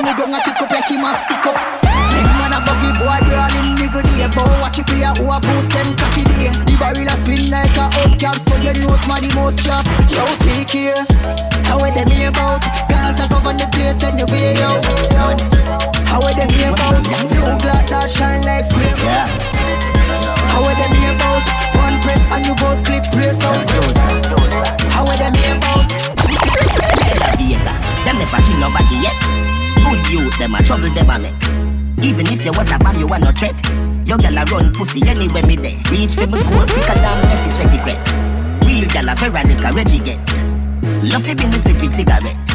Up 0.02 0.18
the 0.18 0.18
gun 0.18 0.34
a 0.34 0.42
kick 0.42 0.58
up 0.58 0.70
like 0.74 0.90
him 0.90 1.06
a 1.06 1.14
pick 1.30 1.46
up. 1.46 1.54
Them 1.86 2.26
man 2.34 2.50
a 2.50 2.58
go 2.66 2.74
boy 2.98 3.22
brawl 3.22 3.54
in 3.54 3.78
me 3.78 3.86
good 3.86 4.02
day 4.10 4.26
watch 4.58 4.82
it 4.82 4.86
player 4.90 5.14
who 5.14 5.30
a 5.30 5.38
boots 5.38 5.70
them 5.70 5.94
coffee 5.94 6.26
day. 6.26 6.50
The 6.66 6.74
barrel 6.74 7.06
a 7.06 7.14
spin 7.22 7.46
like 7.54 7.78
a 7.78 7.86
hubcap 7.86 8.34
So 8.42 8.58
you 8.58 8.74
know 8.82 8.98
smarty 9.06 9.30
most 9.38 9.62
sharp. 9.62 9.86
Yo 10.10 10.26
take 10.42 10.74
care. 10.74 11.06
How 11.70 11.78
are 11.78 11.94
them 11.94 12.10
here 12.10 12.34
about? 12.34 12.66
Cause 12.90 13.14
I 13.22 13.30
govern 13.30 13.62
the 13.62 13.70
place 13.70 14.02
anyway 14.02 14.58
yo 14.58 14.82
How 16.10 16.18
are 16.18 16.34
them 16.34 16.50
here 16.50 16.74
about? 16.74 16.98
New 17.30 17.54
black 17.62 17.86
that 17.86 18.10
shine 18.10 18.42
like 18.42 18.66
scream 18.66 18.98
How 19.06 20.66
are 20.66 20.76
them 20.82 20.92
here 20.98 21.14
about? 21.14 21.46
One 21.78 22.02
press 22.02 22.22
and 22.34 22.42
you 22.42 22.58
both 22.58 22.82
clip 22.82 23.06
press 23.14 23.38
out. 23.46 23.70
How 24.90 25.06
are 25.06 25.16
them 25.16 25.34
here 25.38 25.54
about? 25.62 25.86
Them 28.02 28.18
never 28.18 28.42
kill 28.42 28.58
nobody 28.58 28.98
yet 29.06 29.41
Good 29.92 30.08
youth, 30.08 30.38
them 30.38 30.54
a 30.54 30.62
trouble 30.62 30.88
them 30.88 31.10
a 31.10 31.18
make. 31.18 32.02
Even 32.02 32.26
if 32.28 32.46
you 32.46 32.52
was 32.52 32.72
a 32.72 32.78
man, 32.78 32.98
you 32.98 33.06
are 33.08 33.18
no 33.18 33.30
threat. 33.30 33.60
Your 34.08 34.16
gal 34.16 34.38
a 34.38 34.44
run 34.46 34.72
pussy 34.72 35.06
anywhere 35.06 35.44
me 35.44 35.54
there. 35.56 35.76
Reach 35.90 36.14
for 36.14 36.26
me 36.28 36.40
goal 36.44 36.64
quicker 36.64 36.94
than 36.94 37.28
messy 37.28 37.50
sweaty 37.50 37.76
gret. 37.82 38.00
Real 38.64 38.88
gal 38.88 39.10
a 39.10 39.14
Veronica 39.14 39.70
Reggie 39.70 39.98
get. 39.98 40.18
Love 41.04 41.28
it 41.28 41.42
in 41.42 41.50
this 41.50 41.66
me 41.66 41.90
cigarette 41.90 42.51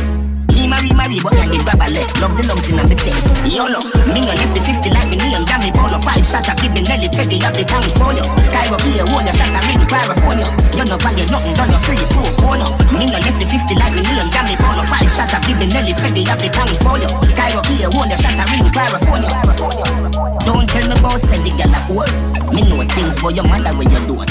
Marry 0.68 0.92
marry 0.92 1.16
but 1.24 1.32
I 1.40 1.48
get 1.48 1.64
grab 1.64 1.80
a 1.80 1.88
left. 1.88 2.20
Love 2.20 2.36
the 2.36 2.44
lungs 2.44 2.68
in 2.68 2.76
my 2.76 2.84
chest. 2.92 3.24
YOLO, 3.48 3.80
me 4.12 4.20
no 4.20 4.36
left 4.36 4.52
the 4.52 4.60
50 4.60 4.92
like 4.92 5.08
me 5.08 5.16
name. 5.16 5.48
Damn 5.48 5.64
me 5.64 5.72
ball 5.72 5.88
of 5.96 6.04
five 6.04 6.28
shot 6.28 6.44
of 6.44 6.60
Gibby 6.60 6.84
Nelly 6.84 7.08
Teddy 7.08 7.40
of 7.40 7.56
the 7.56 7.64
California. 7.64 8.20
Cairo 8.52 8.76
here, 8.84 9.08
one 9.16 9.24
your 9.24 9.32
shot 9.32 9.48
of 9.48 9.64
ring, 9.64 9.80
California. 9.88 10.44
You 10.76 10.84
no 10.84 11.00
value 11.00 11.24
nothing, 11.32 11.56
done 11.56 11.72
your 11.72 11.80
free 11.88 12.04
pro 12.12 12.28
corner. 12.44 12.68
Me 13.00 13.08
no 13.08 13.16
left 13.16 13.40
the 13.40 13.48
50 13.48 13.80
like 13.80 13.96
me 13.96 14.04
name. 14.04 14.28
Damn 14.36 14.44
me 14.44 14.60
ball 14.60 14.76
of 14.76 14.92
five 14.92 15.08
shot 15.08 15.32
of 15.32 15.40
Gibby 15.48 15.72
Nelly 15.72 15.96
Teddy 15.96 16.28
of 16.28 16.36
the 16.36 16.52
California. 16.52 17.08
Cairo 17.40 17.64
here, 17.72 17.88
one 17.96 18.12
your 18.12 18.20
shot 18.20 18.36
of 18.36 18.48
ring, 18.52 18.68
California. 18.68 19.32
Don't 20.44 20.68
tell 20.68 20.84
me 20.84 21.00
about 21.00 21.24
send 21.24 21.48
the 21.48 21.52
gal 21.56 21.72
at 21.72 21.88
work. 21.88 22.12
Me 22.52 22.68
know 22.68 22.84
things 22.92 23.16
for 23.24 23.32
your 23.32 23.48
mother 23.48 23.72
when 23.72 23.88
you 23.88 24.04
don't. 24.04 24.28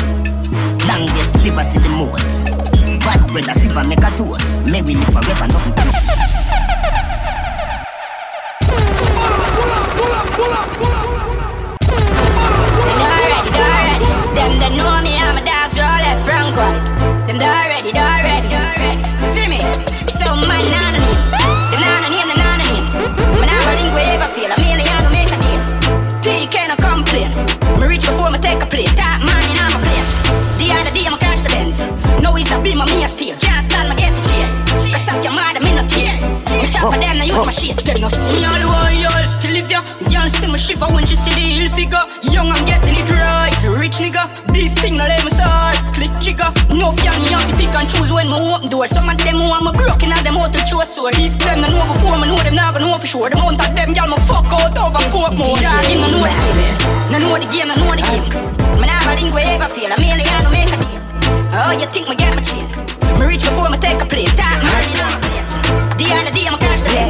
Longest 0.85 1.33
live 1.41 1.57
I 1.57 1.65
see 1.65 1.81
the 1.81 1.89
most. 1.89 2.53
Bad 3.01 3.25
brother, 3.25 3.57
see 3.57 3.73
if 3.73 3.77
I 3.77 3.89
make 3.89 4.05
a 4.05 4.13
toast. 4.21 4.61
May 4.69 4.85
we 4.85 5.01
live 5.01 5.09
forever, 5.09 5.49
nothing 5.49 6.26
Them 14.35 14.59
they 14.59 14.77
know 14.77 15.01
me, 15.03 15.17
I'm 15.19 15.37
a 15.37 15.45
dog's 15.45 15.79
roll 15.79 15.89
left, 15.89 16.25
frank 16.25 16.57
right. 16.57 16.96
For 36.87 36.95
them, 37.03 37.19
I 37.19 37.27
use 37.27 37.35
my 37.35 37.51
shit. 37.51 37.83
Them 37.83 37.99
no 37.99 38.07
see 38.07 38.31
me 38.31 38.47
all 38.47 38.63
the 38.63 38.71
way, 38.71 39.03
y'all 39.03 39.27
still 39.27 39.51
live 39.51 39.67
ya. 39.67 39.83
Girl 40.07 40.31
see 40.31 40.47
me 40.47 40.55
shiver 40.55 40.87
when 40.95 41.03
she 41.03 41.19
see 41.19 41.35
the 41.35 41.43
hill 41.43 41.67
figure. 41.75 41.99
Young, 42.31 42.47
I'm 42.47 42.63
getting 42.63 42.95
it 42.95 43.11
right. 43.11 43.51
Rich 43.67 43.99
nigga, 43.99 44.31
this 44.55 44.79
thing 44.79 44.95
no 44.95 45.03
let 45.03 45.27
me 45.27 45.35
side. 45.35 45.83
Click 45.91 46.15
trigger. 46.23 46.47
No 46.71 46.95
fear 46.95 47.11
me 47.19 47.35
have 47.35 47.43
to 47.51 47.59
pick 47.59 47.75
and 47.75 47.91
choose 47.91 48.15
when 48.15 48.31
me 48.31 48.39
open 48.39 48.71
door. 48.71 48.87
Some 48.87 49.11
of 49.11 49.19
them 49.19 49.35
want 49.51 49.67
me 49.67 49.75
broken 49.75 50.15
out 50.15 50.23
them 50.23 50.39
out 50.39 50.55
to 50.55 50.63
choose 50.63 50.87
so 50.87 51.11
if 51.11 51.35
them 51.43 51.59
no 51.59 51.67
know 51.75 51.91
before 51.91 52.23
me 52.23 52.31
know 52.31 52.39
them 52.39 52.55
now 52.55 52.71
gonna 52.71 52.87
know 52.87 53.03
for 53.03 53.11
sure. 53.11 53.27
The 53.31 53.35
amount 53.35 53.67
of 53.67 53.75
them 53.75 53.91
y'all 53.91 54.07
me 54.07 54.23
fuck 54.23 54.47
out 54.55 54.79
over 54.79 55.03
pork 55.11 55.35
more. 55.35 55.59
Y'all 55.59 55.83
him 55.91 56.07
no 56.07 56.23
know 56.23 56.23
the 56.23 56.39
game. 56.39 57.11
No 57.11 57.19
know 57.19 57.35
the 57.35 57.51
game, 57.51 57.67
no 57.67 57.75
know 57.83 57.99
the 57.99 58.07
game. 58.07 58.27
Me 58.79 58.87
nah 58.87 59.11
link 59.11 59.35
we 59.35 59.43
ever 59.43 59.67
feel. 59.75 59.91
A 59.91 59.99
million 59.99 60.23
no 60.39 60.55
make 60.55 60.71
a 60.71 60.79
deal. 60.79 61.03
Oh, 61.51 61.75
you 61.75 61.91
think 61.91 62.07
me 62.07 62.15
get 62.15 62.31
my 62.31 62.47
chain? 62.47 62.63
Me 63.19 63.27
reach 63.27 63.43
before 63.43 63.75
me 63.75 63.79
take 63.83 63.99
a 63.99 64.07
plane. 64.07 64.31
Top 64.39 64.63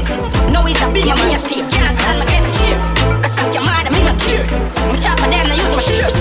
I'ma 0.07 0.15
catch 0.15 0.15
the 0.15 0.23
legs. 0.23 0.53
No, 0.53 0.61
it's 0.67 0.81
a 0.83 0.87
beam, 0.93 1.17
me 1.19 1.35
a 1.35 1.39
steer. 1.39 1.67
Can't 1.71 1.95
stand, 1.95 2.19
me 2.21 2.27
get 2.27 2.47
a 2.47 2.51
cheer. 2.55 2.79
I 3.23 3.29
suck 3.29 3.51
your 3.55 3.65
mother, 3.67 3.91
me 3.91 4.01
not 4.05 4.19
care. 4.21 4.47
Me 4.93 4.99
chop 5.01 5.19
for 5.19 5.29
them, 5.29 5.51
I 5.51 5.55
use 5.55 5.75
my 5.75 5.83
shit. 5.83 6.13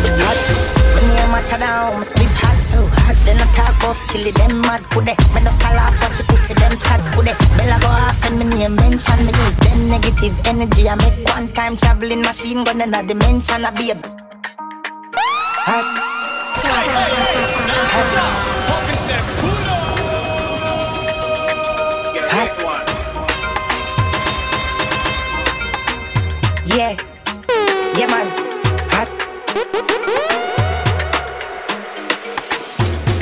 My 0.95 1.01
name 1.05 1.29
matter 1.31 1.59
down, 1.59 1.99
my 1.99 2.05
spliff 2.05 2.33
hot 2.41 2.57
so 2.61 2.87
hot. 2.97 3.17
Then 3.25 3.37
I 3.37 3.45
talk 3.53 3.75
about 3.77 3.97
kill 4.09 4.25
it, 4.25 4.35
them 4.35 4.61
mad 4.61 4.81
kude. 4.89 5.13
Me 5.33 5.39
no 5.41 5.51
laugh 5.77 6.01
watch 6.01 6.19
you 6.19 6.25
pussy, 6.25 6.53
them 6.53 6.73
chat 6.79 7.01
kude. 7.13 7.33
Bella 7.57 7.77
go 7.81 7.87
off 7.87 8.25
and 8.25 8.39
me 8.39 8.45
name 8.45 8.75
mention 8.75 9.19
me 9.25 9.31
use 9.45 9.57
them 9.57 9.89
negative 9.89 10.35
energy. 10.45 10.89
I 10.89 10.95
make 10.95 11.19
one 11.27 11.47
time 11.53 11.77
traveling 11.77 12.21
machine 12.21 12.63
gun 12.63 12.81
in 12.81 12.93
a 12.93 13.03
dimension. 13.03 13.65
I 13.65 13.71
be 13.71 13.91
a 13.91 13.95
hot. 15.67 16.15
Yeah, 26.75 26.91
yeah 27.95 28.07
man, 28.11 28.27
hot. 28.91 29.07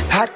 Hot. 0.10 0.32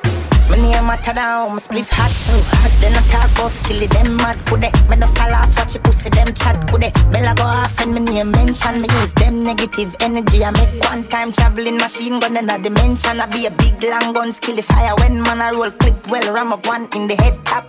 My 0.52 0.56
name 0.58 0.86
matter 0.86 1.14
down, 1.14 1.50
my 1.50 1.58
spliff 1.58 1.90
hot 1.90 2.12
so 2.12 2.38
hot. 2.46 2.70
Then 2.80 2.94
I 2.94 3.02
talk 3.10 3.32
about 3.32 3.58
kill 3.66 3.82
it, 3.82 3.90
them 3.90 4.18
mad 4.18 4.38
kude. 4.46 4.70
Me 4.88 4.96
no 4.98 5.08
laugh 5.34 5.58
watch 5.58 5.74
you 5.74 5.80
pussy, 5.80 6.12
them 6.12 6.32
chat 6.36 6.68
kude. 6.70 6.94
Bella 7.12 7.34
go 7.34 7.42
off 7.42 7.82
and 7.82 7.96
me 7.96 8.02
name 8.02 8.30
mention 8.30 8.82
me 8.84 8.88
use 9.02 9.14
them 9.14 9.44
negative 9.44 9.96
energy. 10.00 10.44
I 10.44 10.52
make 10.52 10.84
one 10.84 11.04
time 11.08 11.32
traveling 11.32 11.78
machine 11.78 12.20
gun 12.20 12.38
in 12.38 12.48
a 12.48 12.60
dimension. 12.60 13.20
I 13.20 13.26
be 13.26 13.48
a 13.48 13.50
big 13.50 13.82
long 13.82 14.14
gun 14.14 14.32
skill 14.32 14.62
fire 14.62 14.94
when 15.00 15.24
man 15.24 15.42
I 15.42 15.50
roll 15.54 15.72
clip 15.72 16.08
well 16.08 16.32
ram 16.32 16.54
up 16.54 16.68
one 16.68 16.88
in 16.94 17.08
the 17.08 17.16
head 17.16 17.34
top. 17.46 17.66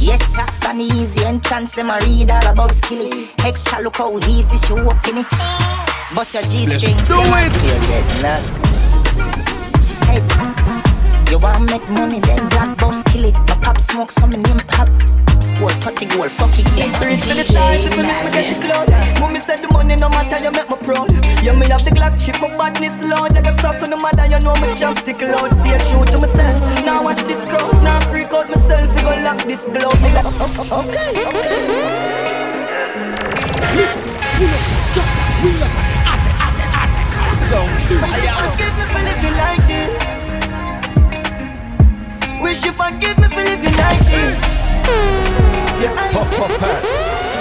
Yes, 0.00 0.22
sir, 0.34 0.46
funny 0.60 0.86
easy 0.86 1.24
entrance, 1.24 1.72
them 1.72 1.90
a 1.90 1.98
read 2.02 2.30
all 2.30 2.46
about 2.46 2.74
skilly. 2.74 3.28
Extra 3.44 3.80
look 3.82 3.96
how 3.96 4.16
easy 4.28 4.56
she 4.66 4.72
walk 4.74 5.06
in 5.08 5.18
it. 5.18 5.26
Bust 6.14 6.34
your 6.34 6.42
G-string, 6.42 6.96
Do 7.04 7.14
you 7.14 7.34
it. 7.34 7.52
feel 7.56 7.80
get 7.88 8.22
knocked. 8.22 9.76
She 9.76 9.94
said, 10.04 10.22
you 11.30 11.38
want 11.38 11.64
make 11.70 11.88
money, 11.90 12.20
then 12.20 12.48
black 12.50 12.76
boss 12.78 13.02
kill 13.04 13.24
it. 13.24 13.34
My 13.34 13.58
pop 13.62 13.80
smoke, 13.80 14.10
some 14.10 14.30
name 14.30 14.60
pop. 14.68 14.88
Score 15.44 15.68
30 15.68 16.06
goal, 16.06 16.28
fuck 16.30 16.56
it, 16.56 16.64
yeah. 16.72 16.88
Reach 17.04 17.20
for 17.28 17.36
the 17.36 17.44
stars, 17.44 17.84
if 17.84 17.94
you 17.94 18.02
miss 18.02 18.24
me, 18.24 18.30
get 18.32 18.48
you 18.48 18.56
cloud. 18.64 18.88
Mommy 19.20 19.40
said 19.40 19.60
the 19.60 19.68
money 19.68 19.94
no 19.94 20.08
matter, 20.08 20.40
you 20.40 20.50
make 20.50 20.70
me 20.72 20.76
proud. 20.80 21.12
Yeah, 21.44 21.52
me 21.52 21.68
love 21.68 21.84
the 21.84 21.92
Glock 21.92 22.16
chip, 22.16 22.40
my 22.40 22.48
badness 22.56 22.96
loud. 23.04 23.36
I 23.36 23.42
got 23.42 23.58
stuck 23.60 23.76
to 23.80 23.86
the 23.86 24.00
mother, 24.00 24.24
you 24.24 24.40
know 24.40 24.56
me 24.56 24.72
jump 24.72 24.96
stick 24.96 25.20
loud. 25.20 25.52
Stay 25.52 25.76
true 25.84 26.00
to 26.08 26.16
myself. 26.16 26.64
Now 26.88 27.04
watch 27.04 27.20
this 27.28 27.44
crowd, 27.44 27.76
now 27.84 28.00
freak 28.08 28.32
out 28.32 28.48
myself. 28.48 28.88
You 28.96 29.04
go 29.04 29.12
lock 29.20 29.44
this 29.44 29.68
glove. 29.68 30.00
Me 30.00 30.08
like, 30.16 30.24
okay, 30.32 30.64
okay. 30.64 31.12
Wish 38.00 38.24
you 38.24 38.32
forgive 38.32 38.72
me 38.80 38.84
for 38.88 39.02
living 39.04 39.36
like 39.36 39.60
this. 39.68 39.92
Wish 42.40 42.64
you 42.64 42.72
forgive 42.72 43.18
me 43.20 43.28
for 43.28 43.44
living 43.44 43.76
like 43.76 44.00
this. 44.08 44.53
Yeah, 45.80 46.10
Puff, 46.12 46.30
puff, 46.36 46.58
pass. 46.58 47.33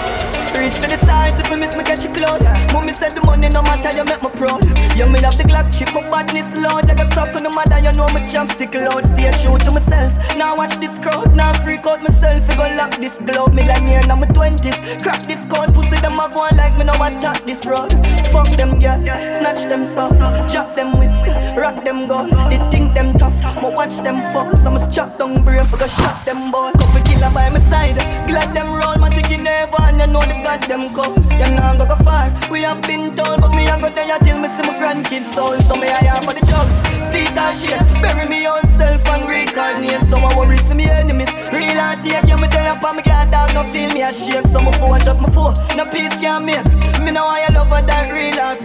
Reach 0.58 0.78
for 0.80 0.88
the 0.88 0.98
stars 0.98 1.34
if 1.40 1.50
me 1.50 1.58
miss 1.58 1.76
me 1.76 1.84
catch 1.84 2.04
you 2.06 2.12
cloud 2.14 2.44
Mommy 2.72 2.94
said 2.94 3.12
the 3.12 3.22
money 3.26 3.50
no 3.50 3.62
matter 3.64 3.92
you 3.92 4.06
make 4.06 4.22
me 4.22 4.30
proud. 4.38 4.64
Yeah 4.96 5.10
me 5.10 5.20
love 5.20 5.38
the 5.38 5.44
Glock 5.44 5.74
chip 5.74 5.92
my 5.94 6.02
badness 6.10 6.54
loud 6.56 6.90
I 6.90 6.96
got 6.96 7.12
stuck 7.12 7.36
on 7.36 7.44
the 7.44 7.50
mother 7.50 7.80
you 7.82 7.92
know 7.98 8.08
me 8.14 8.26
jump 8.28 8.52
stick 8.52 8.74
loud 8.76 9.06
Stay 9.14 9.32
true 9.42 9.58
to 9.58 9.72
myself. 9.72 10.14
Now 10.38 10.56
watch 10.56 10.78
this 10.78 11.00
crowd 11.00 11.36
Now 11.36 11.52
freak 11.66 11.86
out 11.86 12.02
myself. 12.02 12.48
You 12.50 12.56
go 12.56 12.68
lock 12.78 12.96
this 13.02 13.20
glove 13.20 13.54
Me 13.54 13.66
like 13.66 13.84
me 13.84 13.96
in 13.98 14.08
my 14.08 14.28
twenties. 14.30 14.78
Crack 15.02 15.22
this 15.26 15.42
code 15.50 15.74
Pussy 15.74 15.98
them 16.00 16.20
a 16.22 16.30
go 16.30 16.46
on 16.46 16.56
like 16.56 16.78
me 16.78 16.86
now 16.86 17.02
attack 17.02 17.42
this 17.50 17.66
road. 17.66 17.90
Fuck 18.30 18.50
them 18.56 18.80
girl 18.80 19.02
Snatch 19.42 19.66
them 19.66 19.84
soul 19.84 20.14
Drop 20.48 20.76
them 20.78 20.94
whips 21.02 21.26
Rock 21.58 21.84
them 21.84 22.08
gold 22.08 22.32
They 22.54 22.62
think 22.70 22.94
them 22.94 23.18
tough 23.18 23.36
But 23.58 23.74
watch 23.74 23.98
them 24.06 24.22
fall. 24.32 24.54
So 24.58 24.70
me 24.70 24.80
strap 24.86 25.18
down 25.18 25.44
brain 25.44 25.66
For 25.66 25.78
go 25.78 25.88
shot 25.88 26.24
them 26.26 26.52
ball. 26.52 26.72
Couple 26.78 27.02
killer 27.04 27.34
by 27.34 27.50
my 27.50 27.60
side 27.74 27.98
Glad 28.30 28.54
them 28.54 28.70
roll. 28.70 28.96
My 29.02 29.10
ticky 29.10 29.38
never 29.38 29.82
And 29.82 30.00
you 30.00 30.08
know 30.08 30.22
the 30.22 30.43
god 30.44 30.62
them 30.64 30.94
cold 30.94 31.18
You 31.40 31.50
know 31.56 31.74
go 31.80 31.86
go 31.88 31.96
far. 32.04 32.30
We 32.52 32.62
have 32.62 32.82
been 32.84 33.16
told 33.16 33.42
But 33.42 33.56
me 33.56 33.64
a 33.66 33.80
go 33.80 33.90
there 33.90 34.20
Till 34.20 34.38
me 34.40 34.48
see 34.52 34.64
my 34.68 34.76
grandkids 34.78 35.32
soul. 35.34 35.56
So 35.68 35.76
me 35.80 35.88
I 35.88 36.04
have 36.12 36.24
for 36.26 36.34
the 36.34 36.44
drugs. 36.46 36.76
Speak 37.08 37.32
that 37.34 37.56
shit. 37.56 37.80
Bury 38.04 38.28
me 38.28 38.46
own 38.46 38.62
self 38.76 39.08
And 39.10 39.28
reincarnate. 39.28 40.04
So 40.10 40.18
I 40.18 40.30
worries 40.38 40.68
for 40.68 40.76
me 40.76 40.86
enemies. 40.90 41.32
Real 41.56 41.80
and 41.80 42.04
take 42.04 42.28
You 42.28 42.38
me 42.38 42.48
there 42.48 42.72
up 42.72 42.84
And 42.84 42.98
me 42.98 43.04
get 43.04 43.32
dog 43.32 43.54
No 43.56 43.64
feel 43.72 43.90
me 43.96 44.04
ashamed. 44.04 44.48
So 44.52 44.60
my 44.60 44.72
phone 44.78 45.00
just 45.00 45.22
my 45.22 45.30
phone 45.32 45.56
No 45.78 45.86
peace 45.86 46.20
can 46.20 46.46
make. 46.46 46.68
Me 47.02 47.12
know 47.12 47.26
I 47.26 47.48
love 47.54 47.70
her 47.70 47.82
that 47.82 48.12
real 48.12 48.40
and 48.40 48.60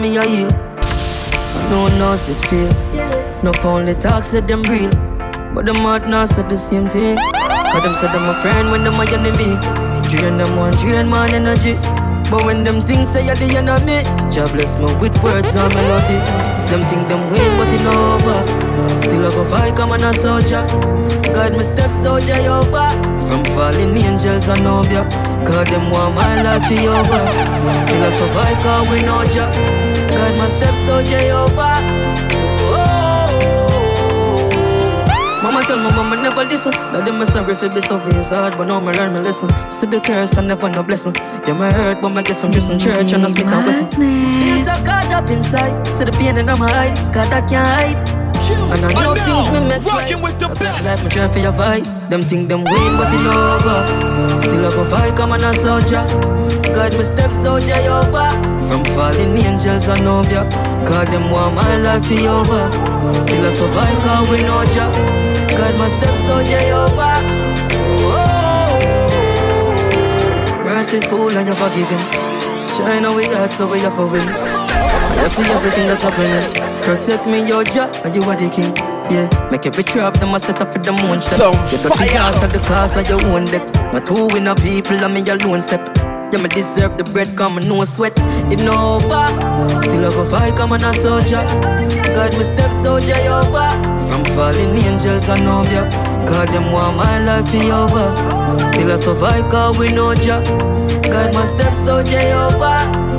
me 0.00 0.16
a 0.16 0.22
heal. 0.22 0.48
I 0.50 1.68
no 1.70 1.82
one 1.82 1.98
knows 1.98 2.28
it 2.28 2.38
feel. 2.46 2.70
No 3.42 3.52
only 3.64 3.94
talk 3.94 4.24
said 4.24 4.46
them 4.48 4.62
real, 4.64 4.90
but 5.54 5.66
them 5.66 5.76
heart 5.76 6.08
not 6.08 6.28
said 6.28 6.48
the 6.48 6.58
same 6.58 6.88
thing. 6.88 7.16
Cause 7.16 7.82
them 7.82 7.94
said 7.94 8.12
them 8.12 8.28
a 8.28 8.34
friend 8.42 8.70
when 8.70 8.84
them 8.84 8.94
a 8.94 9.04
enemy. 9.10 9.58
Drain 10.08 10.38
them 10.38 10.56
one, 10.56 10.72
drain 10.78 11.08
man 11.10 11.34
energy. 11.34 11.74
But 12.30 12.44
when 12.44 12.64
them 12.64 12.82
things 12.82 13.08
say 13.10 13.26
you're 13.26 13.36
the 13.36 13.56
enemy, 13.56 14.02
God 14.34 14.52
bless 14.52 14.76
me 14.76 14.86
with 15.00 15.16
words 15.22 15.54
and 15.56 15.74
melody. 15.74 16.18
Them 16.70 16.82
think 16.88 17.08
them 17.08 17.22
win, 17.30 17.50
but 17.58 17.68
it 17.72 17.86
over. 17.86 18.38
Still 19.00 19.26
I 19.26 19.30
go 19.30 19.44
fight, 19.44 19.76
come 19.76 19.92
on 19.92 20.04
a 20.04 20.12
soldier. 20.14 20.62
God 21.32 21.56
my 21.56 21.62
step 21.62 21.90
soldier 21.92 22.34
over. 22.48 23.17
From 23.28 23.44
fallen 23.52 23.96
angels 23.96 24.48
I 24.48 24.58
know 24.64 24.82
ya. 24.88 25.04
God 25.44 25.66
them 25.68 25.90
want 25.90 26.14
my 26.14 26.42
life 26.42 26.64
be 26.68 26.88
over. 26.88 27.22
Still 27.84 28.02
I 28.02 28.10
survive, 28.16 28.58
cause 28.64 28.88
we 28.88 29.02
know 29.04 29.22
ya. 29.36 29.44
God 30.08 30.32
my 30.40 30.48
step 30.48 30.74
soldier 30.88 31.20
over. 31.36 31.76
Oh. 32.72 32.98
tell 35.68 35.76
my 35.76 35.94
mama 35.94 36.16
never 36.22 36.44
listen. 36.44 36.72
Now 36.72 37.04
them 37.04 37.18
me 37.18 37.26
sorry 37.26 37.54
for 37.54 37.68
be 37.68 37.82
so 37.82 37.98
hard, 37.98 38.56
but 38.56 38.64
now 38.64 38.80
me 38.80 38.92
learn 38.92 39.12
me 39.12 39.20
listen. 39.20 39.50
See 39.70 39.86
the 39.86 40.00
curse 40.00 40.32
and 40.38 40.48
never 40.48 40.70
no 40.70 40.82
blessing. 40.82 41.14
Yeah, 41.46 41.52
me 41.52 41.70
hurt, 41.70 42.00
but 42.00 42.08
me 42.08 42.22
get 42.22 42.38
some 42.38 42.50
juice 42.50 42.70
in 42.70 42.78
church 42.78 43.12
and 43.12 43.24
I 43.24 43.28
spit 43.28 43.46
and 43.46 43.66
whistle. 43.66 43.88
Feels 43.92 44.64
so 44.64 44.74
caught 44.88 45.12
up 45.12 45.28
inside. 45.28 45.86
See 45.86 46.04
the 46.04 46.12
pain 46.12 46.38
in 46.38 46.46
my 46.46 46.72
eyes, 46.72 47.08
cause 47.10 47.28
that 47.28 47.44
can't 47.48 47.68
hide. 47.68 48.00
And 48.72 48.84
I 48.84 48.92
know 48.94 49.14
things 49.14 49.52
me 49.52 49.60
make 49.68 49.84
right. 49.84 50.22
with 50.22 50.38
the 50.38 50.48
best. 50.48 50.86
Like 50.86 51.04
me 51.04 51.10
try 51.10 51.28
for 51.28 51.38
your 51.38 51.52
fight. 51.52 51.97
Them 52.08 52.22
think 52.24 52.48
them 52.48 52.64
win, 52.64 52.92
but 52.96 53.12
it 53.12 53.26
over. 53.28 54.40
Still 54.40 54.64
I 54.64 54.70
go 54.72 54.84
fight, 54.86 55.14
come 55.14 55.32
on 55.32 55.44
a 55.44 55.52
soldier. 55.52 56.00
God 56.72 56.96
me 56.96 57.04
step 57.04 57.30
soldier 57.32 57.76
over. 57.84 58.32
From 58.64 58.82
falling 58.96 59.36
angels 59.36 59.88
know 60.00 60.22
ya. 60.32 60.48
God 60.88 61.08
them 61.08 61.30
want 61.30 61.54
my 61.54 61.76
life 61.76 62.08
be 62.08 62.26
over. 62.26 62.72
Still 63.24 63.44
I 63.44 63.52
survive, 63.52 64.00
cause 64.00 64.28
we 64.30 64.40
know 64.40 64.64
ya. 64.72 64.88
God 65.52 65.76
my 65.76 65.88
step 65.88 66.16
soldier 66.24 66.64
over. 66.72 67.12
Oh, 68.08 68.72
merciful 70.64 71.28
and 71.28 71.44
you're 71.46 71.60
forgiving. 71.60 72.04
China 72.72 73.12
we 73.12 73.28
got 73.28 73.50
so 73.52 73.70
we 73.70 73.80
have 73.80 73.94
to 73.96 74.06
win. 74.08 74.24
I 74.24 75.28
see 75.28 75.44
everything 75.52 75.88
that's 75.88 76.02
happening. 76.02 76.64
Protect 76.84 77.26
me, 77.26 77.46
your 77.46 77.64
job, 77.64 77.92
and 78.02 78.14
you 78.16 78.22
are 78.22 78.36
the 78.36 78.48
king. 78.48 78.87
Yeah, 79.10 79.48
make 79.50 79.64
every 79.66 79.84
trap, 79.84 80.14
them 80.20 80.34
a 80.34 80.38
set 80.38 80.60
up 80.60 80.72
for 80.72 80.78
the 80.78 80.92
moon 80.92 81.20
step. 81.20 81.38
So 81.38 81.48
you 81.72 81.78
got 81.88 81.96
the 81.98 82.08
heart 82.18 82.44
of 82.44 82.52
the 82.52 82.58
cause 82.68 82.96
of 82.96 83.08
your 83.08 83.24
own 83.32 83.46
debt. 83.46 83.64
My 83.92 84.00
two 84.00 84.28
winner 84.28 84.54
people, 84.54 85.02
I 85.02 85.08
mean 85.08 85.24
your 85.24 85.38
lone 85.38 85.62
step. 85.62 85.80
Yeah, 86.30 86.42
me 86.42 86.48
deserve 86.48 86.98
the 86.98 87.04
bread, 87.04 87.34
come 87.36 87.56
no 87.66 87.84
sweat. 87.84 88.12
It 88.52 88.60
no 88.60 89.00
over. 89.00 89.24
Still 89.80 90.04
I 90.04 90.10
go 90.12 90.24
fight, 90.28 90.56
come 90.56 90.72
on 90.72 90.84
a 90.84 90.92
soldier. 90.92 91.40
God, 92.12 92.36
me 92.36 92.44
step 92.44 92.72
soldier, 92.84 93.16
over. 93.32 93.68
From 94.08 94.24
falling 94.36 94.76
angels, 94.76 95.28
I 95.28 95.40
know 95.40 95.62
ya. 95.72 95.88
God, 96.28 96.48
them 96.48 96.70
want 96.70 96.96
my 96.98 97.18
life 97.24 97.50
be 97.50 97.72
over. 97.72 98.12
Still 98.68 98.92
I 98.92 98.96
survive, 98.96 99.50
cause 99.50 99.78
we 99.78 99.90
know 99.90 100.12
ya. 100.12 100.42
God, 101.08 101.32
my 101.32 101.46
step 101.46 101.72
soldier, 101.86 102.20
over. 102.44 103.17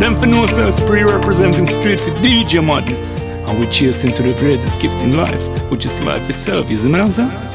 Them 0.00 0.18
for 0.18 0.24
no 0.24 0.46
self 0.46 0.78
pre 0.86 1.02
representing 1.02 1.66
straight 1.66 2.00
for 2.00 2.08
DJ 2.22 2.64
Madness. 2.64 3.18
And 3.18 3.60
we 3.60 3.66
chase 3.66 4.02
into 4.02 4.22
the 4.22 4.32
greatest 4.32 4.80
gift 4.80 4.96
in 5.02 5.14
life, 5.14 5.70
which 5.70 5.84
is 5.84 6.00
life 6.00 6.30
itself, 6.30 6.70
isn't 6.70 6.94
it, 6.94 7.49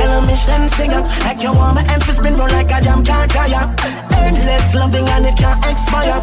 Tell 0.00 0.20
mission 0.22 0.68
sing 0.70 0.92
up 0.92 1.04
Like 1.24 1.42
you 1.42 1.52
want 1.52 1.76
me 1.76 1.82
emphasis 1.92 2.16
spin 2.16 2.40
on 2.40 2.50
like 2.50 2.72
a 2.72 2.80
jam 2.80 3.04
can't 3.04 3.30
tire 3.30 3.64
Endless 4.16 4.74
loving 4.74 5.06
and 5.06 5.26
it 5.26 5.36
can't 5.36 5.60
expire 5.66 6.20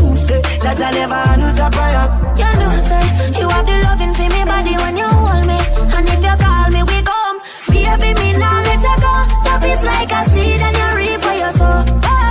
will 0.00 0.16
say 0.16 0.40
that 0.62 0.80
I 0.80 0.90
never 0.96 1.14
answer 1.14 1.68
prayer 1.76 2.06
You 2.40 2.50
know, 2.58 2.72
say 2.88 3.04
you 3.38 3.48
have 3.48 3.66
the 3.66 3.76
loving 3.84 4.14
for 4.14 4.28
me 4.32 4.44
body 4.44 4.74
when 4.76 4.96
you 4.96 5.08
hold 5.20 5.46
me, 5.46 5.58
and 5.94 6.08
if 6.08 6.24
you 6.24 6.36
call 6.44 6.70
me, 6.70 6.82
we 6.82 7.02
come. 7.02 7.38
Baby, 7.68 8.14
me 8.20 8.38
now 8.38 8.62
let 8.62 8.82
you 8.82 8.96
go. 9.04 9.14
Love 9.44 9.64
is 9.64 9.82
like 9.82 10.12
a 10.12 10.24
seed 10.30 10.60
and 10.60 10.76
you 10.76 10.88
reap 10.96 11.24
what 11.24 11.36
you 11.36 11.52
sow. 11.56 11.84
Oh. 12.04 12.27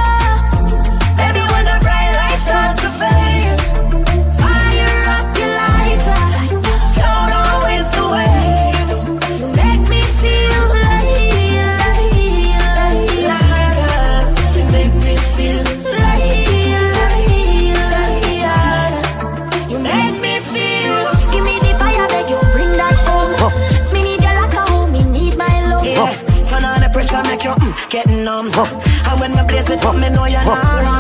When 29.94 30.02
me 30.02 30.10
know 30.10 30.26
you're 30.26 30.44
not 30.44 30.84
Want 30.84 30.97